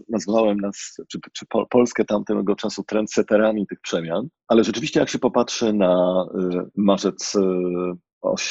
Nazwałem 0.10 0.58
nas, 0.58 0.98
czy, 1.08 1.20
czy 1.34 1.46
Polskę 1.70 2.06
tamtego 2.06 2.56
czasu 2.56 2.84
trendsetterami 2.84 3.68
tych 3.68 3.80
przemian, 3.80 4.28
ale 4.48 4.64
rzeczywiście 4.64 5.00
jak 5.00 5.10
się 5.10 5.20
popatrzy 5.20 5.74
na 5.74 6.26
y, 6.54 6.70
marzec 6.76 7.38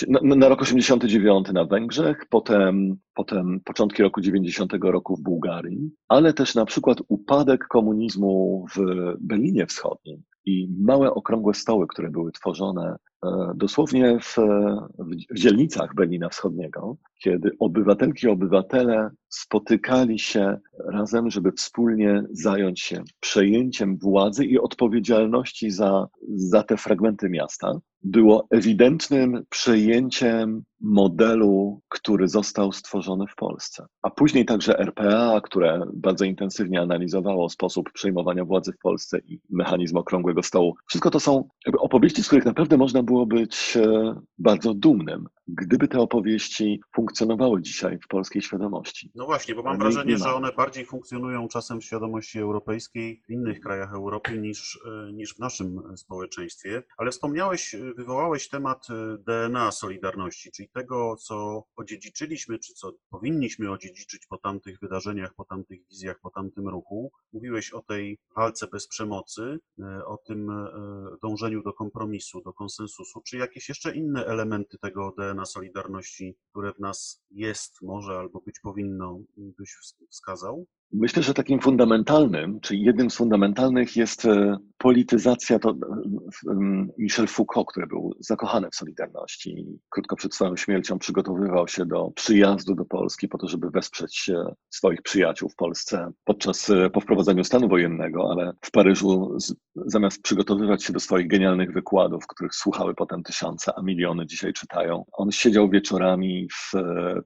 na, 0.09 0.37
na 0.37 0.49
rok 0.49 0.63
89 0.63 1.53
na 1.53 1.65
Węgrzech, 1.65 2.27
potem, 2.31 2.97
potem 3.15 3.61
początki 3.65 4.03
roku 4.03 4.21
90 4.21 4.73
roku 4.83 5.17
w 5.17 5.23
Bułgarii, 5.23 5.91
ale 6.09 6.33
też 6.33 6.55
na 6.55 6.65
przykład 6.65 6.99
upadek 7.09 7.67
komunizmu 7.67 8.67
w 8.77 8.81
Berlinie 9.21 9.67
Wschodnim 9.67 10.23
i 10.45 10.69
małe 10.81 11.15
okrągłe 11.15 11.55
stoły, 11.55 11.87
które 11.89 12.11
były 12.11 12.33
tworzone 12.33 12.97
e, 13.25 13.29
dosłownie 13.55 14.19
w, 14.21 14.37
w 15.31 15.39
dzielnicach 15.39 15.95
Berlina 15.95 16.29
Wschodniego, 16.29 16.97
kiedy 17.23 17.51
obywatelki 17.59 18.27
i 18.27 18.31
obywatele 18.31 19.11
spotykali 19.33 20.19
się 20.19 20.59
razem, 20.93 21.31
żeby 21.31 21.53
wspólnie 21.53 22.25
zająć 22.31 22.81
się 22.81 23.03
przejęciem 23.21 23.99
władzy 23.99 24.45
i 24.45 24.59
odpowiedzialności 24.59 25.71
za, 25.71 26.09
za 26.29 26.63
te 26.63 26.77
fragmenty 26.77 27.31
miasta, 27.31 27.81
było 28.03 28.47
ewidentnym 28.51 29.45
przejęciem 29.49 30.63
modelu, 30.81 31.81
który 31.89 32.29
został 32.29 32.73
stworzony 32.73 33.27
w 33.27 33.35
Polsce. 33.35 33.87
A 34.03 34.11
później 34.11 34.45
także 34.45 34.79
RPA, 34.79 35.41
które 35.41 35.83
bardzo 35.95 36.25
intensywnie 36.25 36.81
analizowało 36.81 37.49
sposób 37.49 37.93
przejmowania 37.93 38.45
władzy 38.45 38.73
w 38.73 38.79
Polsce 38.79 39.19
i 39.19 39.41
mechanizm 39.51 39.97
okrągłego 39.97 40.43
stołu. 40.43 40.75
Wszystko 40.89 41.11
to 41.11 41.21
są 41.21 41.49
opowieści, 41.79 42.23
z 42.23 42.27
których 42.27 42.45
naprawdę 42.45 42.77
można 42.77 43.03
było 43.03 43.27
być 43.27 43.77
e, 43.77 44.15
bardzo 44.39 44.75
dumnym, 44.75 45.27
gdyby 45.49 45.89
te 45.89 46.01
opowieści 46.01 46.81
funkcjonowały 46.95 47.63
dzisiaj 47.63 47.99
w 47.99 48.09
polskiej 48.09 48.43
świadomości. 48.43 49.11
No 49.23 49.27
właśnie, 49.27 49.55
bo 49.55 49.63
mam 49.63 49.73
Nie- 49.73 49.79
wrażenie, 49.79 50.19
że 50.19 50.35
one 50.35 50.53
bardziej 50.53 50.87
funkcjonują 50.87 51.49
czasem 51.49 51.81
w 51.81 51.85
świadomości 51.85 52.39
europejskiej 52.39 53.23
w 53.27 53.31
innych 53.31 53.61
krajach 53.61 53.95
Europy 53.95 54.39
niż, 54.39 54.81
e, 54.87 55.13
niż 55.13 55.35
w 55.35 55.39
naszym 55.39 55.83
e, 55.93 55.97
społeczeństwie. 55.97 56.83
Ale 56.97 57.11
wspomniałeś, 57.11 57.75
e, 57.75 57.79
wywołałeś 57.95 58.49
temat 58.49 58.87
DNA 59.19 59.73
Solidarności, 59.73 60.51
czyli 60.53 60.69
tego, 60.69 61.17
co 61.17 61.65
odziedziczyliśmy, 61.77 62.59
czy 62.59 62.75
co 62.75 62.93
powinniśmy 63.11 63.71
odziedziczyć 63.71 64.27
po 64.27 64.39
tamtych 64.39 64.79
wydarzeniach, 64.81 65.35
po 65.35 65.45
tamtych 65.45 65.79
wizjach, 65.91 66.21
po 66.21 66.31
tamtym 66.31 66.69
ruchu. 66.69 67.13
Mówiłeś 67.33 67.73
o 67.73 67.83
tej 67.83 68.19
walce 68.37 68.67
bez 68.67 68.89
przemocy, 68.89 69.59
o 70.07 70.17
tym 70.17 70.69
dążeniu 71.23 71.63
do 71.63 71.73
kompromisu, 71.73 72.43
do 72.43 72.53
konsensusu. 72.53 73.21
Czy 73.27 73.37
jakieś 73.37 73.69
jeszcze 73.69 73.97
inne 73.97 74.27
elementy 74.27 74.79
tego 74.79 75.15
DNA 75.19 75.47
Solidarności, 75.47 76.37
które 76.51 76.73
w 76.73 76.79
nas 76.79 77.23
jest, 77.31 77.83
może 77.83 78.19
albo 78.19 78.41
być 78.41 78.61
powinno, 78.61 79.12
то 79.19 79.63
есть 79.63 79.97
сказал, 80.11 80.67
Myślę, 80.93 81.23
że 81.23 81.35
takim 81.35 81.61
fundamentalnym, 81.61 82.61
czyli 82.61 82.83
jednym 82.83 83.11
z 83.11 83.17
fundamentalnych 83.17 83.97
jest 83.97 84.25
e, 84.25 84.59
polityzacja, 84.79 85.59
to 85.59 85.71
e, 85.71 85.75
Michel 86.99 87.27
Foucault, 87.27 87.69
który 87.69 87.87
był 87.87 88.15
zakochany 88.21 88.69
w 88.71 88.75
Solidarności 88.75 89.51
i 89.51 89.79
krótko 89.91 90.17
przed 90.17 90.35
swoją 90.35 90.57
śmiercią 90.57 90.99
przygotowywał 90.99 91.69
się 91.69 91.87
do 91.87 92.11
przyjazdu 92.11 92.75
do 92.75 92.85
Polski 92.85 93.29
po 93.29 93.39
to, 93.39 93.49
żeby 93.49 93.71
wesprzeć 93.71 94.31
swoich 94.71 95.03
przyjaciół 95.03 95.49
w 95.49 95.57
Polsce 95.57 96.13
podczas, 96.25 96.71
e, 96.71 96.91
po 96.91 97.01
wprowadzeniu 97.01 97.45
stanu 97.45 97.69
wojennego, 97.69 98.31
ale 98.31 98.53
w 98.61 98.71
Paryżu 98.71 99.37
zamiast 99.87 100.23
przygotowywać 100.23 100.85
się 100.85 100.93
do 100.93 101.01
swoich 101.01 101.29
genialnych 101.29 101.73
wykładów, 101.73 102.27
których 102.27 102.55
słuchały 102.55 102.95
potem 102.95 103.23
tysiące, 103.23 103.73
a 103.77 103.83
miliony 103.83 104.27
dzisiaj 104.27 104.53
czytają, 104.53 105.05
on 105.13 105.33
siedział 105.33 105.71
wieczorami 105.71 106.49
w 106.49 106.73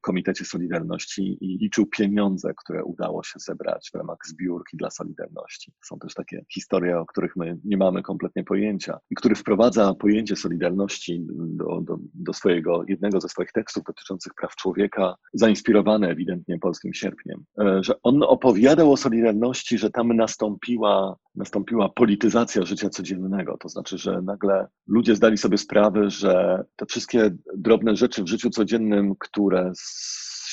Komitecie 0.00 0.44
Solidarności 0.44 1.38
i 1.40 1.58
liczył 1.58 1.86
pieniądze, 1.86 2.52
które 2.56 2.84
udało 2.84 3.22
się 3.22 3.38
zebrać 3.38 3.55
w 3.92 3.94
ramach 3.94 4.18
zbiórki 4.26 4.76
dla 4.76 4.90
Solidarności. 4.90 5.72
Są 5.84 5.98
też 5.98 6.14
takie 6.14 6.44
historie, 6.54 6.98
o 6.98 7.06
których 7.06 7.36
my 7.36 7.58
nie 7.64 7.76
mamy 7.76 8.02
kompletnie 8.02 8.44
pojęcia 8.44 8.98
i 9.10 9.14
który 9.14 9.34
wprowadza 9.34 9.94
pojęcie 9.94 10.36
Solidarności 10.36 11.26
do, 11.28 11.80
do, 11.80 11.98
do 12.14 12.32
swojego, 12.32 12.84
jednego 12.88 13.20
ze 13.20 13.28
swoich 13.28 13.52
tekstów 13.52 13.84
dotyczących 13.84 14.34
praw 14.34 14.56
człowieka, 14.56 15.14
zainspirowany 15.34 16.08
ewidentnie 16.08 16.58
polskim 16.58 16.94
sierpniem, 16.94 17.44
E, 17.60 17.82
że 17.82 17.94
on 18.02 18.22
opowiadał 18.22 18.92
o 18.92 18.96
Solidarności, 18.96 19.78
że 19.78 19.90
tam 19.90 20.16
nastąpiła, 20.16 21.16
nastąpiła 21.34 21.88
polityzacja 21.88 22.64
życia 22.64 22.88
codziennego, 22.88 23.56
to 23.60 23.68
znaczy, 23.68 23.98
że 23.98 24.22
nagle 24.22 24.66
ludzie 24.86 25.16
zdali 25.16 25.38
sobie 25.38 25.58
sprawę, 25.58 26.10
że 26.10 26.64
te 26.76 26.86
wszystkie 26.86 27.30
drobne 27.56 27.96
rzeczy 27.96 28.24
w 28.24 28.28
życiu 28.28 28.50
codziennym, 28.50 29.14
które 29.18 29.72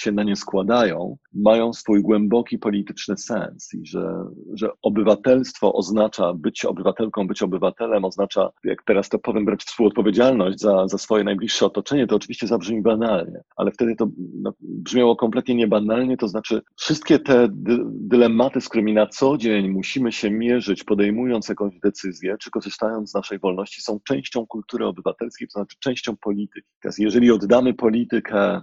się 0.04 0.12
na 0.12 0.24
nie 0.24 0.36
składają, 0.36 1.18
mają 1.34 1.74
swój 1.74 2.02
głęboki 2.02 2.58
polityczny 2.58 3.18
sens 3.18 3.74
i 3.74 3.86
że, 3.86 4.26
że 4.54 4.70
obywatelstwo 4.82 5.74
oznacza 5.74 6.34
być 6.34 6.66
obywatelką, 6.66 7.28
być 7.28 7.42
obywatelem 7.42 8.06
oznacza, 8.06 8.50
jak 8.64 8.84
teraz 8.84 9.10
to 9.10 9.20
powiem, 9.20 9.46
brać 9.46 9.64
współodpowiedzialność 9.64 10.60
za, 10.60 10.88
za 10.88 10.98
swoje 10.98 11.24
najbliższe 11.24 11.66
otoczenie, 11.66 12.08
to 12.08 12.16
oczywiście 12.16 12.48
zabrzmi 12.48 12.82
banalnie, 12.82 13.42
ale 13.56 13.72
wtedy 13.72 13.96
to 13.96 14.08
no, 14.42 14.54
brzmiało 14.60 15.16
kompletnie 15.16 15.56
niebanalnie, 15.56 16.18
to 16.18 16.28
znaczy 16.28 16.62
wszystkie 16.78 17.20
te 17.20 17.48
dy, 17.52 17.78
dylematy, 17.86 18.62
z 18.62 18.70
którymi 18.70 18.94
na 18.94 19.08
co 19.08 19.38
dzień 19.38 19.70
musimy 19.70 20.12
się 20.12 20.32
mierzyć, 20.32 20.84
podejmując 20.84 21.50
jakąś 21.50 21.80
decyzję, 21.80 22.36
czy 22.40 22.52
korzystając 22.52 23.12
z 23.12 23.14
naszej 23.14 23.40
wolności, 23.40 23.82
są 23.82 24.00
częścią 24.08 24.48
kultury 24.48 24.86
obywatelskiej, 24.86 25.48
to 25.48 25.52
znaczy 25.52 25.78
częścią 25.80 26.16
polityki. 26.18 26.68
Teraz 26.82 26.98
jeżeli 26.98 27.32
oddamy 27.32 27.74
politykę 27.74 28.62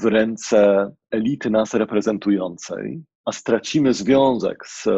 w 0.00 0.04
ręce 0.04 0.90
elity 1.10 1.50
nas 1.50 1.74
reprezentującej, 1.74 3.02
a 3.24 3.32
stracimy 3.32 3.94
związek 3.94 4.66
z 4.66 4.88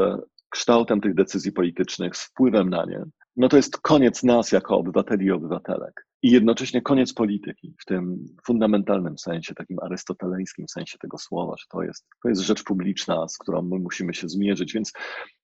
kształtem 0.50 1.00
tych 1.00 1.14
decyzji 1.14 1.52
politycznych, 1.52 2.16
z 2.16 2.24
wpływem 2.24 2.70
na 2.70 2.84
nie, 2.84 3.04
no 3.36 3.48
to 3.48 3.56
jest 3.56 3.80
koniec 3.80 4.22
nas 4.22 4.52
jako 4.52 4.76
obywateli 4.76 5.26
i 5.26 5.30
obywatelek. 5.30 6.06
I 6.26 6.30
jednocześnie 6.30 6.82
koniec 6.82 7.12
polityki 7.12 7.74
w 7.80 7.84
tym 7.84 8.26
fundamentalnym 8.46 9.18
sensie, 9.18 9.54
takim 9.54 9.78
arystotelejskim 9.82 10.68
sensie 10.68 10.98
tego 10.98 11.18
słowa, 11.18 11.54
że 11.58 11.64
to 11.70 11.82
jest, 11.82 12.06
to 12.22 12.28
jest 12.28 12.40
rzecz 12.40 12.64
publiczna, 12.64 13.28
z 13.28 13.38
którą 13.38 13.62
my 13.62 13.78
musimy 13.78 14.14
się 14.14 14.28
zmierzyć. 14.28 14.72
Więc 14.72 14.92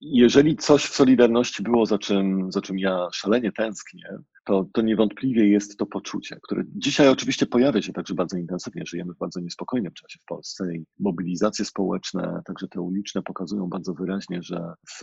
jeżeli 0.01 0.57
coś 0.57 0.85
w 0.85 0.95
Solidarności 0.95 1.63
było, 1.63 1.87
za 1.87 1.99
czym, 1.99 2.53
za 2.53 2.61
czym 2.61 2.79
ja 2.79 3.09
szalenie 3.13 3.53
tęsknię, 3.53 4.05
to, 4.45 4.67
to 4.73 4.83
niewątpliwie 4.83 5.49
jest 5.49 5.77
to 5.77 5.87
poczucie, 5.87 6.37
które 6.43 6.63
dzisiaj 6.67 7.09
oczywiście 7.09 7.47
pojawia 7.47 7.83
się 7.83 7.93
także 7.93 8.15
bardzo 8.15 8.37
intensywnie. 8.37 8.83
Żyjemy 8.87 9.15
w 9.15 9.19
bardzo 9.19 9.41
niespokojnym 9.41 9.93
czasie 9.93 10.19
w 10.19 10.25
Polsce 10.25 10.75
i 10.75 10.85
mobilizacje 11.01 11.65
społeczne, 11.65 12.43
także 12.47 12.69
te 12.69 12.81
uliczne, 12.81 13.23
pokazują 13.23 13.69
bardzo 13.69 13.95
wyraźnie, 13.95 14.43
że 14.43 14.73
w 14.91 15.03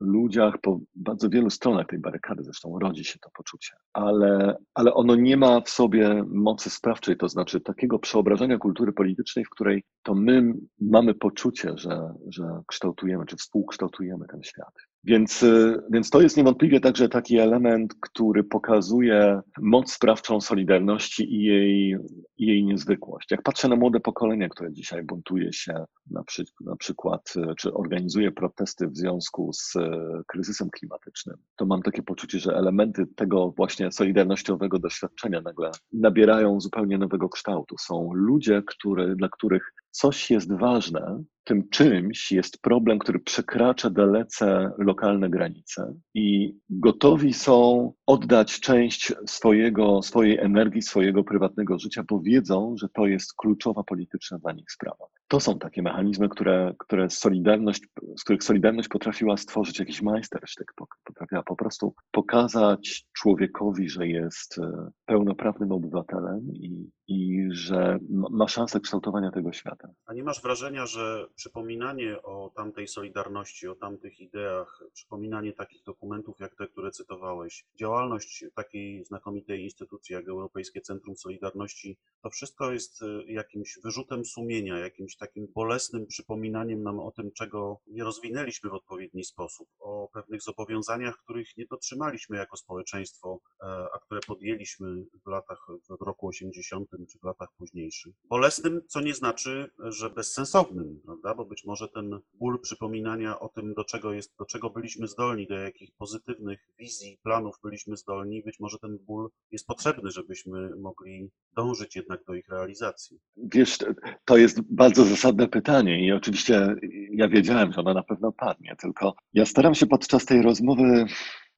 ludziach 0.00 0.54
po 0.60 0.80
bardzo 0.94 1.28
wielu 1.28 1.50
stronach 1.50 1.86
tej 1.86 1.98
barykady 1.98 2.42
zresztą 2.44 2.78
rodzi 2.78 3.04
się 3.04 3.18
to 3.18 3.30
poczucie, 3.36 3.72
ale, 3.92 4.56
ale 4.74 4.94
ono 4.94 5.15
nie 5.16 5.36
ma 5.36 5.60
w 5.60 5.70
sobie 5.70 6.24
mocy 6.28 6.70
sprawczej, 6.70 7.16
to 7.16 7.28
znaczy 7.28 7.60
takiego 7.60 7.98
przeobrażenia 7.98 8.58
kultury 8.58 8.92
politycznej, 8.92 9.44
w 9.44 9.50
której 9.50 9.84
to 10.02 10.14
my 10.14 10.52
mamy 10.80 11.14
poczucie, 11.14 11.72
że, 11.74 12.14
że 12.28 12.62
kształtujemy 12.66 13.26
czy 13.26 13.36
współkształtujemy 13.36 14.26
ten 14.26 14.42
świat. 14.42 14.74
Więc, 15.06 15.42
y, 15.42 15.82
więc 15.90 16.10
to 16.10 16.20
jest 16.20 16.36
niewątpliwie 16.36 16.80
także 16.80 17.08
taki 17.08 17.38
element, 17.38 17.94
który 18.00 18.44
pokazuje 18.44 19.40
moc 19.58 19.92
sprawczą 19.92 20.40
Solidarności 20.40 21.34
i 21.34 21.42
jej, 21.42 21.96
i 22.36 22.46
jej 22.46 22.64
niezwykłość. 22.64 23.30
Jak 23.30 23.42
patrzę 23.42 23.68
na 23.68 23.76
młode 23.76 24.00
pokolenie, 24.00 24.48
które 24.48 24.72
dzisiaj 24.72 25.04
buntuje 25.04 25.52
się 25.52 25.84
na, 26.10 26.24
przy, 26.24 26.44
na 26.60 26.76
przykład, 26.76 27.32
y, 27.36 27.54
czy 27.58 27.74
organizuje 27.74 28.32
protesty 28.32 28.88
w 28.88 28.96
związku 28.96 29.52
z 29.52 29.76
y, 29.76 29.80
kryzysem 30.26 30.70
klimatycznym, 30.70 31.36
to 31.56 31.66
mam 31.66 31.82
takie 31.82 32.02
poczucie, 32.02 32.38
że 32.38 32.56
elementy 32.56 33.06
tego 33.16 33.50
właśnie 33.56 33.92
solidarnościowego 33.92 34.78
doświadczenia 34.78 35.40
nagle 35.40 35.70
nabierają 35.92 36.60
zupełnie 36.60 36.98
nowego 36.98 37.28
kształtu. 37.28 37.78
Są 37.78 38.10
ludzie, 38.12 38.62
który, 38.66 39.16
dla 39.16 39.28
których 39.28 39.72
coś 39.96 40.30
jest 40.30 40.52
ważne, 40.52 41.24
tym 41.44 41.68
czymś 41.68 42.32
jest 42.32 42.62
problem, 42.62 42.98
który 42.98 43.18
przekracza 43.18 43.90
dalece 43.90 44.70
lokalne 44.78 45.30
granice 45.30 45.94
i 46.14 46.56
gotowi 46.70 47.32
są 47.32 47.92
oddać 48.06 48.60
część 48.60 49.12
swojego, 49.26 50.02
swojej 50.02 50.38
energii, 50.38 50.82
swojego 50.82 51.24
prywatnego 51.24 51.78
życia, 51.78 52.04
bo 52.08 52.20
wiedzą, 52.20 52.74
że 52.78 52.88
to 52.88 53.06
jest 53.06 53.34
kluczowa 53.36 53.82
polityczna 53.82 54.38
dla 54.38 54.52
nich 54.52 54.70
sprawa. 54.70 55.06
To 55.28 55.40
są 55.40 55.58
takie 55.58 55.82
mechanizmy, 55.82 56.28
które, 56.28 56.74
które 56.78 57.10
Solidarność, 57.10 57.82
z 58.18 58.24
których 58.24 58.44
Solidarność 58.44 58.88
potrafiła 58.88 59.36
stworzyć 59.36 59.78
jakiś 59.78 60.02
majstersztyk, 60.02 60.72
potrafiła 61.04 61.42
po 61.42 61.56
prostu 61.56 61.94
pokazać 62.10 63.06
człowiekowi, 63.12 63.88
że 63.88 64.08
jest 64.08 64.58
e, 64.58 64.90
pełnoprawnym 65.06 65.72
obywatelem 65.72 66.40
i, 66.52 66.90
i 67.08 67.48
że 67.50 67.98
ma 68.10 68.48
szansę 68.48 68.80
kształtowania 68.80 69.30
tego 69.30 69.52
świata. 69.52 69.88
A 70.06 70.14
nie 70.14 70.24
masz 70.24 70.42
wrażenia, 70.42 70.86
że 70.86 71.26
przypominanie 71.34 72.22
o 72.22 72.52
tamtej 72.56 72.88
Solidarności, 72.88 73.68
o 73.68 73.74
tamtych 73.74 74.20
ideach, 74.20 74.82
przypominanie 74.92 75.52
takich 75.52 75.82
dokumentów 75.82 76.40
jak 76.40 76.56
te, 76.56 76.66
które 76.66 76.90
cytowałeś, 76.90 77.64
działalność 77.78 78.44
takiej 78.54 79.04
znakomitej 79.04 79.62
instytucji 79.62 80.12
jak 80.12 80.28
Europejskie 80.28 80.80
Centrum 80.80 81.16
Solidarności, 81.16 81.98
to 82.22 82.30
wszystko 82.30 82.72
jest 82.72 83.02
e, 83.02 83.32
jakimś 83.32 83.78
wyrzutem 83.84 84.24
sumienia, 84.24 84.78
jakimś 84.78 85.16
takim 85.16 85.46
bolesnym 85.54 86.06
przypominaniem 86.06 86.82
nam 86.82 87.00
o 87.00 87.10
tym, 87.10 87.32
czego 87.32 87.80
nie 87.86 88.04
rozwinęliśmy 88.04 88.70
w 88.70 88.74
odpowiedni 88.74 89.24
sposób, 89.24 89.68
o 89.80 90.08
pewnych 90.12 90.42
zobowiązaniach, 90.42 91.16
których 91.16 91.56
nie 91.56 91.66
dotrzymaliśmy 91.66 92.36
jako 92.36 92.56
społeczeństwo, 92.56 93.40
e, 93.60 93.66
a 93.66 93.98
które 93.98 94.20
podjęliśmy 94.26 95.04
w 95.24 95.30
latach, 95.30 95.66
w 96.00 96.02
roku 96.02 96.28
80 96.28 96.95
czy 97.06 97.18
w 97.18 97.22
latach 97.22 97.48
późniejszych. 97.58 98.14
Bolesnym, 98.24 98.80
co 98.88 99.00
nie 99.00 99.14
znaczy, 99.14 99.70
że 99.78 100.10
bezsensownym, 100.10 101.00
prawda? 101.04 101.34
Bo 101.34 101.44
być 101.44 101.64
może 101.64 101.88
ten 101.88 102.20
ból 102.34 102.60
przypominania 102.60 103.40
o 103.40 103.48
tym, 103.48 103.74
do 103.74 103.84
czego 103.84 104.12
jest, 104.12 104.32
do 104.38 104.44
czego 104.44 104.70
byliśmy 104.70 105.08
zdolni, 105.08 105.46
do 105.46 105.54
jakich 105.54 105.90
pozytywnych 105.98 106.60
wizji, 106.78 107.18
planów 107.22 107.54
byliśmy 107.62 107.96
zdolni, 107.96 108.42
być 108.42 108.60
może 108.60 108.78
ten 108.78 108.98
ból 108.98 109.30
jest 109.50 109.66
potrzebny, 109.66 110.10
żebyśmy 110.10 110.76
mogli 110.76 111.30
dążyć 111.56 111.96
jednak 111.96 112.24
do 112.24 112.34
ich 112.34 112.48
realizacji. 112.48 113.18
Wiesz, 113.36 113.78
to 114.24 114.36
jest 114.36 114.60
bardzo 114.60 115.04
zasadne 115.04 115.48
pytanie 115.48 116.06
i 116.06 116.12
oczywiście 116.12 116.76
ja 117.10 117.28
wiedziałem, 117.28 117.72
że 117.72 117.80
ono 117.80 117.94
na 117.94 118.02
pewno 118.02 118.32
padnie, 118.32 118.76
tylko 118.78 119.14
ja 119.32 119.46
staram 119.46 119.74
się 119.74 119.86
podczas 119.86 120.24
tej 120.24 120.42
rozmowy 120.42 121.06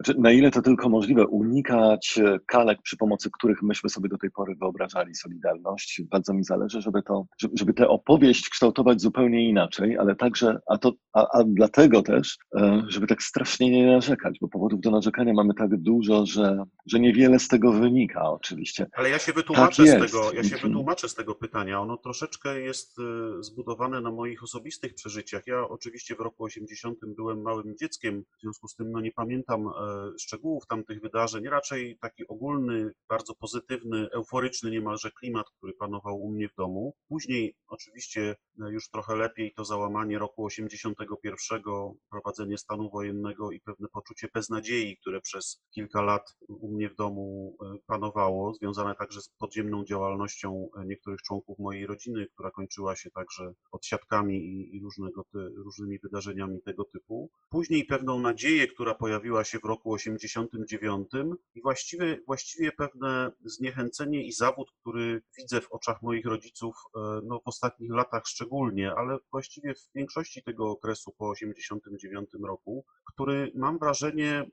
Znaczy, 0.04 0.20
na 0.20 0.32
ile 0.32 0.50
to 0.50 0.62
tylko 0.62 0.88
możliwe, 0.88 1.26
unikać 1.26 2.18
e, 2.18 2.38
kalek, 2.46 2.82
przy 2.82 2.96
pomocy 2.96 3.30
których 3.38 3.62
myśmy 3.62 3.90
sobie 3.90 4.08
do 4.08 4.18
tej 4.18 4.30
pory 4.30 4.54
wyobrażali 4.60 5.14
Solidarność. 5.14 6.02
Bardzo 6.10 6.34
mi 6.34 6.44
zależy, 6.44 6.80
żeby, 6.80 7.02
to, 7.02 7.26
żeby 7.54 7.74
tę 7.74 7.88
opowieść 7.88 8.48
kształtować 8.48 9.00
zupełnie 9.00 9.48
inaczej, 9.48 9.98
ale 9.98 10.16
także, 10.16 10.58
a, 10.66 10.78
to, 10.78 10.92
a, 11.12 11.38
a 11.38 11.44
dlatego 11.44 12.02
też, 12.02 12.38
e, 12.56 12.82
żeby 12.88 13.06
tak 13.06 13.22
strasznie 13.22 13.70
nie 13.70 13.86
narzekać, 13.86 14.38
bo 14.40 14.48
powodów 14.48 14.80
do 14.80 14.90
narzekania 14.90 15.32
mamy 15.32 15.54
tak 15.54 15.76
dużo, 15.76 16.26
że, 16.26 16.64
że 16.86 17.00
niewiele 17.00 17.38
z 17.38 17.48
tego 17.48 17.72
wynika 17.72 18.30
oczywiście. 18.30 18.86
Ale 18.92 19.10
ja 19.10 19.18
się 19.18 19.32
wytłumaczę 19.32 19.84
Tak 19.84 20.10
z 20.10 20.12
tego, 20.12 20.32
ja 20.32 20.42
się 20.42 20.54
Mhm. 20.54 20.72
wytłumaczę 20.72 21.08
z 21.08 21.14
tego 21.14 21.34
pytania. 21.34 21.80
Ono 21.80 21.96
troszeczkę 21.96 22.60
jest 22.60 22.98
y, 22.98 23.42
zbudowane 23.42 24.00
na 24.00 24.10
moich 24.10 24.42
osobistych 24.42 24.94
przeżyciach. 24.94 25.46
Ja 25.46 25.68
oczywiście 25.68 26.14
w 26.14 26.20
roku 26.20 26.44
80 26.44 26.98
byłem 27.16 27.42
małym 27.42 27.76
dzieckiem, 27.76 28.24
w 28.38 28.40
związku 28.40 28.68
z 28.68 28.76
tym 28.76 28.92
no, 28.92 29.00
nie 29.00 29.12
pamiętam 29.12 29.68
e, 29.68 29.87
szczegółów 30.18 30.66
tamtych 30.66 31.00
wydarzeń. 31.00 31.44
Raczej 31.44 31.98
taki 32.00 32.28
ogólny, 32.28 32.92
bardzo 33.08 33.34
pozytywny, 33.34 34.08
euforyczny 34.12 34.70
niemalże 34.70 35.10
klimat, 35.10 35.46
który 35.58 35.72
panował 35.72 36.20
u 36.20 36.30
mnie 36.30 36.48
w 36.48 36.54
domu. 36.54 36.94
Później 37.08 37.54
oczywiście 37.68 38.36
e, 38.60 38.70
już 38.70 38.90
trochę 38.90 39.16
lepiej 39.16 39.52
to 39.56 39.64
załamanie 39.64 40.18
roku 40.18 40.44
81, 40.44 41.62
prowadzenie 42.10 42.58
stanu 42.58 42.90
wojennego 42.90 43.50
i 43.52 43.60
pewne 43.60 43.88
poczucie 43.88 44.28
beznadziei, 44.34 44.96
które 44.96 45.20
przez 45.20 45.60
kilka 45.74 46.02
lat 46.02 46.36
u 46.48 46.74
mnie 46.74 46.90
w 46.90 46.96
domu 46.96 47.56
e, 47.62 47.78
panowało, 47.86 48.54
związane 48.54 48.94
także 48.94 49.20
z 49.20 49.28
podziemną 49.28 49.84
działalnością 49.84 50.68
e, 50.76 50.86
niektórych 50.86 51.22
członków 51.22 51.58
mojej 51.58 51.86
rodziny, 51.86 52.26
która 52.34 52.50
kończyła 52.50 52.96
się 52.96 53.10
także 53.10 53.52
odsiadkami 53.72 54.36
i, 54.36 54.76
i 54.76 54.82
różnego 54.82 55.24
ty, 55.32 55.38
różnymi 55.64 55.98
wydarzeniami 55.98 56.62
tego 56.62 56.84
typu. 56.84 57.30
Później 57.50 57.84
pewną 57.84 58.20
nadzieję, 58.20 58.66
która 58.66 58.94
pojawiła 58.94 59.44
się 59.44 59.58
w 59.58 59.64
roku 59.64 59.77
89 59.84 61.08
i 61.54 61.62
właściwie, 61.62 62.20
właściwie 62.26 62.72
pewne 62.72 63.32
zniechęcenie 63.44 64.26
i 64.26 64.32
zawód, 64.32 64.72
który 64.80 65.22
widzę 65.38 65.60
w 65.60 65.72
oczach 65.72 66.02
moich 66.02 66.26
rodziców 66.26 66.74
e, 66.96 67.00
no, 67.24 67.40
w 67.40 67.48
ostatnich 67.48 67.92
latach 67.92 68.26
szczególnie, 68.26 68.94
ale 68.94 69.18
właściwie 69.30 69.74
w 69.74 69.88
większości 69.94 70.42
tego 70.42 70.70
okresu 70.70 71.14
po 71.18 71.28
89 71.28 72.30
roku, 72.46 72.84
który 73.12 73.52
mam 73.54 73.78
wrażenie 73.78 74.50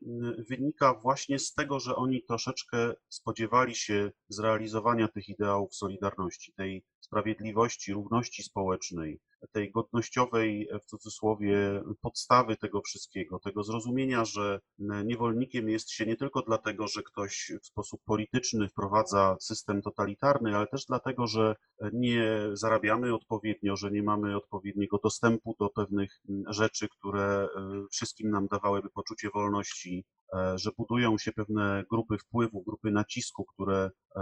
wynika 0.49 0.93
właśnie 0.93 1.39
z 1.39 1.53
tego, 1.53 1.80
że 1.80 1.95
oni 1.95 2.23
troszeczkę 2.23 2.93
spodziewali 3.09 3.76
się 3.76 4.11
zrealizowania 4.30 5.07
tych 5.07 5.30
ideałów 5.30 5.76
Solidarności, 5.76 6.53
tej 6.53 6.86
sprawiedliwości, 6.99 7.93
równości 7.93 8.43
społecznej, 8.43 9.19
tej 9.52 9.72
godnościowej, 9.72 10.70
w 10.82 10.86
cudzysłowie, 10.86 11.84
podstawy 12.02 12.58
tego 12.58 12.82
wszystkiego, 12.82 13.39
tego 13.39 13.64
zrozumienia, 13.64 14.26
że 14.26 14.60
niewolnikiem 14.80 15.70
jest 15.70 15.91
się 15.91 16.06
nie 16.06 16.16
tylko 16.16 16.41
dlatego, 16.41 16.88
że 16.88 17.04
ktoś 17.04 17.52
w 17.62 17.66
sposób 17.66 18.02
polityczny 18.06 18.70
wprowadza 18.70 19.38
system 19.41 19.82
totalitarny, 19.82 20.56
ale 20.58 20.68
też 20.68 20.86
dlatego, 20.86 21.28
że 21.28 21.56
nie 21.93 22.39
zarabiamy 22.54 23.14
odpowiednio, 23.14 23.76
że 23.76 23.91
nie 23.91 24.04
mamy 24.04 24.38
odpowiedniego 24.38 25.00
dostępu 25.04 25.56
do 25.60 25.70
pewnych 25.70 26.22
rzeczy, 26.48 26.88
które 26.89 27.24
e, 27.24 27.48
wszystkim 27.91 28.30
nam 28.30 28.48
dawałyby 28.48 28.89
poczucie 28.89 29.30
wolności, 29.34 30.06
e, 30.24 30.24
że 30.55 30.71
budują 30.77 31.17
się 31.17 31.31
pewne 31.31 31.83
grupy 31.89 32.17
wpływu, 32.17 32.61
grupy 32.61 32.91
nacisku, 32.91 33.45
które 33.45 33.91
e, 34.15 34.21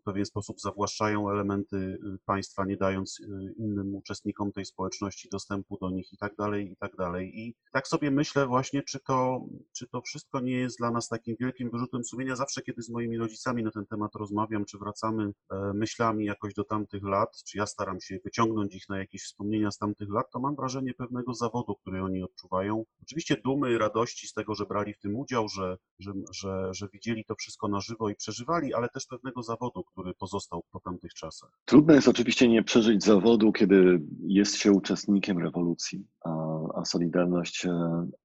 w 0.00 0.02
pewien 0.04 0.24
sposób 0.24 0.60
zawłaszczają 0.60 1.30
elementy 1.30 1.98
państwa, 2.24 2.64
nie 2.64 2.76
dając 2.76 3.20
innym 3.58 3.94
uczestnikom 3.94 4.52
tej 4.52 4.64
społeczności 4.64 5.28
dostępu 5.32 5.78
do 5.80 5.90
nich 5.90 6.12
i 6.12 6.16
tak 6.16 6.36
dalej, 6.36 6.72
i 6.72 6.76
tak 6.76 6.96
dalej. 6.96 7.40
I 7.40 7.54
tak 7.72 7.88
sobie 7.88 8.10
myślę 8.10 8.46
właśnie, 8.46 8.82
czy 8.82 9.00
to, 9.00 9.46
czy 9.76 9.88
to 9.88 10.00
wszystko 10.00 10.40
nie 10.40 10.52
jest 10.52 10.78
dla 10.78 10.90
nas 10.90 11.08
takim 11.08 11.36
wielkim 11.40 11.70
wyrzutem 11.70 12.04
sumienia. 12.04 12.36
Zawsze, 12.36 12.62
kiedy 12.62 12.82
z 12.82 12.90
moimi 12.90 13.18
rodzicami 13.18 13.62
na 13.62 13.70
ten 13.70 13.86
temat 13.86 14.14
rozmawiam, 14.14 14.64
czy 14.64 14.78
wracamy 14.78 15.32
myślami 15.74 16.24
jakoś 16.24 16.54
do 16.54 16.64
tamtych 16.64 17.02
lat, 17.02 17.42
czy 17.48 17.58
ja 17.58 17.66
staram 17.66 18.00
się 18.00 18.18
wyciągnąć 18.24 18.74
ich 18.74 18.88
na 18.88 18.98
jakieś 18.98 19.22
wspomnienia 19.22 19.70
z 19.70 19.78
tamtych 19.78 20.10
lat, 20.10 20.26
to 20.32 20.40
mam 20.40 20.56
wrażenie 20.56 20.94
pewnego 20.94 21.34
zawodu, 21.34 21.74
który 21.74 22.02
oni 22.02 22.22
odczuwają. 22.22 22.84
Oczywiście 23.02 23.36
dumy, 23.44 23.78
radości 23.78 24.26
z 24.26 24.32
tego, 24.32 24.54
że 24.54 24.66
brali 24.66 24.94
w 24.94 24.98
tym 24.98 25.16
udział, 25.16 25.31
że, 25.48 25.76
że, 25.98 26.12
że, 26.32 26.68
że 26.74 26.88
widzieli 26.92 27.24
to 27.24 27.34
wszystko 27.34 27.68
na 27.68 27.80
żywo 27.80 28.08
i 28.08 28.14
przeżywali, 28.14 28.74
ale 28.74 28.88
też 28.88 29.06
pewnego 29.06 29.42
zawodu, 29.42 29.84
który 29.84 30.14
pozostał 30.14 30.62
po 30.72 30.80
tamtych 30.80 31.14
czasach. 31.14 31.50
Trudno 31.64 31.94
jest 31.94 32.08
oczywiście 32.08 32.48
nie 32.48 32.62
przeżyć 32.62 33.04
zawodu, 33.04 33.52
kiedy 33.52 34.00
jest 34.26 34.56
się 34.56 34.72
uczestnikiem 34.72 35.38
rewolucji, 35.38 36.06
a, 36.24 36.30
a 36.74 36.84
Solidarność 36.84 37.66
e, 37.66 37.70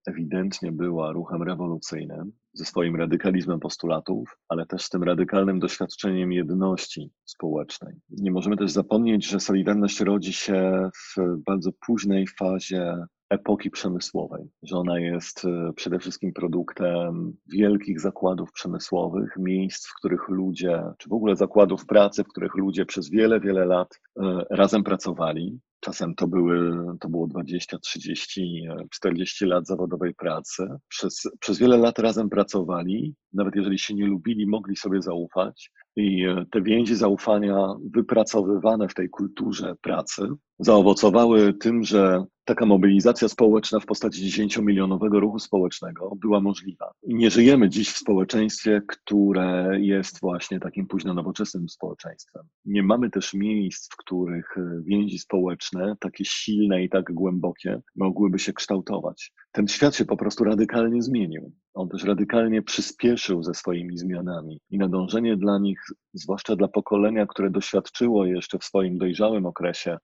ewidentnie 0.08 0.72
była 0.72 1.12
ruchem 1.12 1.43
rewolucyjnym 1.43 2.32
ze 2.53 2.66
swoim 2.66 2.95
radykalizmem 2.95 3.60
postulatów, 3.60 4.38
ale 4.49 4.66
też 4.66 4.84
z 4.84 4.89
tym 4.89 5.03
radykalnym 5.03 5.60
doświadczeniem 5.60 6.32
jedności 6.32 7.12
społecznej. 7.26 7.95
Nie 8.10 8.32
możemy 8.32 8.58
też 8.58 8.72
zapomnieć, 8.72 9.28
że 9.28 9.39
Solidarność 9.39 9.99
rodzi 9.99 10.34
się 10.34 10.89
w 10.95 11.38
bardzo 11.45 11.72
późnej 11.86 12.28
fazie 12.28 12.95
epoki 13.30 13.72
przemysłowej, 13.72 14.50
że 14.64 14.78
ona 14.78 15.00
jest 15.00 15.46
e, 15.46 15.74
przede 15.74 16.00
wszystkim 16.00 16.34
produktem 16.34 17.38
wielkich 17.48 18.00
zakładów 18.00 18.52
przemysłowych, 18.52 19.38
miejsc, 19.38 19.88
w 19.88 19.96
których 19.96 20.30
ludzie, 20.30 20.84
czy 20.98 21.10
w 21.10 21.14
ogóle 21.14 21.36
zakładów 21.36 21.86
pracy, 21.86 22.24
w 22.24 22.28
których 22.28 22.56
ludzie 22.56 22.86
przez 22.86 23.10
wiele, 23.10 23.40
wiele 23.40 23.66
lat 23.66 24.00
e, 24.20 24.46
razem 24.50 24.84
pracowali. 24.84 25.60
Czasem 25.80 26.16
to, 26.16 26.28
były, 26.28 26.86
to 27.00 27.10
było 27.10 27.28
20, 27.28 27.80
30, 27.80 28.68
40 28.92 29.46
lat 29.46 29.68
zawodowej 29.68 30.14
pracy. 30.16 30.68
Przez, 30.88 31.22
przez 31.40 31.60
wiele 31.60 31.78
lat 31.78 32.00
razem 32.00 32.30
pracowali, 32.30 33.16
nawet 33.34 33.56
jeżeli 33.56 33.80
się 33.80 33.94
nie 33.94 34.06
lubili, 34.06 34.48
mogli 34.48 34.76
sobie 34.76 35.02
zaufać. 35.02 35.72
I 35.96 36.26
e, 36.26 36.46
te 36.52 36.62
więzi 36.62 36.96
zaufania 36.96 37.76
wypracowywane 37.94 38.88
w 38.88 38.94
tej 38.94 39.10
kulturze 39.10 39.76
pracy 39.82 40.28
zaowocowały 40.60 41.54
tym, 41.54 41.84
że 41.84 42.26
taka 42.46 42.66
mobilizacja 42.66 43.28
społeczna 43.28 43.80
w 43.80 43.86
postaci 43.86 44.32
10-milionowego 44.32 45.20
ruchu 45.20 45.40
społecznego 45.40 46.16
była 46.22 46.42
możliwa. 46.42 46.92
Nie 47.04 47.30
żyjemy 47.30 47.70
dziś 47.70 47.90
w 47.90 47.98
społeczeństwie, 47.98 48.82
które 48.88 49.80
jest 49.82 50.20
właśnie 50.22 50.60
takim 50.60 50.88
późno 50.88 51.14
nowoczesnym 51.14 51.70
społeczeństwem. 51.70 52.44
Nie 52.66 52.84
mamy 52.84 53.10
też 53.10 53.34
miejsc, 53.34 53.94
w 53.94 53.98
których 53.98 54.58
e, 54.58 54.82
więzi 54.84 55.20
społeczne, 55.20 55.66
takie 55.99 56.26
silne 56.26 56.84
i 56.84 56.89
tak 56.89 57.13
głębokie, 57.13 57.82
mogłyby 57.95 58.39
się 58.39 58.53
kształtować. 58.53 59.32
Ten 59.51 59.68
świat 59.68 59.95
się 59.95 60.05
po 60.05 60.18
prostu 60.18 60.43
radykalnie 60.43 61.01
zmienił. 61.01 61.51
On 61.74 61.89
też 61.89 62.03
radykalnie 62.03 62.61
przyspieszył 62.61 63.43
ze 63.43 63.53
swoimi 63.53 63.97
zmianami 63.97 64.59
i 64.70 64.78
nadążenie 64.78 65.38
dla 65.38 65.59
nich, 65.59 65.80
zwłaszcza 66.13 66.55
dla 66.55 66.68
pokolenia, 66.68 67.26
które 67.26 67.49
doświadczyło 67.49 68.26
jeszcze 68.26 68.59
w 68.59 68.63
swoim 68.63 68.97
dojrzałym 68.97 69.45
okresie 69.45 69.97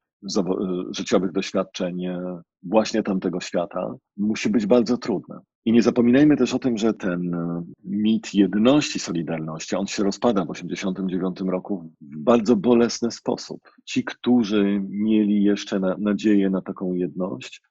życiowych 0.92 1.32
doświadczeń 1.32 2.06
e, 2.06 2.42
właśnie 2.64 3.04
tamtego 3.04 3.40
świata, 3.40 3.96
musi 4.18 4.50
być 4.50 4.66
bardzo 4.66 4.98
trudne. 4.98 5.40
I 5.66 5.72
nie 5.72 5.82
zapominajmy 5.82 6.38
też 6.38 6.54
o 6.54 6.60
tym, 6.60 6.78
że 6.78 6.94
ten 6.94 7.34
e, 7.34 7.64
mit 7.84 8.34
jedności, 8.34 9.00
solidarności, 9.00 9.76
on 9.76 9.88
się 9.88 10.04
rozpada 10.04 10.42
w 10.42 10.54
1989 10.54 11.52
roku 11.52 11.92
w 12.02 12.18
bardzo 12.18 12.56
bolesny 12.56 13.12
sposób. 13.12 13.62
Ci, 13.86 14.04
którzy 14.04 14.82
mieli 14.90 15.44
jeszcze 15.44 15.80
na, 15.80 15.96
nadzieję 15.98 16.50
na 16.50 16.62
taką 16.62 16.94
jedność, 16.94 17.62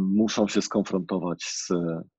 muszą 0.00 0.48
się 0.48 0.62
skonfrontować 0.62 1.44
z, 1.44 1.68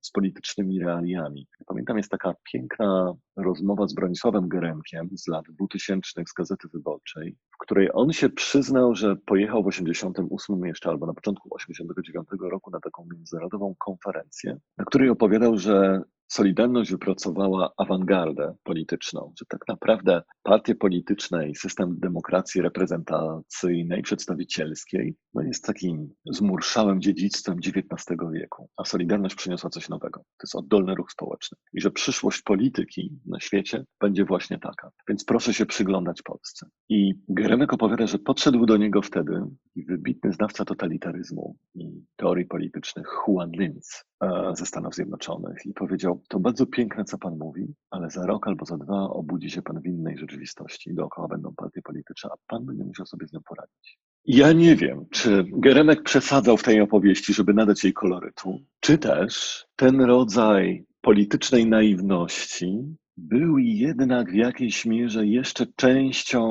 z 0.00 0.10
politycznymi 0.10 0.80
realiami. 0.80 1.46
Pamiętam, 1.66 1.96
jest 1.96 2.10
taka 2.10 2.34
piękna 2.52 3.14
rozmowa 3.36 3.86
z 3.86 3.94
Bronisławem 3.94 4.48
Geremkiem 4.48 5.08
z 5.14 5.28
lat 5.28 5.44
2000 5.48 6.10
z 6.26 6.32
Gazety 6.32 6.68
Wyborczej, 6.74 7.36
w 7.54 7.58
której 7.58 7.90
on 7.92 8.12
się 8.12 8.28
przyznał, 8.28 8.94
że 8.94 9.16
pojechał 9.16 9.62
w 9.62 9.66
88 9.66 10.64
jeszcze 10.64 10.88
albo 10.88 11.06
na 11.06 11.14
początku 11.14 11.54
89 11.54 12.28
roku 12.40 12.70
na 12.70 12.80
taką 12.80 13.06
międzynarodową 13.14 13.74
konferencję, 13.78 14.58
na 14.78 14.84
której 14.84 15.10
opowiadał, 15.10 15.58
że 15.58 16.02
Solidarność 16.32 16.90
wypracowała 16.90 17.72
awangardę 17.76 18.54
polityczną, 18.62 19.32
że 19.38 19.46
tak 19.48 19.60
naprawdę 19.68 20.22
partie 20.42 20.74
polityczne 20.74 21.48
i 21.48 21.54
system 21.54 21.96
demokracji 21.98 22.62
reprezentacyjnej, 22.62 24.02
przedstawicielskiej, 24.02 25.16
no 25.34 25.42
jest 25.42 25.64
takim 25.64 26.14
zmurszałym 26.32 27.00
dziedzictwem 27.00 27.58
XIX 27.58 28.18
wieku, 28.32 28.68
a 28.76 28.84
Solidarność 28.84 29.34
przyniosła 29.34 29.70
coś 29.70 29.88
nowego. 29.88 30.20
To 30.20 30.44
jest 30.44 30.56
oddolny 30.56 30.94
ruch 30.94 31.12
społeczny. 31.12 31.58
I 31.72 31.80
że 31.80 31.90
przyszłość 31.90 32.42
polityki 32.42 33.18
na 33.26 33.40
świecie 33.40 33.84
będzie 34.00 34.24
właśnie 34.24 34.58
taka. 34.58 34.90
Więc 35.08 35.24
proszę 35.24 35.54
się 35.54 35.66
przyglądać 35.66 36.22
Polsce. 36.22 36.66
I 36.88 37.14
Geremek 37.28 37.72
opowiada, 37.72 38.06
że 38.06 38.18
podszedł 38.18 38.66
do 38.66 38.76
niego 38.76 39.02
wtedy 39.02 39.42
wybitny 39.76 40.32
znawca 40.32 40.64
totalitaryzmu 40.64 41.56
i 41.74 42.04
teorii 42.16 42.46
politycznych 42.46 43.06
Juan 43.28 43.50
Linz 43.50 44.04
ze 44.52 44.66
Stanów 44.66 44.94
Zjednoczonych 44.94 45.66
i 45.66 45.74
powiedział, 45.74 46.19
to 46.28 46.40
bardzo 46.40 46.66
piękne, 46.66 47.04
co 47.04 47.18
pan 47.18 47.38
mówi, 47.38 47.74
ale 47.90 48.10
za 48.10 48.26
rok 48.26 48.48
albo 48.48 48.64
za 48.64 48.76
dwa 48.76 49.10
obudzi 49.10 49.50
się 49.50 49.62
pan 49.62 49.80
w 49.80 49.86
innej 49.86 50.18
rzeczywistości. 50.18 50.94
Dookoła 50.94 51.28
będą 51.28 51.54
partie 51.54 51.82
polityczne, 51.82 52.30
a 52.32 52.36
pan 52.46 52.66
będzie 52.66 52.84
musiał 52.84 53.06
sobie 53.06 53.26
z 53.26 53.32
nią 53.32 53.40
poradzić. 53.48 53.98
Ja 54.24 54.52
nie 54.52 54.76
wiem, 54.76 55.06
czy 55.10 55.44
Geremek 55.52 56.02
przesadzał 56.02 56.56
w 56.56 56.62
tej 56.62 56.80
opowieści, 56.80 57.34
żeby 57.34 57.54
nadać 57.54 57.84
jej 57.84 57.92
kolorytu, 57.92 58.58
czy 58.80 58.98
też 58.98 59.64
ten 59.76 60.00
rodzaj 60.00 60.84
politycznej 61.00 61.66
naiwności 61.66 62.96
był 63.16 63.58
jednak 63.58 64.30
w 64.30 64.34
jakiejś 64.34 64.86
mierze 64.86 65.26
jeszcze 65.26 65.66
częścią 65.76 66.42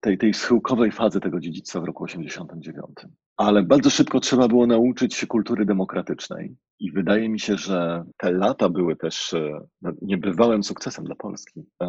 tej, 0.00 0.18
tej 0.18 0.34
schyłkowej 0.34 0.92
fazy 0.92 1.20
tego 1.20 1.40
dziedzictwa 1.40 1.80
w 1.80 1.84
roku 1.84 2.04
89. 2.04 2.88
Ale 3.36 3.62
bardzo 3.62 3.90
szybko 3.90 4.20
trzeba 4.20 4.48
było 4.48 4.66
nauczyć 4.66 5.14
się 5.14 5.26
kultury 5.26 5.64
demokratycznej. 5.64 6.56
I 6.78 6.92
wydaje 6.92 7.28
mi 7.28 7.40
się, 7.40 7.56
że 7.56 8.04
te 8.16 8.32
lata 8.32 8.68
były 8.68 8.96
też 8.96 9.34
e, 9.34 9.60
no, 9.82 9.92
niebywałym 10.02 10.62
sukcesem 10.62 11.04
dla 11.04 11.14
Polski. 11.14 11.60
E, 11.82 11.86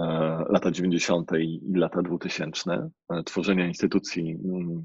lata 0.50 0.72
90. 0.72 1.32
i 1.40 1.62
lata 1.76 2.02
2000, 2.02 2.90
e, 3.10 3.24
tworzenia 3.24 3.68
instytucji 3.68 4.32
mm, 4.32 4.82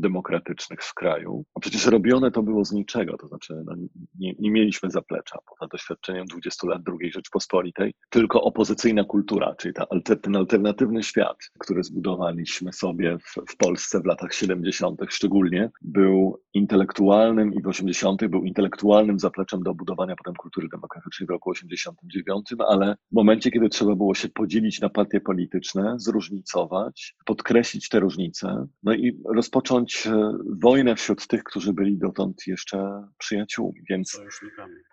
demokratycznych 0.00 0.82
w 0.82 0.94
kraju. 0.94 1.44
A 1.54 1.60
przecież 1.60 1.86
robione 1.86 2.30
to 2.30 2.42
było 2.42 2.64
z 2.64 2.72
niczego, 2.72 3.16
to 3.16 3.28
znaczy 3.28 3.62
no, 3.66 3.74
nie, 4.18 4.34
nie 4.38 4.50
mieliśmy 4.50 4.90
zaplecza 4.90 5.38
poza 5.46 5.68
doświadczeniem 5.68 6.26
20 6.26 6.68
lat 6.68 6.82
II 7.00 7.12
Rzeczpospolitej, 7.12 7.94
tylko 8.10 8.42
opozycyjna 8.42 9.04
kultura, 9.04 9.54
czyli 9.58 9.74
ta, 9.74 9.86
ten 10.22 10.36
alternatywny 10.36 11.02
świat, 11.02 11.36
który 11.58 11.84
zbudowaliśmy 11.84 12.72
sobie 12.72 13.18
w, 13.18 13.52
w 13.52 13.56
Polsce 13.56 14.00
w 14.00 14.06
latach 14.06 14.34
70. 14.34 15.00
szczególnie, 15.08 15.70
był 15.82 16.42
intelektualnym 16.54 17.54
i 17.54 17.62
w 17.62 17.66
80. 17.66 18.26
był 18.28 18.44
intelektualnym 18.44 19.18
zapleczem 19.18 19.31
do 19.64 19.74
budowania 19.74 20.16
potem 20.16 20.34
kultury 20.34 20.68
demokratycznej 20.68 21.26
w 21.26 21.30
roku 21.30 21.50
89, 21.50 22.54
ale 22.68 22.96
w 23.12 23.14
momencie, 23.14 23.50
kiedy 23.50 23.68
trzeba 23.68 23.94
było 23.94 24.14
się 24.14 24.28
podzielić 24.28 24.80
na 24.80 24.88
partie 24.88 25.20
polityczne, 25.20 25.94
zróżnicować, 25.96 27.14
podkreślić 27.24 27.88
te 27.88 28.00
różnice, 28.00 28.66
no 28.82 28.94
i 28.94 29.22
rozpocząć 29.24 30.06
e, 30.06 30.32
wojnę 30.60 30.96
wśród 30.96 31.26
tych, 31.26 31.44
którzy 31.44 31.72
byli 31.72 31.98
dotąd 31.98 32.46
jeszcze 32.46 33.08
przyjaciółmi, 33.18 33.80
więc. 33.90 34.20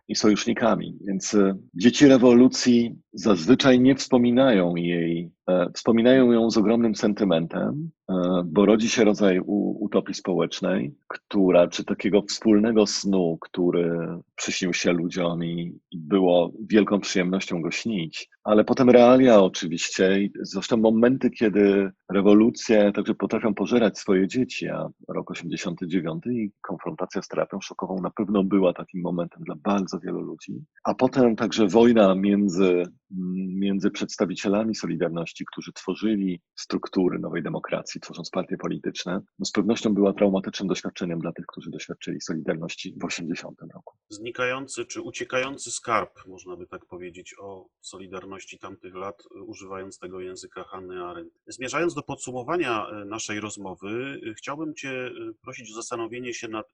I 0.10 0.16
sojusznikami. 0.16 0.97
Więc 1.01 1.34
e, 1.34 1.55
dzieci 1.74 2.07
rewolucji 2.07 2.95
zazwyczaj 3.14 3.80
nie 3.80 3.95
wspominają 3.95 4.76
jej, 4.76 5.32
e, 5.49 5.70
wspominają 5.74 6.32
ją 6.32 6.51
z 6.51 6.57
ogromnym 6.57 6.95
sentymentem, 6.95 7.91
e, 8.10 8.14
bo 8.45 8.66
rodzi 8.66 8.89
się 8.89 9.03
rodzaj 9.03 9.39
utopii 9.80 10.14
społecznej, 10.14 10.95
która, 11.07 11.68
czy 11.68 11.84
takiego 11.84 12.22
wspólnego 12.22 12.88
snu, 12.88 13.38
który 13.41 13.97
przyśnił 14.36 14.74
się 14.74 14.91
ludziom 14.91 15.45
i, 15.45 15.80
było 15.91 16.51
wielką 16.70 16.99
przyjemnością 16.99 17.62
go 17.62 17.72
śnić, 17.72 18.30
ale 18.43 18.64
potem 18.64 18.89
realia 18.89 19.41
oczywiście, 19.41 20.30
zresztą 20.41 20.78
momenty, 20.78 21.30
kiedy 21.30 21.91
rewolucje 22.12 22.91
także 22.91 23.16
potrafią 23.16 23.53
pożerać 23.53 23.99
swoje 23.99 24.28
dzieci, 24.28 24.68
a 24.68 24.89
rok 25.07 25.32
89 25.32 26.24
i 26.26 26.51
konfrontacja 26.62 27.22
z 27.22 27.28
terapią 27.28 27.62
szokową 27.62 28.01
na 28.01 28.10
pewno 28.10 28.43
była 28.43 28.74
takim 28.74 29.01
momentem 29.01 29.43
dla 29.43 29.55
bardzo 29.55 29.98
wielu 29.99 30.21
ludzi, 30.21 30.63
a 30.83 30.93
potem 30.93 31.35
także 31.35 31.67
wojna 31.67 32.15
między, 32.15 32.83
między 33.59 33.91
przedstawicielami 33.91 34.75
Solidarności, 34.75 35.45
którzy 35.51 35.73
tworzyli 35.73 36.41
struktury 36.55 37.19
nowej 37.19 37.43
demokracji, 37.43 38.01
tworząc 38.01 38.29
partie 38.29 38.57
polityczne, 38.57 39.21
no 39.39 39.45
z 39.45 39.51
pewnością 39.51 39.93
była 39.93 40.13
traumatycznym 40.13 40.67
doświadczeniem 40.67 41.19
dla 41.19 41.31
tych, 41.31 41.45
którzy 41.45 41.71
doświadczyli 41.71 42.21
Solidarności 42.21 42.95
w 43.01 43.05
80 43.05 43.61
roku. 43.73 43.95
Znikający 44.09 44.85
czy 44.85 45.01
uciekający 45.01 45.71
skarb, 45.71 46.27
można 46.27 46.55
by 46.55 46.67
tak 46.67 46.85
powiedzieć, 46.85 47.35
o 47.39 47.67
Solidarności 47.81 48.59
tamtych 48.59 48.95
lat, 48.95 49.23
używając 49.45 49.99
tego 49.99 50.19
języka 50.19 50.63
Hanny 50.63 51.03
Arendt. 51.03 51.33
Zmierzając 51.47 51.93
do 51.93 52.03
podsumowania 52.03 52.87
e, 52.87 53.05
naszej 53.05 53.39
rozmowy, 53.39 54.21
e, 54.29 54.33
chciałbym 54.33 54.75
Cię 54.75 54.89
e, 54.89 55.11
prosić 55.41 55.71
o 55.71 55.75
zastanowienie 55.75 56.33
się 56.33 56.47
nad 56.47 56.65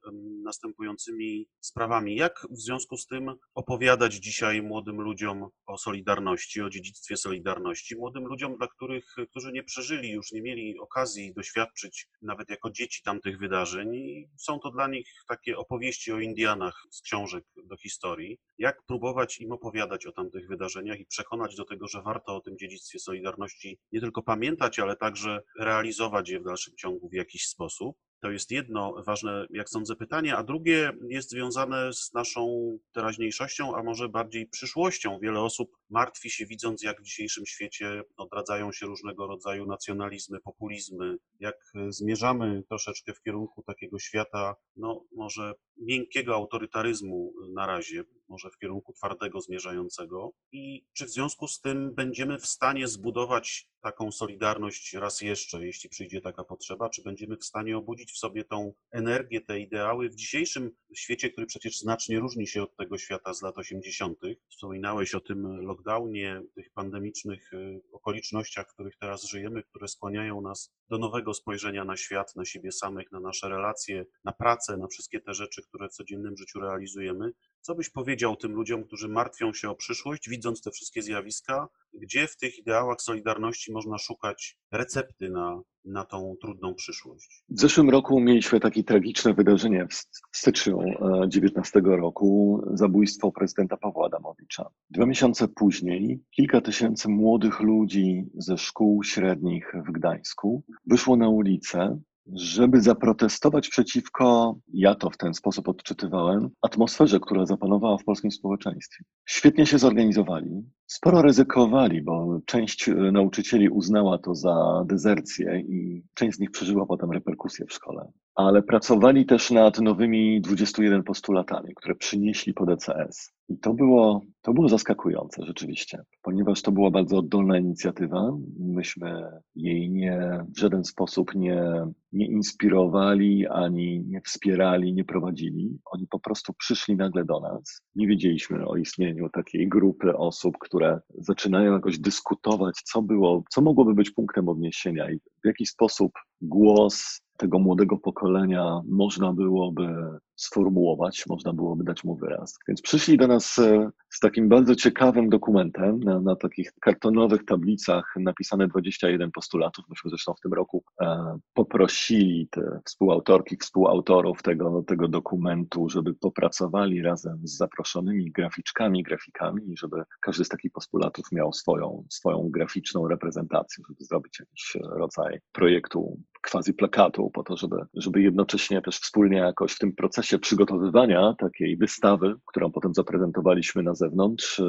następującymi 0.43 1.47
sprawami. 1.59 2.15
Jak 2.15 2.47
w 2.51 2.59
związku 2.59 2.97
z 2.97 3.07
tym 3.07 3.14
opowiadać 3.55 4.13
dzisiaj 4.13 4.61
młodym 4.61 5.01
ludziom 5.01 5.49
o 5.66 5.78
Solidarności, 5.78 6.61
o 6.61 6.70
dziedzictwie 6.70 7.18
Solidarności, 7.18 7.95
młodym 7.95 8.26
ludziom, 8.26 8.57
dla 8.57 8.68
których, 8.68 9.16
którzy 9.30 9.51
nie 9.51 9.63
przeżyli, 9.63 10.09
już 10.11 10.32
nie 10.32 10.41
mieli 10.41 10.80
okazji 10.80 11.34
doświadczyć 11.34 12.07
nawet 12.22 12.49
jako 12.49 12.72
dzieci 12.72 13.03
tamtych 13.03 13.39
wydarzeń 13.39 13.95
i 13.95 14.30
są 14.38 14.59
to 14.59 14.72
dla 14.72 14.88
nich 14.88 15.07
takie 15.28 15.57
opowieści 15.57 16.11
o 16.11 16.20
Indianach 16.20 16.84
z 16.91 17.01
książek 17.01 17.43
do 17.66 17.78
historii. 17.78 18.39
Jak 18.57 18.84
próbować 18.84 19.39
im 19.39 19.51
opowiadać 19.51 20.05
o 20.05 20.11
tamtych 20.11 20.47
wydarzeniach 20.47 20.99
i 20.99 21.05
przekonać 21.05 21.55
do 21.55 21.66
tego, 21.66 21.88
że 21.88 22.01
warto 22.01 22.36
o 22.36 22.41
tym 22.41 22.57
dziedzictwie 22.57 22.99
Solidarności 22.99 23.80
nie 23.91 24.01
tylko 24.01 24.24
pamiętać, 24.24 24.80
ale 24.80 24.95
także 24.95 25.41
realizować 25.59 26.30
je 26.30 26.39
w 26.39 26.43
dalszym 26.43 26.76
ciągu 26.78 27.09
w 27.09 27.13
jakiś 27.13 27.47
sposób. 27.47 27.97
To 28.26 28.32
jest 28.32 28.51
jedno 28.51 29.03
ważne, 29.03 29.47
jak 29.49 29.69
sądzę, 29.69 29.95
pytanie, 29.95 30.38
a 30.38 30.43
drugie 30.43 30.91
jest 31.09 31.30
związane 31.30 31.93
z 31.93 32.13
naszą 32.13 32.71
teraźniejszością, 32.91 33.76
a 33.76 33.84
może 33.84 34.09
bardziej 34.09 34.47
przyszłością. 34.47 35.19
Wiele 35.19 35.41
osób 35.41 35.78
martwi 35.89 36.30
się, 36.30 36.45
widząc, 36.45 36.84
jak 36.84 37.01
w 37.01 37.03
dzisiejszym 37.03 37.45
świecie 37.45 38.03
odradzają 38.17 38.71
się 38.71 38.86
różnego 38.86 39.28
rodzaju 39.28 39.65
nacjonalizmy, 39.65 40.39
populizmy, 40.39 41.17
jak 41.39 41.55
zmierzamy 41.89 42.63
troszeczkę 42.69 43.13
w 43.13 43.21
kierunku 43.21 43.63
takiego 43.63 43.99
świata, 43.99 44.55
no 44.76 45.05
może 45.15 45.53
miękkiego 45.78 46.36
autorytaryzmu 46.36 47.34
na 47.53 47.67
razie, 47.67 48.03
może 48.30 48.49
w 48.49 48.57
kierunku 48.57 48.93
twardego 48.93 49.41
zmierzającego. 49.41 50.32
I 50.51 50.86
czy 50.93 51.05
w 51.05 51.09
związku 51.09 51.47
z 51.47 51.61
tym 51.61 51.93
będziemy 51.93 52.39
w 52.39 52.45
stanie 52.45 52.88
zbudować 52.88 53.67
taką 53.86 54.11
solidarność 54.11 54.93
raz 54.93 55.21
jeszcze, 55.21 55.65
jeśli 55.65 55.89
przyjdzie 55.89 56.21
taka 56.21 56.43
potrzeba? 56.43 56.89
Czy 56.89 57.03
będziemy 57.03 57.38
w 57.38 57.45
stanie 57.45 57.78
obudzić 57.78 58.11
w 58.11 58.17
sobie 58.17 58.43
tą 58.43 58.73
energię, 58.91 59.41
te 59.41 59.59
ideały 59.59 60.09
w 60.09 60.15
dzisiejszym 60.15 60.71
świecie, 60.95 61.30
który 61.30 61.47
przecież 61.47 61.80
znacznie 61.80 62.19
różni 62.19 62.47
się 62.47 62.63
od 62.63 62.76
tego 62.76 62.97
świata 62.97 63.34
z 63.34 63.41
lat 63.41 63.57
80.? 63.57 64.19
Wspominałeś 64.49 65.15
o 65.15 65.19
tym 65.19 65.61
lockdownie, 65.61 66.41
tych 66.55 66.69
pandemicznych 66.73 67.53
y, 67.53 67.82
okolicznościach, 67.91 68.69
w 68.69 68.73
których 68.73 68.97
teraz 68.97 69.23
żyjemy, 69.23 69.63
które 69.63 69.88
skłaniają 69.88 70.41
nas 70.41 70.73
do 70.89 70.97
nowego 70.97 71.34
spojrzenia 71.34 71.86
na 71.86 71.97
świat, 71.97 72.36
na 72.36 72.45
siebie 72.45 72.71
samych, 72.71 73.11
na 73.11 73.19
nasze 73.19 73.49
relacje, 73.49 74.05
na 74.23 74.32
pracę, 74.32 74.78
na 74.78 74.88
wszystkie 74.88 75.21
te 75.21 75.34
rzeczy, 75.34 75.61
które 75.61 75.89
w 75.89 75.93
codziennym 75.93 76.38
życiu 76.38 76.59
realizujemy. 76.59 77.32
Co 77.66 77.76
byś 77.76 77.89
powiedział 77.89 78.36
tym 78.36 78.51
ludziom, 78.51 78.84
którzy 78.84 79.07
martwią 79.07 79.53
się 79.53 79.70
o 79.70 79.76
przyszłość, 79.76 80.30
widząc 80.30 80.61
te 80.61 80.72
wszystkie 80.72 81.01
zjawiska? 81.01 81.68
Gdzie 81.93 82.28
w 82.28 82.38
tych 82.38 82.59
ideałach 82.59 83.01
Solidarności 83.01 83.72
można 83.72 83.97
szukać 83.97 84.57
recepty 84.72 85.30
na, 85.30 85.61
na 85.86 86.05
tą 86.05 86.36
trudną 86.41 86.76
przyszłość? 86.76 87.43
W 87.49 87.59
zeszłym 87.59 87.89
roku 87.89 88.20
mieliśmy 88.20 88.59
takie 88.59 88.84
tragiczne 88.84 89.34
wydarzenie 89.34 89.88
w 90.32 90.38
styczniu 90.38 90.80
19 91.28 91.82
roku, 91.86 92.61
zabójstwo 92.74 93.32
prezydenta 93.32 93.78
Pawła 93.78 94.05
Adamowicza. 94.05 94.70
Dwa 94.89 95.05
miesiące 95.05 95.47
później 95.47 96.20
kilka 96.32 96.61
tysięcy 96.61 97.09
młodych 97.09 97.59
ludzi 97.59 98.26
ze 98.34 98.57
szkół 98.57 99.03
średnich 99.03 99.74
w 99.88 99.91
Gdańsku 99.91 100.63
wyszło 100.86 101.16
na 101.16 101.30
ulicę 101.30 101.99
żeby 102.34 102.82
zaprotestować 102.82 103.69
przeciwko, 103.69 104.55
ja 104.73 104.95
to 104.95 105.09
w 105.09 105.17
ten 105.17 105.34
sposób 105.34 105.69
odczytywałem, 105.69 106.49
atmosferze, 106.61 107.19
która 107.19 107.45
zapanowała 107.45 107.97
w 107.97 108.03
polskim 108.03 108.32
społeczeństwie. 108.32 109.03
Świetnie 109.26 109.65
się 109.65 109.80
zorganizowali, 109.80 110.63
sporo 110.88 111.21
ryzykowali, 111.21 112.01
bo 112.01 112.39
część 112.45 112.89
e, 112.89 112.93
nauczycieli 112.93 113.69
uznała 113.69 114.17
to 114.17 114.36
za 114.36 114.84
dezercję 114.86 115.59
i 115.59 116.03
część 116.13 116.38
z 116.38 116.39
nich 116.39 116.51
przeżyła 116.51 116.86
potem 116.86 117.11
reperkusje 117.11 117.65
w 117.65 117.73
szkole. 117.73 118.11
Ale 118.36 118.63
pracowali 118.63 119.26
też 119.26 119.51
nad 119.51 119.80
nowymi 119.80 120.41
21 120.41 121.03
postulatami, 121.03 121.76
które 121.76 121.95
przynieśli 121.95 122.53
pod 122.53 122.69
ECS. 122.69 123.35
I 123.50 123.58
to 123.58 123.74
było, 123.74 124.22
to 124.41 124.54
było 124.54 124.70
zaskakujące 124.70 125.46
rzeczywiście, 125.46 126.04
ponieważ 126.22 126.62
to 126.62 126.72
była 126.72 126.91
bardzo 126.91 127.18
oddolna 127.18 127.58
inicjatywa. 127.58 128.32
Myśmy 128.60 129.24
jej 129.56 129.91
nie, 129.91 130.46
w 130.56 130.60
żaden 130.60 130.84
sposób 130.84 131.36
nie, 131.36 131.64
nie 132.12 132.26
inspirowali, 132.26 133.48
ani 133.48 134.04
nie 134.08 134.22
wspierali, 134.22 134.93
nie 134.93 135.06
prowadzili. 135.06 135.80
Oni 135.91 136.08
po 136.08 136.20
prostu 136.20 136.54
przyszli 136.54 136.96
nagle 136.96 137.26
do 137.26 137.39
nas. 137.39 137.82
Nie 137.96 138.08
wiedzieliśmy 138.08 138.68
o 138.68 138.78
istnieniu 138.78 139.30
takiej 139.30 139.68
grupy 139.68 140.18
osób, 140.18 140.56
które 140.60 141.00
zaczynają 141.18 141.74
jakoś 141.74 142.00
dyskutować, 142.00 142.76
co 142.86 143.02
było, 143.02 143.43
co 143.50 143.62
mogłoby 143.62 143.93
być 143.93 144.12
punktem 144.12 144.50
odniesienia 144.50 145.12
i 145.12 145.18
w 145.18 145.46
jaki 145.48 145.66
sposób 145.66 146.12
głos 146.41 147.24
tego 147.38 147.60
młodego 147.60 147.98
pokolenia 147.98 148.82
można 148.88 149.34
byłoby 149.34 149.88
sformułować, 150.36 151.24
można 151.30 151.54
byłoby 151.54 151.84
dać 151.84 152.04
mu 152.04 152.16
wyraz. 152.16 152.60
Więc 152.68 152.82
przyszli 152.82 153.18
do 153.18 153.28
nas 153.28 153.60
e, 153.60 153.90
z 154.10 154.20
takim 154.20 154.50
bardzo 154.50 154.76
ciekawym 154.76 155.30
dokumentem 155.30 156.00
na, 156.00 156.20
na 156.20 156.36
takich 156.36 156.72
kartonowych 156.82 157.46
tablicach 157.46 158.14
napisane 158.20 158.68
21 158.68 159.32
postulatów. 159.32 159.86
Myśmy 159.90 160.10
zresztą 160.10 160.34
w 160.34 160.40
tym 160.40 160.54
roku 160.54 160.84
e, 161.02 161.38
poprosili 161.54 162.48
te 162.52 162.80
współautorki, 162.86 163.58
współautorów 163.58 164.44
tego, 164.44 164.84
tego 164.88 165.08
dokumentu, 165.08 165.90
żeby 165.90 166.14
popracowali 166.14 167.02
razem 167.02 167.40
z 167.44 167.58
zaproszonymi 167.58 168.32
graficzkami, 168.32 169.04
grafikami 169.04 169.78
żeby 169.78 170.04
każdy 170.22 170.46
z 170.46 170.50
takich 170.50 170.72
postulatów 170.72 171.26
miał 171.32 171.54
swoją, 171.54 172.06
swoją 172.10 172.50
graficzną 172.50 173.08
reprezentację, 173.08 173.84
żeby 173.90 174.06
zrobić 174.06 174.40
jakiś 174.40 174.78
rodzaj 174.82 175.40
projektu 175.52 176.18
quasi 176.52 176.74
plakatu, 176.74 177.30
po 177.34 177.43
to, 177.43 177.58
żeby, 177.58 177.76
żeby 177.93 178.22
jednocześnie 178.22 178.82
też 178.82 178.98
wspólnie 178.98 179.38
jakoś 179.38 179.74
w 179.74 179.80
tym 179.80 179.93
procesie 179.93 180.39
przygotowywania 180.39 181.36
takiej 181.39 181.78
wystawy, 181.78 182.36
którą 182.46 182.72
potem 182.72 182.93
zaprezentowaliśmy 182.93 183.84
na 183.84 183.96
zewnątrz 183.96 184.62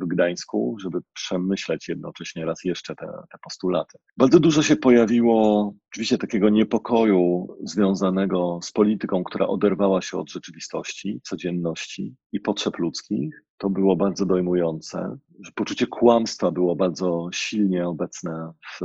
w 0.00 0.06
Gdańsku, 0.06 0.76
żeby 0.80 0.98
przemyśleć 1.14 1.88
jednocześnie 1.88 2.44
raz 2.44 2.64
jeszcze 2.64 2.94
te, 2.94 3.06
te 3.06 3.38
postulaty. 3.44 3.98
Bardzo 4.16 4.40
dużo 4.40 4.62
się 4.62 4.76
pojawiło 4.76 5.74
oczywiście 5.92 6.18
takiego 6.18 6.48
niepokoju 6.48 7.48
związanego 7.64 8.58
z 8.62 8.72
polityką, 8.72 9.24
która 9.24 9.46
oderwała 9.46 10.02
się 10.02 10.18
od 10.18 10.30
rzeczywistości, 10.30 11.20
codzienności 11.22 12.14
i 12.32 12.40
potrzeb 12.40 12.78
ludzkich. 12.78 13.44
To 13.58 13.70
było 13.70 13.96
bardzo 13.96 14.26
dojmujące. 14.26 15.18
Poczucie 15.54 15.86
kłamstwa 15.86 16.50
było 16.50 16.76
bardzo 16.76 17.28
silnie 17.32 17.88
obecne 17.88 18.52
w, 18.72 18.80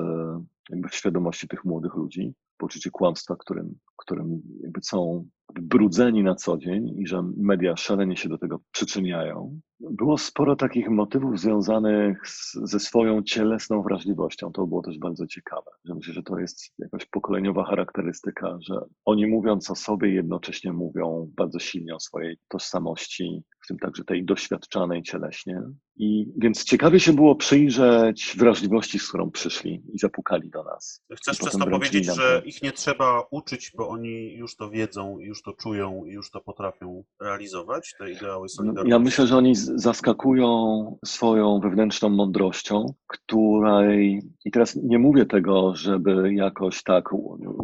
jakby 0.70 0.90
w 0.90 0.96
świadomości 0.96 1.48
tych 1.48 1.66
młodych 1.66 1.96
ludzi. 1.96 2.34
Poczucie 2.58 2.90
kłamstwa, 2.92 3.36
którym, 3.36 3.76
którym 3.98 4.42
jakby 4.62 4.82
są 4.84 5.28
brudzeni 5.62 6.24
na 6.24 6.36
co 6.36 6.58
dzień 6.58 6.90
i 6.98 7.08
że 7.08 7.24
media 7.38 7.76
szalenie 7.78 8.18
się 8.18 8.30
do 8.30 8.38
tego 8.38 8.60
przyczyniają. 8.72 9.60
Było 9.80 10.18
sporo 10.18 10.56
takich 10.56 10.90
motywów 10.90 11.40
związanych 11.40 12.28
z, 12.28 12.54
ze 12.54 12.80
swoją 12.80 13.24
cielesną 13.24 13.82
wrażliwością. 13.82 14.52
To 14.52 14.68
było 14.68 14.82
też 14.82 15.00
bardzo 15.00 15.28
ciekawe. 15.28 15.72
Że 15.86 15.96
myślę, 15.96 16.14
że 16.14 16.24
to 16.24 16.40
jest 16.40 16.74
jakaś 16.80 17.06
pokoleniowa 17.06 17.66
charakterystyka, 17.66 18.58
że 18.62 18.76
oni 19.06 19.28
mówiąc 19.28 19.72
o 19.72 19.76
sobie 19.76 20.14
jednocześnie 20.14 20.74
mówią 20.74 21.32
bardzo 21.38 21.60
silnie 21.60 21.96
o 21.96 22.00
swojej 22.00 22.38
tożsamości, 22.48 23.44
w 23.64 23.68
tym 23.68 23.80
także 23.80 24.04
tej 24.04 24.26
doświadczanej 24.26 25.04
cieleśnie. 25.04 25.62
I 25.96 26.26
więc 26.38 26.64
ciekawie 26.64 27.00
się 27.00 27.14
było 27.14 27.36
przyjrzeć 27.36 28.36
wrażliwości, 28.38 29.00
z 29.00 29.08
którą 29.08 29.32
przyszli 29.32 29.84
i 29.94 30.00
zapukali 30.00 30.50
do 30.50 30.64
nas. 30.64 31.04
Chcesz 31.16 31.38
przez 31.38 31.54
to 31.58 31.68
powiedzieć, 31.68 32.06
że 32.06 32.42
ich 32.46 32.64
nie 32.64 32.72
trzeba 32.72 33.24
uczyć, 33.32 33.72
bo 33.78 33.90
oni 33.90 34.34
już 34.34 34.56
to 34.56 34.70
wiedzą, 34.70 35.20
już 35.20 35.42
to 35.42 35.54
czują 35.54 36.06
i 36.06 36.12
już 36.12 36.32
to 36.32 36.42
potrafią 36.42 37.04
realizować, 37.22 37.96
te 38.00 38.12
ideały 38.12 38.50
solidarności? 38.50 38.92
Ja 38.92 39.00
myślę, 39.00 39.28
że 39.28 39.38
oni 39.38 39.56
zaskakują 39.56 40.98
swoją 41.06 41.60
wewnętrzną 41.60 42.10
mądrością, 42.10 42.94
której, 43.08 44.22
i 44.46 44.52
teraz 44.52 44.76
nie 44.76 45.00
mówię 45.00 45.26
tego, 45.26 45.76
żeby 45.76 46.34
jakoś 46.34 46.84
tak 46.84 47.10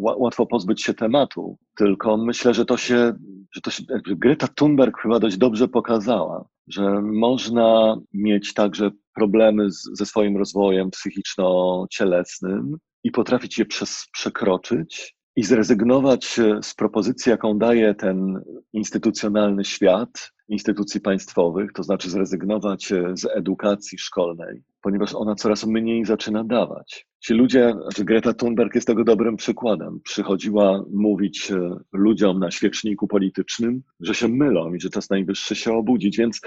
łatwo 0.01 0.45
pozbyć 0.45 0.83
się 0.83 0.93
tematu, 0.93 1.57
tylko 1.75 2.17
myślę, 2.17 2.53
że 2.53 2.65
to 2.65 2.77
się, 2.77 3.13
że 3.51 3.61
to 3.61 3.71
się, 3.71 3.83
Greta 4.05 4.47
Thunberg 4.47 5.01
chyba 5.01 5.19
dość 5.19 5.37
dobrze 5.37 5.67
pokazała, 5.67 6.45
że 6.67 7.01
można 7.01 7.97
mieć 8.13 8.53
także 8.53 8.91
problemy 9.15 9.71
z, 9.71 9.89
ze 9.93 10.05
swoim 10.05 10.37
rozwojem 10.37 10.89
psychiczno-cielesnym 10.91 12.77
i 13.03 13.11
potrafić 13.11 13.59
je 13.59 13.65
przez, 13.65 14.07
przekroczyć 14.13 15.15
i 15.35 15.43
zrezygnować 15.43 16.39
z 16.61 16.75
propozycji, 16.75 17.29
jaką 17.29 17.57
daje 17.57 17.95
ten 17.95 18.43
instytucjonalny 18.73 19.65
świat, 19.65 20.31
instytucji 20.49 21.01
państwowych, 21.01 21.73
to 21.73 21.83
znaczy 21.83 22.09
zrezygnować 22.09 22.93
z 23.13 23.25
edukacji 23.35 23.97
szkolnej, 23.97 24.63
ponieważ 24.81 25.15
ona 25.15 25.35
coraz 25.35 25.65
mniej 25.65 26.05
zaczyna 26.05 26.43
dawać. 26.43 27.09
Ci 27.19 27.33
ludzie, 27.33 27.73
znaczy 27.81 28.05
Greta 28.05 28.33
Thunberg 28.33 28.75
jest 28.75 28.87
tego 28.87 29.03
dobrym 29.03 29.35
przykładem. 29.35 29.99
Przychodziła 30.03 30.83
mówić 30.93 31.51
e, 31.51 31.75
ludziom 31.93 32.39
na 32.39 32.51
świeczniku 32.51 33.07
politycznym, 33.07 33.81
że 33.99 34.13
się 34.15 34.27
mylą 34.27 34.73
i 34.73 34.79
że 34.79 34.89
czas 34.89 35.09
najwyższy 35.09 35.55
się 35.55 35.73
obudzić. 35.73 36.17
Więc 36.17 36.41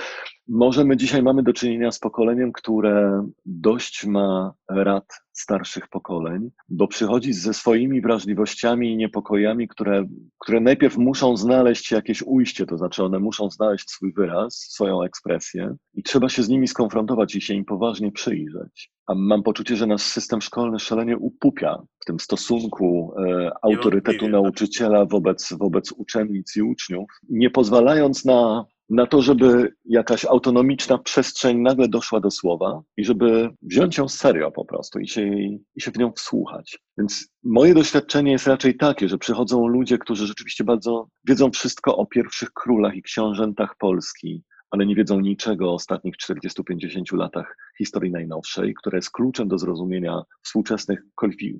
może 0.48 0.84
my 0.84 0.96
dzisiaj 0.96 1.22
mamy 1.22 1.42
do 1.42 1.52
czynienia 1.52 1.90
z 1.90 1.98
pokoleniem, 1.98 2.52
które 2.52 3.26
dość 3.46 4.06
ma 4.06 4.54
rad 4.70 5.04
starszych 5.32 5.88
pokoleń, 5.88 6.50
bo 6.68 6.88
przychodzi 6.88 7.32
ze 7.32 7.54
swoimi 7.54 8.00
wrażliwościami 8.00 8.92
i 8.92 8.96
niepokojami, 8.96 9.68
które, 9.68 10.04
które 10.38 10.60
najpierw 10.60 10.96
muszą 10.96 11.36
znaleźć 11.36 11.90
jakieś 11.90 12.22
ujście, 12.22 12.66
to 12.66 12.78
znaczy 12.78 13.04
one 13.04 13.18
muszą 13.18 13.50
znaleźć 13.50 13.90
swój 13.92 14.12
wyraz, 14.12 14.54
swoją 14.54 15.02
ekspresję 15.02 15.76
i 15.94 16.02
trzeba 16.02 16.28
się 16.28 16.42
z 16.42 16.48
nimi 16.48 16.68
skonfrontować 16.68 17.34
i 17.34 17.40
się 17.40 17.54
im 17.54 17.64
poważnie 17.64 18.12
przyjrzeć. 18.12 18.92
A 19.06 19.14
mam 19.14 19.42
poczucie, 19.42 19.76
że 19.76 19.86
nasz 19.86 20.02
system 20.02 20.40
szkolny 20.40 20.78
szalenie 20.78 21.16
upupia 21.16 21.82
w 22.00 22.04
tym 22.04 22.20
stosunku 22.20 23.14
e, 23.18 23.50
autorytetu 23.62 24.24
tak. 24.24 24.32
nauczyciela 24.32 25.06
wobec, 25.06 25.52
wobec 25.52 25.92
uczennic 25.92 26.56
i 26.56 26.62
uczniów, 26.62 27.10
nie 27.28 27.50
pozwalając 27.50 28.24
na, 28.24 28.64
na 28.92 29.06
to, 29.06 29.22
żeby 29.22 29.74
jakaś 29.84 30.24
autonomiczna 30.24 30.98
przestrzeń 30.98 31.58
nagle 31.58 31.88
doszła 31.88 32.20
do 32.20 32.30
słowa 32.30 32.82
i 32.96 33.04
żeby 33.04 33.50
wziąć 33.62 33.98
ją 33.98 34.08
serio 34.08 34.50
po 34.50 34.64
prostu 34.64 34.98
i 34.98 35.08
się, 35.08 35.30
i 35.74 35.80
się 35.80 35.90
w 35.90 35.98
nią 35.98 36.12
wsłuchać. 36.12 36.78
Więc 36.98 37.28
moje 37.44 37.74
doświadczenie 37.74 38.32
jest 38.32 38.46
raczej 38.46 38.76
takie, 38.76 39.08
że 39.08 39.18
przychodzą 39.18 39.66
ludzie, 39.66 39.98
którzy 39.98 40.26
rzeczywiście 40.26 40.64
bardzo 40.64 41.08
wiedzą 41.28 41.50
wszystko 41.50 41.96
o 41.96 42.06
pierwszych 42.06 42.52
królach 42.52 42.94
i 42.94 43.02
książętach 43.02 43.74
Polski, 43.78 44.42
ale 44.70 44.86
nie 44.86 44.94
wiedzą 44.94 45.20
niczego 45.20 45.70
o 45.70 45.74
ostatnich 45.74 46.14
40-50 46.16 47.16
latach 47.16 47.56
historii 47.82 48.12
najnowszej, 48.12 48.74
która 48.74 48.96
jest 48.98 49.10
kluczem 49.10 49.48
do 49.48 49.58
zrozumienia 49.58 50.22
współczesnych 50.42 51.02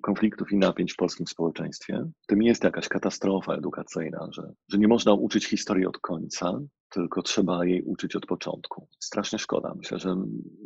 konfliktów 0.03 0.53
i 0.53 0.57
napięć 0.57 0.93
w 0.93 0.97
polskim 0.97 1.27
społeczeństwie. 1.27 2.05
Tym 2.27 2.43
jest 2.43 2.65
jakaś 2.65 2.89
katastrofa 2.89 3.55
edukacyjna, 3.55 4.29
że, 4.33 4.43
że 4.69 4.79
nie 4.79 4.89
można 4.89 5.13
uczyć 5.15 5.47
historii 5.47 5.87
od 5.87 5.99
końca, 5.99 6.59
tylko 6.93 7.23
trzeba 7.23 7.65
jej 7.65 7.83
uczyć 7.83 8.17
od 8.17 8.27
początku. 8.27 8.89
Strasznie 9.01 9.39
szkoda. 9.39 9.75
Myślę, 9.77 9.99
że 9.99 10.17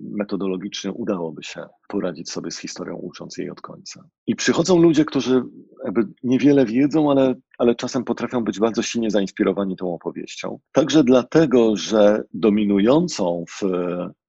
metodologicznie 0.03 0.93
udałoby 0.93 1.43
się 1.43 1.67
poradzić 1.89 2.31
sobie 2.31 2.51
z 2.51 2.59
historią, 2.59 2.97
ucząc 2.97 3.39
jej 3.39 3.51
od 3.51 3.61
końca. 3.61 4.09
I 4.27 4.37
przychodzą 4.37 4.83
ludzie, 4.83 5.05
którzy 5.05 5.43
jakby 5.85 6.09
niewiele 6.23 6.67
wiedzą, 6.67 7.11
ale, 7.11 7.35
ale 7.59 7.75
czasem 7.75 8.05
potrafią 8.05 8.45
być 8.45 8.59
bardzo 8.59 8.83
silnie 8.83 9.11
zainspirowani 9.11 9.77
tą 9.77 9.95
opowieścią. 9.95 10.59
Także 10.73 11.05
dlatego, 11.05 11.77
że 11.77 12.23
dominującą 12.35 13.45
w, 13.49 13.63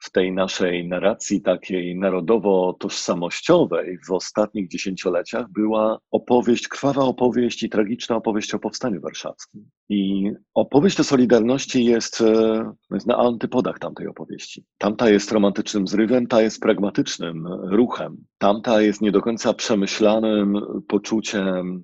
w 0.08 0.12
tej 0.12 0.32
naszej 0.32 0.88
narracji 0.88 1.42
takiej 1.42 2.00
narodowo-tożsamościowej 2.00 3.98
w 4.08 4.12
ostatnich 4.12 4.70
dziesięcioleciach 4.70 5.52
była 5.52 6.00
opowieść, 6.12 6.68
krwawa 6.68 7.02
opowieść 7.02 7.64
i 7.64 7.70
tragiczna 7.70 8.16
opowieść 8.16 8.54
o 8.54 8.60
Powstaniu 8.60 9.02
Warszawskim. 9.02 9.70
I 9.90 10.32
opowieść 10.54 11.00
o 11.00 11.04
Solidarności 11.04 11.86
jest, 11.86 12.22
e, 12.22 12.74
jest 12.92 13.08
na 13.08 13.18
antypodach 13.18 13.80
tamtej 13.80 14.08
opowieści. 14.08 14.66
Tamta 14.78 15.10
jest 15.10 15.32
romantycznym 15.32 15.88
zrywem, 15.88 16.28
ta 16.28 16.42
jest 16.42 16.62
pragmatycznym 16.62 17.48
ruchem. 17.48 18.18
Tamta 18.38 18.82
jest 18.82 19.02
nie 19.02 19.12
do 19.12 19.22
końca 19.22 19.54
przemyślanym 19.54 20.62
poczuciem 20.88 21.84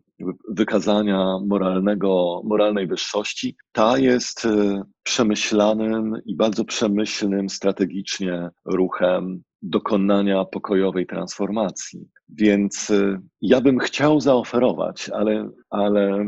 wykazania 0.49 1.39
moralnego, 1.45 2.41
moralnej 2.43 2.87
wyższości, 2.87 3.55
ta 3.71 3.97
jest 3.97 4.45
y, 4.45 4.81
przemyślanym 5.03 6.13
i 6.25 6.35
bardzo 6.35 6.65
przemyślnym 6.65 7.49
strategicznie 7.49 8.49
ruchem 8.65 9.43
dokonania 9.61 10.45
pokojowej 10.45 11.05
transformacji. 11.05 12.09
Więc 12.29 12.89
y, 12.89 13.19
ja 13.41 13.61
bym 13.61 13.79
chciał 13.79 14.19
zaoferować, 14.19 15.09
ale, 15.09 15.49
ale 15.69 16.25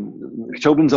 chciałbym 0.56 0.88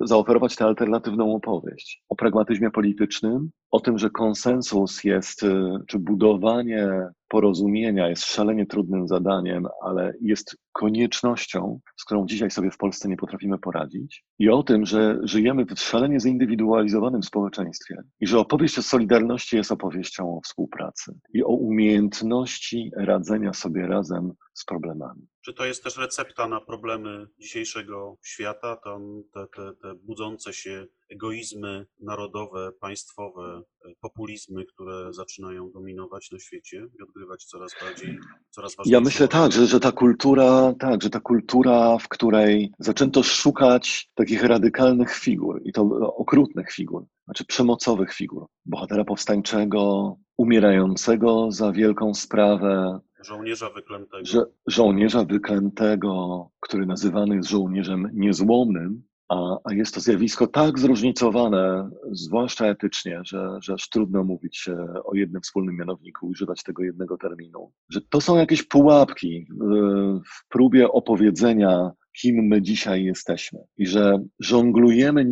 zaoferować 0.00 0.56
tę 0.56 0.64
alternatywną 0.64 1.34
opowieść. 1.34 2.02
O 2.08 2.16
pragmatyzmie 2.16 2.70
politycznym, 2.70 3.50
o 3.70 3.80
tym, 3.80 3.98
że 3.98 4.10
konsensus 4.10 5.04
jest, 5.04 5.42
y, 5.42 5.78
czy 5.86 5.98
budowanie 5.98 7.08
porozumienia 7.28 8.08
jest 8.08 8.24
szalenie 8.24 8.66
trudnym 8.66 9.08
zadaniem, 9.08 9.66
ale 9.82 10.14
jest 10.20 10.56
koniecznością, 10.72 11.80
z 11.96 12.04
którą 12.04 12.26
dzisiaj 12.26 12.50
sobie 12.50 12.70
w 12.70 12.76
Polsce 12.76 13.08
nie 13.08 13.16
potrafimy 13.16 13.58
poradzić, 13.58 14.24
i 14.38 14.48
o 14.48 14.62
tym, 14.62 14.86
że 14.86 15.18
żyjemy 15.22 15.66
w 15.66 15.80
szalenie 15.80 16.20
zindywidualizowanym 16.20 17.22
społeczeństwie 17.22 17.96
i 18.20 18.26
że 18.26 18.38
opowieść 18.38 18.78
o 18.78 18.82
Solidarności 18.82 19.56
jest 19.56 19.72
opowieścią 19.72 20.36
o 20.36 20.40
współpracy 20.40 21.18
i 21.34 21.44
o 21.44 21.48
umiejętności 21.48 22.90
radzenia 22.96 23.52
sobie 23.52 23.86
razem 23.86 24.32
z 24.58 24.64
problemami. 24.64 25.26
Czy 25.44 25.54
to 25.54 25.64
jest 25.64 25.84
też 25.84 25.96
recepta 25.96 26.48
na 26.48 26.60
problemy 26.60 27.26
dzisiejszego 27.38 28.16
świata, 28.24 28.76
tam 28.76 29.22
te, 29.34 29.46
te, 29.56 29.72
te 29.82 29.94
budzące 29.94 30.52
się 30.52 30.86
egoizmy 31.10 31.86
narodowe, 32.00 32.72
państwowe, 32.80 33.62
populizmy, 34.00 34.64
które 34.64 35.12
zaczynają 35.12 35.70
dominować 35.70 36.30
na 36.32 36.38
świecie 36.38 36.86
i 36.98 37.02
odgrywać 37.02 37.44
coraz 37.44 37.72
bardziej, 37.82 38.18
coraz 38.50 38.76
ważniejszą 38.76 38.98
Ja 38.98 39.04
myślę 39.04 39.28
tak, 39.28 39.52
że, 39.52 39.66
że 39.66 39.80
ta 39.80 39.92
kultura, 39.92 40.74
tak, 40.78 41.02
że 41.02 41.10
ta 41.10 41.20
kultura, 41.20 41.98
w 41.98 42.08
której 42.08 42.72
zaczęto 42.78 43.22
szukać 43.22 44.10
takich 44.14 44.42
radykalnych 44.42 45.14
figur 45.14 45.60
i 45.64 45.72
to 45.72 45.82
okrutnych 46.16 46.72
figur, 46.72 47.04
znaczy 47.24 47.44
przemocowych 47.44 48.14
figur, 48.14 48.46
bohatera 48.66 49.04
powstańczego, 49.04 50.16
umierającego 50.36 51.52
za 51.52 51.72
wielką 51.72 52.14
sprawę, 52.14 53.00
Żołnierza 53.20 53.70
wyklętego. 53.70 54.24
Że, 54.24 54.44
żołnierza 54.66 55.24
wyklętego, 55.24 56.50
który 56.60 56.86
nazywany 56.86 57.36
jest 57.36 57.48
żołnierzem 57.48 58.10
niezłomnym, 58.14 59.02
a, 59.28 59.56
a 59.64 59.74
jest 59.74 59.94
to 59.94 60.00
zjawisko 60.00 60.46
tak 60.46 60.78
zróżnicowane, 60.78 61.90
zwłaszcza 62.12 62.66
etycznie, 62.66 63.20
że, 63.24 63.58
że 63.62 63.74
aż 63.74 63.88
trudno 63.88 64.24
mówić 64.24 64.68
o 65.04 65.14
jednym 65.14 65.42
wspólnym 65.42 65.76
mianowniku, 65.76 66.26
używać 66.26 66.62
tego 66.62 66.82
jednego 66.82 67.16
terminu. 67.16 67.72
Że 67.88 68.00
to 68.00 68.20
są 68.20 68.36
jakieś 68.36 68.62
pułapki 68.62 69.46
w, 69.60 70.20
w 70.26 70.48
próbie 70.48 70.88
opowiedzenia 70.92 71.90
kim 72.20 72.46
my 72.48 72.62
dzisiaj 72.62 73.04
jesteśmy 73.04 73.58
i 73.78 73.86
że 73.86 74.18
żonglujemy 74.40 75.24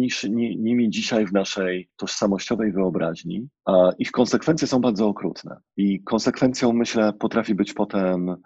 nimi 0.59 0.91
dzisiaj 0.91 1.27
w 1.27 1.33
naszej 1.33 1.89
tożsamościowej 1.97 2.73
wyobraźni, 2.73 3.49
a 3.65 3.91
ich 3.99 4.11
konsekwencje 4.11 4.69
są 4.69 4.81
bardzo 4.81 5.09
okrutne. 5.09 5.57
I 5.77 6.03
konsekwencją, 6.03 6.73
myślę, 6.73 7.13
potrafi 7.19 7.55
być 7.55 7.73
potem 7.73 8.29
e, 8.31 8.37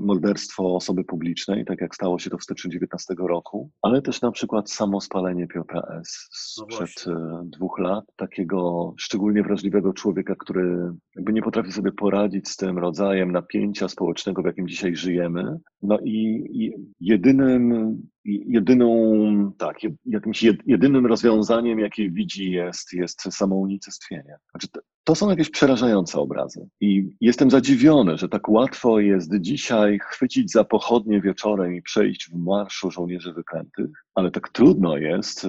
morderstwo 0.00 0.74
osoby 0.74 1.04
publicznej, 1.04 1.64
tak 1.64 1.80
jak 1.80 1.94
stało 1.94 2.18
się 2.18 2.30
to 2.30 2.38
w 2.38 2.42
styczniu 2.42 2.70
19 2.70 3.14
roku, 3.28 3.70
ale 3.82 4.02
też 4.02 4.20
na 4.20 4.30
przykład 4.30 4.70
samo 4.70 5.00
spalenie 5.00 5.46
Piotra 5.46 5.82
S. 6.00 6.28
sprzed 6.32 7.06
no 7.06 7.44
dwóch 7.44 7.78
lat, 7.78 8.04
takiego 8.16 8.92
szczególnie 8.98 9.42
wrażliwego 9.42 9.92
człowieka, 9.92 10.34
który 10.38 10.92
jakby 11.16 11.32
nie 11.32 11.42
potrafi 11.42 11.72
sobie 11.72 11.92
poradzić 11.92 12.48
z 12.48 12.56
tym 12.56 12.78
rodzajem 12.78 13.32
napięcia 13.32 13.88
społecznego, 13.88 14.42
w 14.42 14.46
jakim 14.46 14.68
dzisiaj 14.68 14.96
żyjemy. 14.96 15.58
No 15.82 15.98
i 16.04 16.72
jedynym 17.00 17.79
jedyną, 18.24 19.52
tak, 19.58 19.76
jakimś 20.06 20.42
jedynym 20.66 21.06
rozwiązaniem, 21.06 21.78
jakie 21.78 22.10
widzi 22.10 22.50
jest, 22.50 22.92
jest 22.92 23.20
samounicestwienie. 23.20 24.36
Znaczy, 24.50 24.68
to 25.04 25.14
są 25.14 25.30
jakieś 25.30 25.50
przerażające 25.50 26.18
obrazy. 26.18 26.68
I 26.80 27.16
jestem 27.20 27.50
zadziwiony, 27.50 28.18
że 28.18 28.28
tak 28.28 28.48
łatwo 28.48 29.00
jest 29.00 29.34
dzisiaj 29.40 29.98
chwycić 29.98 30.52
za 30.52 30.64
pochodnie 30.64 31.20
wieczorem 31.20 31.74
i 31.74 31.82
przejść 31.82 32.30
w 32.30 32.34
marszu 32.34 32.90
żołnierzy 32.90 33.32
wyklętych, 33.32 33.90
ale 34.14 34.30
tak 34.30 34.48
trudno 34.48 34.96
jest, 34.96 35.44
y, 35.44 35.48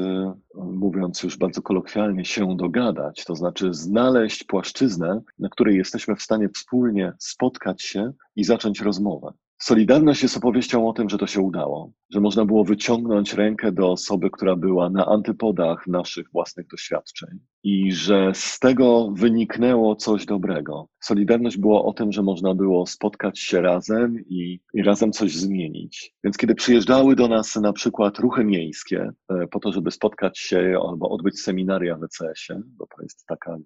mówiąc 0.56 1.24
już 1.24 1.38
bardzo 1.38 1.62
kolokwialnie, 1.62 2.26
się 2.26 2.58
dogadać, 2.58 3.26
to 3.26 3.36
znaczy 3.36 3.74
znaleźć 3.74 4.44
płaszczyznę, 4.44 5.22
na 5.40 5.50
której 5.50 5.78
jesteśmy 5.78 6.16
w 6.16 6.22
stanie 6.22 6.50
wspólnie 6.50 7.14
spotkać 7.20 7.82
się 7.82 8.14
i 8.36 8.44
zacząć 8.44 8.82
rozmowę. 8.82 9.34
Solidarność 9.64 10.24
jest 10.24 10.38
opowieścią 10.38 10.90
o 10.90 10.94
tym, 10.94 11.10
że 11.10 11.18
to 11.18 11.28
się 11.28 11.42
udało, 11.42 11.92
że 12.14 12.20
można 12.20 12.46
było 12.46 12.64
wyciągnąć 12.64 13.34
rękę 13.34 13.72
do 13.72 13.92
osoby, 13.92 14.30
która 14.30 14.56
była 14.56 14.90
na 14.90 15.06
antypodach 15.06 15.88
naszych 15.88 16.32
własnych 16.32 16.68
doświadczeń 16.68 17.40
i 17.64 17.92
że 17.92 18.32
z 18.34 18.60
tego 18.60 19.12
wyniknęło 19.14 19.96
coś 19.96 20.26
dobrego. 20.26 20.88
Solidarność 21.00 21.58
była 21.58 21.84
o 21.84 21.94
tym, 21.94 22.12
że 22.12 22.24
można 22.24 22.56
było 22.56 22.88
spotkać 22.88 23.40
się 23.40 23.62
razem 23.62 24.20
i, 24.30 24.60
i 24.74 24.84
razem 24.84 25.12
coś 25.12 25.36
zmienić. 25.36 26.14
Więc 26.24 26.38
kiedy 26.38 26.56
przyjeżdżały 26.56 27.16
do 27.16 27.28
nas 27.28 27.56
na 27.56 27.74
przykład 27.74 28.20
ruchy 28.20 28.44
miejskie 28.44 29.12
e, 29.30 29.48
po 29.48 29.60
to, 29.60 29.72
żeby 29.72 29.92
spotkać 29.92 30.40
się 30.40 30.80
albo 30.90 31.10
odbyć 31.10 31.42
seminaria 31.42 31.98
w 31.98 32.04
ECS-ie, 32.04 32.62
bo 32.66 32.88
to 32.96 33.02
jest 33.02 33.26
taka, 33.28 33.58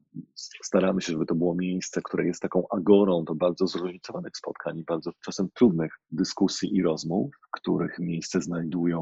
staramy 0.64 1.02
się, 1.02 1.14
żeby 1.14 1.26
to 1.26 1.36
było 1.36 1.56
miejsce, 1.56 2.02
które 2.02 2.26
jest 2.26 2.42
taką 2.42 2.64
agorą 2.72 3.24
do 3.24 3.36
bardzo 3.36 3.68
zróżnicowanych 3.68 4.38
spotkań 4.38 4.78
i 4.80 4.84
bardzo 4.84 5.12
czasem 5.26 5.50
trudnych 5.54 5.92
dyskusji 6.12 6.76
i 6.76 6.84
rozmów, 6.84 7.36
w 7.48 7.52
których 7.52 8.00
miejsce 8.00 8.42
znajdują 8.42 9.00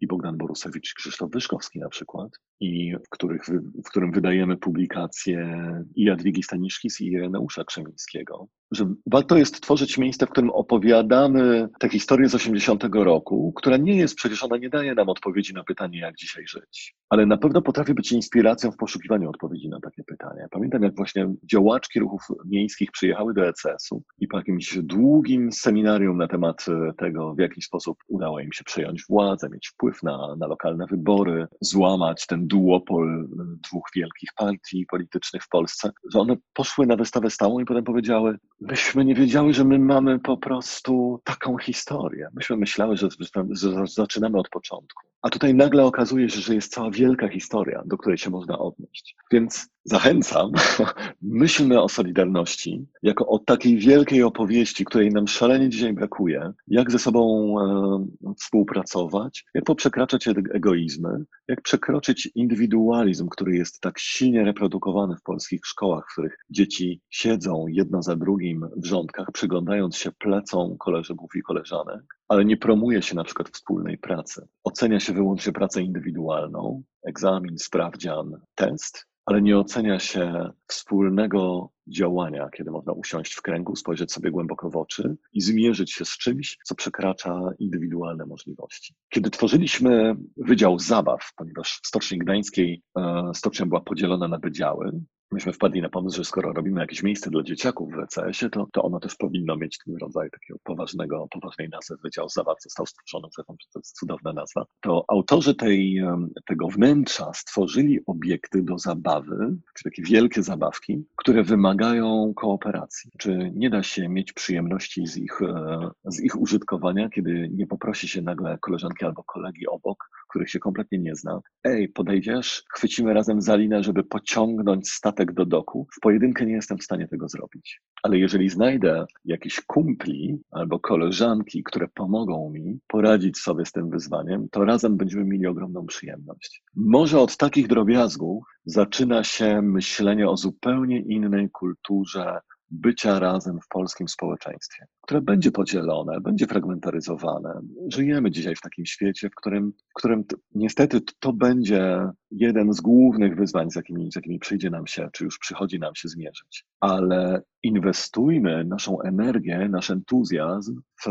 i 0.00 0.06
Bogdan 0.06 0.36
Borusewicz, 0.36 0.94
Krzysztof 0.94 1.30
Wyszkowski 1.30 1.78
na 1.78 1.88
przykład, 1.88 2.30
i 2.60 2.96
w, 2.96 3.08
których, 3.10 3.42
w 3.84 3.88
którym 3.90 4.12
wydajemy 4.12 4.56
publikacje 4.56 5.60
i 5.96 6.04
Jadwigi 6.04 6.42
Staniszkis 6.42 7.00
i 7.00 7.06
Ireneusza 7.06 7.64
Krzemińskiego, 7.64 8.48
że 8.74 8.94
warto 9.06 9.36
jest 9.36 9.60
tworzyć 9.60 9.98
miejsce, 9.98 10.26
w 10.26 10.30
którym 10.30 10.50
opowiadamy 10.50 11.68
tę 11.78 11.88
historię 11.88 12.28
z 12.28 12.34
80 12.34 12.84
roku, 12.92 13.52
która 13.56 13.76
nie 13.76 13.96
jest, 13.96 14.14
przecież 14.14 14.42
ona 14.42 14.56
nie 14.56 14.70
daje 14.70 14.94
nam 14.94 15.08
odpowiedzi 15.08 15.54
na 15.54 15.64
pytanie, 15.64 15.98
jak 15.98 16.16
dzisiaj 16.16 16.44
żyć, 16.46 16.94
ale 17.08 17.26
na 17.26 17.36
pewno 17.36 17.62
potrafi 17.62 17.94
być 17.94 18.12
inspiracją 18.12 18.70
w 18.70 18.76
poszukiwaniu 18.76 19.30
odpowiedzi 19.30 19.68
na 19.68 19.80
takie 19.80 20.04
pytania. 20.04 20.46
Pamiętam, 20.50 20.82
jak 20.82 20.96
właśnie 20.96 21.34
działaczki 21.52 22.00
ruchów 22.00 22.22
miejskich 22.44 22.90
przyjechały 22.90 23.34
do 23.34 23.48
ECS-u 23.48 24.02
i 24.18 24.28
po 24.28 24.36
jakimś 24.36 24.78
długim 24.78 25.52
seminarium 25.52 26.16
na 26.16 26.28
temat 26.28 26.64
e, 26.68 26.92
tego, 26.92 27.34
w 27.34 27.38
jaki 27.38 27.62
sposób 27.62 27.98
udało 28.08 28.40
im 28.40 28.52
się 28.52 28.64
przejąć 28.64 29.04
władzę, 29.08 29.48
mieć 29.50 29.68
wpływ 29.68 30.02
na, 30.02 30.36
na 30.38 30.46
lokalne 30.46 30.86
wybory, 30.90 31.46
złamać 31.60 32.26
ten 32.26 32.46
duopol 32.46 33.08
e, 33.08 33.26
dwóch 33.68 33.84
wielkich 33.96 34.30
partii 34.36 34.86
politycznych 34.90 35.42
w 35.42 35.48
Polsce, 35.48 35.90
że 36.12 36.20
one 36.20 36.36
poszły 36.54 36.86
na 36.86 36.96
wystawę 36.96 37.30
stałą 37.30 37.60
i 37.60 37.64
potem 37.64 37.84
powiedziały, 37.84 38.38
myśmy 38.64 39.04
nie 39.04 39.14
wiedziały, 39.14 39.52
że 39.52 39.64
my 39.64 39.78
mamy 39.78 40.18
po 40.18 40.36
prostu 40.36 41.20
taką 41.24 41.58
historię. 41.58 42.28
Myśmy 42.34 42.56
myślały, 42.56 42.96
że, 42.96 43.08
że 43.50 43.86
zaczynamy 43.86 44.38
od 44.38 44.48
początku. 44.48 45.02
A 45.24 45.30
tutaj 45.30 45.54
nagle 45.54 45.84
okazuje 45.84 46.30
się, 46.30 46.40
że 46.40 46.54
jest 46.54 46.72
cała 46.72 46.90
wielka 46.90 47.28
historia, 47.28 47.82
do 47.86 47.96
której 47.96 48.18
się 48.18 48.30
można 48.30 48.58
odnieść. 48.58 49.16
Więc 49.32 49.68
zachęcam, 49.84 50.52
myślmy 51.22 51.82
o 51.82 51.88
Solidarności 51.88 52.86
jako 53.02 53.26
o 53.28 53.38
takiej 53.38 53.78
wielkiej 53.78 54.22
opowieści, 54.22 54.84
której 54.84 55.10
nam 55.10 55.28
szalenie 55.28 55.68
dzisiaj 55.68 55.92
brakuje, 55.92 56.52
jak 56.66 56.90
ze 56.90 56.98
sobą 56.98 57.54
e, 57.60 58.34
współpracować, 58.40 59.44
jak 59.54 59.64
poprzekraczać 59.64 60.28
egoizmy, 60.28 61.24
jak 61.48 61.62
przekroczyć 61.62 62.30
indywidualizm, 62.34 63.28
który 63.28 63.56
jest 63.56 63.80
tak 63.80 63.98
silnie 63.98 64.44
reprodukowany 64.44 65.16
w 65.16 65.22
polskich 65.22 65.60
szkołach, 65.64 66.04
w 66.08 66.12
których 66.12 66.36
dzieci 66.50 67.00
siedzą 67.10 67.66
jedno 67.68 68.02
za 68.02 68.16
drugim 68.16 68.68
w 68.76 68.86
rządkach, 68.86 69.26
przyglądając 69.32 69.96
się 69.96 70.12
plecom 70.12 70.76
koleżków 70.78 71.36
i 71.36 71.42
koleżanek, 71.42 72.02
ale 72.28 72.44
nie 72.44 72.56
promuje 72.56 73.02
się 73.02 73.16
na 73.16 73.24
przykład 73.24 73.48
wspólnej 73.48 73.98
pracy. 73.98 74.48
Ocenia 74.64 75.00
się 75.00 75.12
wyłącznie 75.12 75.52
pracę 75.52 75.82
indywidualną, 75.82 76.82
egzamin, 77.02 77.58
sprawdzian, 77.58 78.40
test, 78.54 79.06
ale 79.26 79.42
nie 79.42 79.58
ocenia 79.58 79.98
się 79.98 80.50
wspólnego 80.66 81.70
działania, 81.86 82.48
kiedy 82.56 82.70
można 82.70 82.92
usiąść 82.92 83.34
w 83.34 83.42
kręgu, 83.42 83.76
spojrzeć 83.76 84.12
sobie 84.12 84.30
głęboko 84.30 84.70
w 84.70 84.76
oczy 84.76 85.16
i 85.32 85.40
zmierzyć 85.40 85.92
się 85.92 86.04
z 86.04 86.18
czymś, 86.18 86.58
co 86.64 86.74
przekracza 86.74 87.40
indywidualne 87.58 88.26
możliwości. 88.26 88.94
Kiedy 89.08 89.30
tworzyliśmy 89.30 90.16
Wydział 90.36 90.78
Zabaw, 90.78 91.30
ponieważ 91.36 91.80
w 91.82 91.86
Stoczni 91.86 92.18
Gdańskiej 92.18 92.82
e, 92.98 93.30
stocznia 93.34 93.66
była 93.66 93.80
podzielona 93.80 94.28
na 94.28 94.38
wydziały, 94.38 95.00
myśmy 95.34 95.52
wpadli 95.52 95.82
na 95.82 95.88
pomysł, 95.88 96.16
że 96.16 96.24
skoro 96.24 96.52
robimy 96.52 96.80
jakieś 96.80 97.02
miejsce 97.02 97.30
dla 97.30 97.42
dzieciaków 97.42 97.92
w 97.92 97.98
ECS-ie, 97.98 98.50
to, 98.50 98.66
to 98.72 98.82
ono 98.82 99.00
też 99.00 99.14
powinno 99.14 99.56
mieć 99.56 99.78
ten 99.78 99.96
rodzaj 99.96 100.30
takiego 100.30 100.58
poważnego, 100.64 101.28
poważnej 101.30 101.68
nazwy. 101.68 101.96
Wydział 102.04 102.28
Zabaw 102.28 102.62
został 102.62 102.86
stworzony, 102.86 103.28
że 103.38 103.44
to 103.44 103.78
jest 103.78 103.98
cudowna 103.98 104.32
nazwa. 104.32 104.66
To 104.80 105.04
autorzy 105.08 105.54
tej, 105.54 106.02
tego 106.46 106.68
wnętrza 106.68 107.32
stworzyli 107.34 108.00
obiekty 108.06 108.62
do 108.62 108.78
zabawy, 108.78 109.56
czy 109.74 109.84
takie 109.84 110.02
wielkie 110.02 110.42
zabawki, 110.42 111.04
które 111.16 111.42
wymagają 111.42 112.32
kooperacji. 112.36 113.10
Czy 113.18 113.52
nie 113.54 113.70
da 113.70 113.82
się 113.82 114.08
mieć 114.08 114.32
przyjemności 114.32 115.06
z 115.06 115.16
ich, 115.16 115.42
e, 115.42 115.90
z 116.04 116.20
ich 116.20 116.40
użytkowania, 116.40 117.08
kiedy 117.08 117.50
nie 117.52 117.66
poprosi 117.66 118.08
się 118.08 118.22
nagle 118.22 118.58
koleżanki 118.58 119.04
albo 119.04 119.24
kolegi 119.24 119.66
obok, 119.66 120.10
których 120.34 120.50
się 120.50 120.58
kompletnie 120.58 120.98
nie 120.98 121.14
zna. 121.14 121.40
Ej, 121.64 121.88
podejdziesz, 121.88 122.64
chwycimy 122.74 123.14
razem 123.14 123.40
za 123.40 123.56
linę, 123.56 123.82
żeby 123.82 124.04
pociągnąć 124.04 124.90
statek 124.90 125.32
do 125.32 125.46
doku. 125.46 125.86
W 125.96 126.00
pojedynkę 126.00 126.46
nie 126.46 126.52
jestem 126.52 126.78
w 126.78 126.84
stanie 126.84 127.08
tego 127.08 127.28
zrobić. 127.28 127.80
Ale 128.02 128.18
jeżeli 128.18 128.48
znajdę 128.48 129.06
jakiś 129.24 129.60
kumpli 129.60 130.38
albo 130.50 130.80
koleżanki, 130.80 131.62
które 131.62 131.88
pomogą 131.94 132.50
mi 132.50 132.78
poradzić 132.86 133.38
sobie 133.38 133.64
z 133.64 133.72
tym 133.72 133.90
wyzwaniem, 133.90 134.48
to 134.50 134.64
razem 134.64 134.96
będziemy 134.96 135.24
mieli 135.24 135.46
ogromną 135.46 135.86
przyjemność. 135.86 136.62
Może 136.76 137.20
od 137.20 137.36
takich 137.36 137.66
drobiazgów 137.66 138.44
zaczyna 138.64 139.24
się 139.24 139.62
myślenie 139.62 140.28
o 140.28 140.36
zupełnie 140.36 141.00
innej 141.00 141.50
kulturze 141.50 142.40
bycia 142.70 143.18
razem 143.18 143.60
w 143.60 143.68
polskim 143.68 144.08
społeczeństwie, 144.08 144.86
które 145.04 145.20
będzie 145.20 145.50
podzielone, 145.50 146.20
będzie 146.20 146.46
fragmentaryzowane. 146.46 147.60
Żyjemy 147.88 148.30
dzisiaj 148.30 148.56
w 148.56 148.60
takim 148.60 148.86
świecie, 148.86 149.30
w 149.30 149.34
którym, 149.34 149.72
w 149.90 149.94
którym 149.94 150.24
niestety 150.54 151.00
to 151.20 151.32
będzie 151.32 152.08
jeden 152.30 152.72
z 152.72 152.80
głównych 152.80 153.36
wyzwań, 153.36 153.70
z 153.70 153.76
jakimi, 153.76 154.12
z 154.12 154.16
jakimi 154.16 154.38
przyjdzie 154.38 154.70
nam 154.70 154.86
się, 154.86 155.08
czy 155.12 155.24
już 155.24 155.38
przychodzi 155.38 155.78
nam 155.78 155.94
się 155.94 156.08
zmierzyć. 156.08 156.66
Ale 156.80 157.42
inwestujmy 157.62 158.64
naszą 158.64 159.00
energię, 159.00 159.68
nasz 159.70 159.90
entuzjazm 159.90 160.80
w 161.04 161.08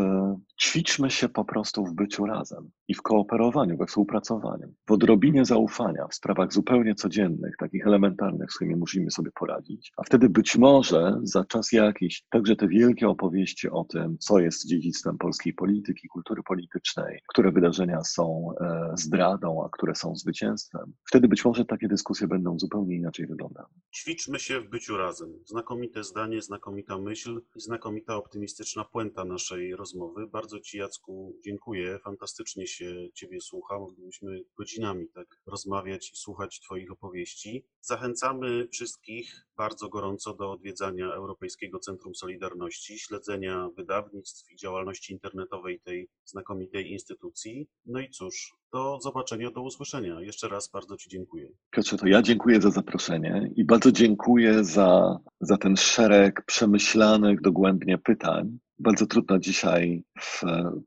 ćwiczmy 0.60 1.10
się 1.10 1.28
po 1.28 1.44
prostu 1.44 1.84
w 1.84 1.94
byciu 1.94 2.26
razem 2.26 2.70
i 2.88 2.94
w 2.94 3.02
kooperowaniu, 3.02 3.76
we 3.76 3.86
współpracowaniu, 3.86 4.74
w 4.88 4.92
odrobinie 4.92 5.44
zaufania 5.44 6.06
w 6.06 6.14
sprawach 6.14 6.52
zupełnie 6.52 6.94
codziennych, 6.94 7.56
takich 7.58 7.86
elementarnych, 7.86 8.52
z 8.52 8.54
którymi 8.54 8.76
musimy 8.76 9.10
sobie 9.10 9.30
poradzić. 9.34 9.92
A 9.96 10.02
wtedy 10.02 10.28
być 10.28 10.56
może 10.56 11.18
za 11.22 11.44
czas 11.44 11.72
jakiś 11.72 12.24
także 12.30 12.56
te 12.56 12.68
wielkie 12.68 13.08
opowieści 13.08 13.70
o 13.70 13.83
o 13.84 13.92
tym, 13.92 14.18
co 14.18 14.38
jest 14.38 14.66
dziedzictwem 14.66 15.18
polskiej 15.18 15.54
polityki, 15.54 16.08
kultury 16.08 16.42
politycznej, 16.42 17.20
które 17.28 17.52
wydarzenia 17.52 18.04
są 18.04 18.54
e, 18.60 18.92
zdradą, 18.96 19.64
a 19.64 19.68
które 19.68 19.94
są 19.94 20.16
zwycięstwem, 20.16 20.94
wtedy 21.08 21.28
być 21.28 21.44
może 21.44 21.64
takie 21.64 21.88
dyskusje 21.88 22.26
będą 22.26 22.58
zupełnie 22.58 22.96
inaczej 22.96 23.26
wyglądały. 23.26 23.68
Ćwiczmy 23.94 24.38
się 24.38 24.60
w 24.60 24.68
byciu 24.68 24.96
razem. 24.96 25.28
Znakomite 25.46 26.04
zdanie, 26.04 26.42
znakomita 26.42 26.98
myśl 26.98 27.40
i 27.56 27.60
znakomita 27.60 28.16
optymistyczna 28.16 28.84
puenta 28.84 29.24
naszej 29.24 29.76
rozmowy. 29.76 30.26
Bardzo 30.26 30.60
Ci, 30.60 30.78
Jacku, 30.78 31.36
dziękuję. 31.44 31.98
Fantastycznie 32.04 32.66
się 32.66 33.08
Ciebie 33.14 33.40
słucha. 33.40 33.78
Moglibyśmy 33.78 34.44
godzinami 34.56 35.08
tak 35.14 35.26
rozmawiać 35.46 36.10
i 36.12 36.16
słuchać 36.16 36.60
Twoich 36.60 36.92
opowieści. 36.92 37.64
Zachęcamy 37.86 38.68
wszystkich 38.68 39.46
bardzo 39.56 39.88
gorąco 39.88 40.34
do 40.34 40.52
odwiedzania 40.52 41.12
Europejskiego 41.12 41.78
Centrum 41.78 42.14
Solidarności, 42.14 42.98
śledzenia 42.98 43.68
wydawnictw 43.76 44.50
i 44.52 44.56
działalności 44.56 45.12
internetowej 45.12 45.80
tej 45.80 46.08
znakomitej 46.24 46.92
instytucji. 46.92 47.66
No 47.86 48.00
i 48.00 48.10
cóż, 48.10 48.54
do 48.74 48.98
zobaczenia, 49.00 49.50
do 49.50 49.62
usłyszenia. 49.62 50.20
Jeszcze 50.20 50.48
raz 50.48 50.70
bardzo 50.70 50.96
Ci 50.96 51.10
dziękuję. 51.10 51.48
Piotrze, 51.70 51.96
to 51.96 52.06
ja 52.06 52.22
dziękuję 52.22 52.60
za 52.60 52.70
zaproszenie 52.70 53.50
i 53.56 53.64
bardzo 53.64 53.92
dziękuję 53.92 54.64
za, 54.64 55.18
za 55.40 55.56
ten 55.56 55.76
szereg 55.76 56.42
przemyślanych 56.46 57.40
dogłębnie 57.40 57.98
pytań. 57.98 58.58
Bardzo 58.78 59.06
trudno 59.06 59.38
dzisiaj 59.38 60.04
w 60.20 60.42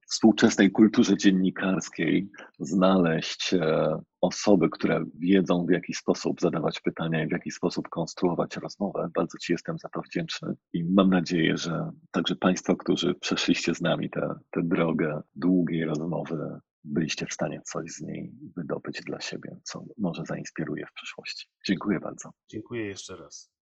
współczesnej 0.10 0.72
kulturze 0.72 1.18
dziennikarskiej 1.18 2.30
znaleźć 2.60 3.53
e, 3.53 3.99
osoby, 4.22 4.70
które 4.70 5.06
wiedzą 5.20 5.66
w 5.66 5.72
jaki 5.72 5.94
sposób 5.94 6.41
zadawać 6.41 6.80
pytania 6.80 7.24
i 7.24 7.28
w 7.28 7.32
jaki 7.32 7.52
sposób 7.52 7.90
konstruować 7.90 8.57
rozmowę. 8.57 9.10
Bardzo 9.16 9.38
Ci 9.38 9.52
jestem 9.52 9.78
za 9.78 9.90
to 9.90 10.02
wdzięczny 10.02 10.53
i 10.74 10.84
mam 10.84 11.10
nadzieję, 11.10 11.57
że 11.57 11.91
także 12.12 12.36
Państwo, 12.36 12.76
którzy 12.76 13.16
przeszliście 13.16 13.76
z 13.76 13.82
nami 13.82 14.10
tę 14.10 14.36
drogę 14.64 15.22
długiej 15.36 15.86
rozmowy, 15.86 16.60
byliście 16.88 17.26
w 17.26 17.34
stanie 17.34 17.62
coś 17.66 17.92
z 17.92 18.02
niej 18.02 18.32
wydobyć 18.58 19.02
dla 19.02 19.22
siebie, 19.22 19.58
co 19.64 19.84
może 19.98 20.24
zainspiruje 20.26 20.86
w 20.86 20.94
przyszłości. 20.94 21.48
Dziękuję 21.68 22.00
bardzo. 22.00 22.32
Dziękuję 22.52 22.86
jeszcze 22.86 23.16
raz. 23.16 23.57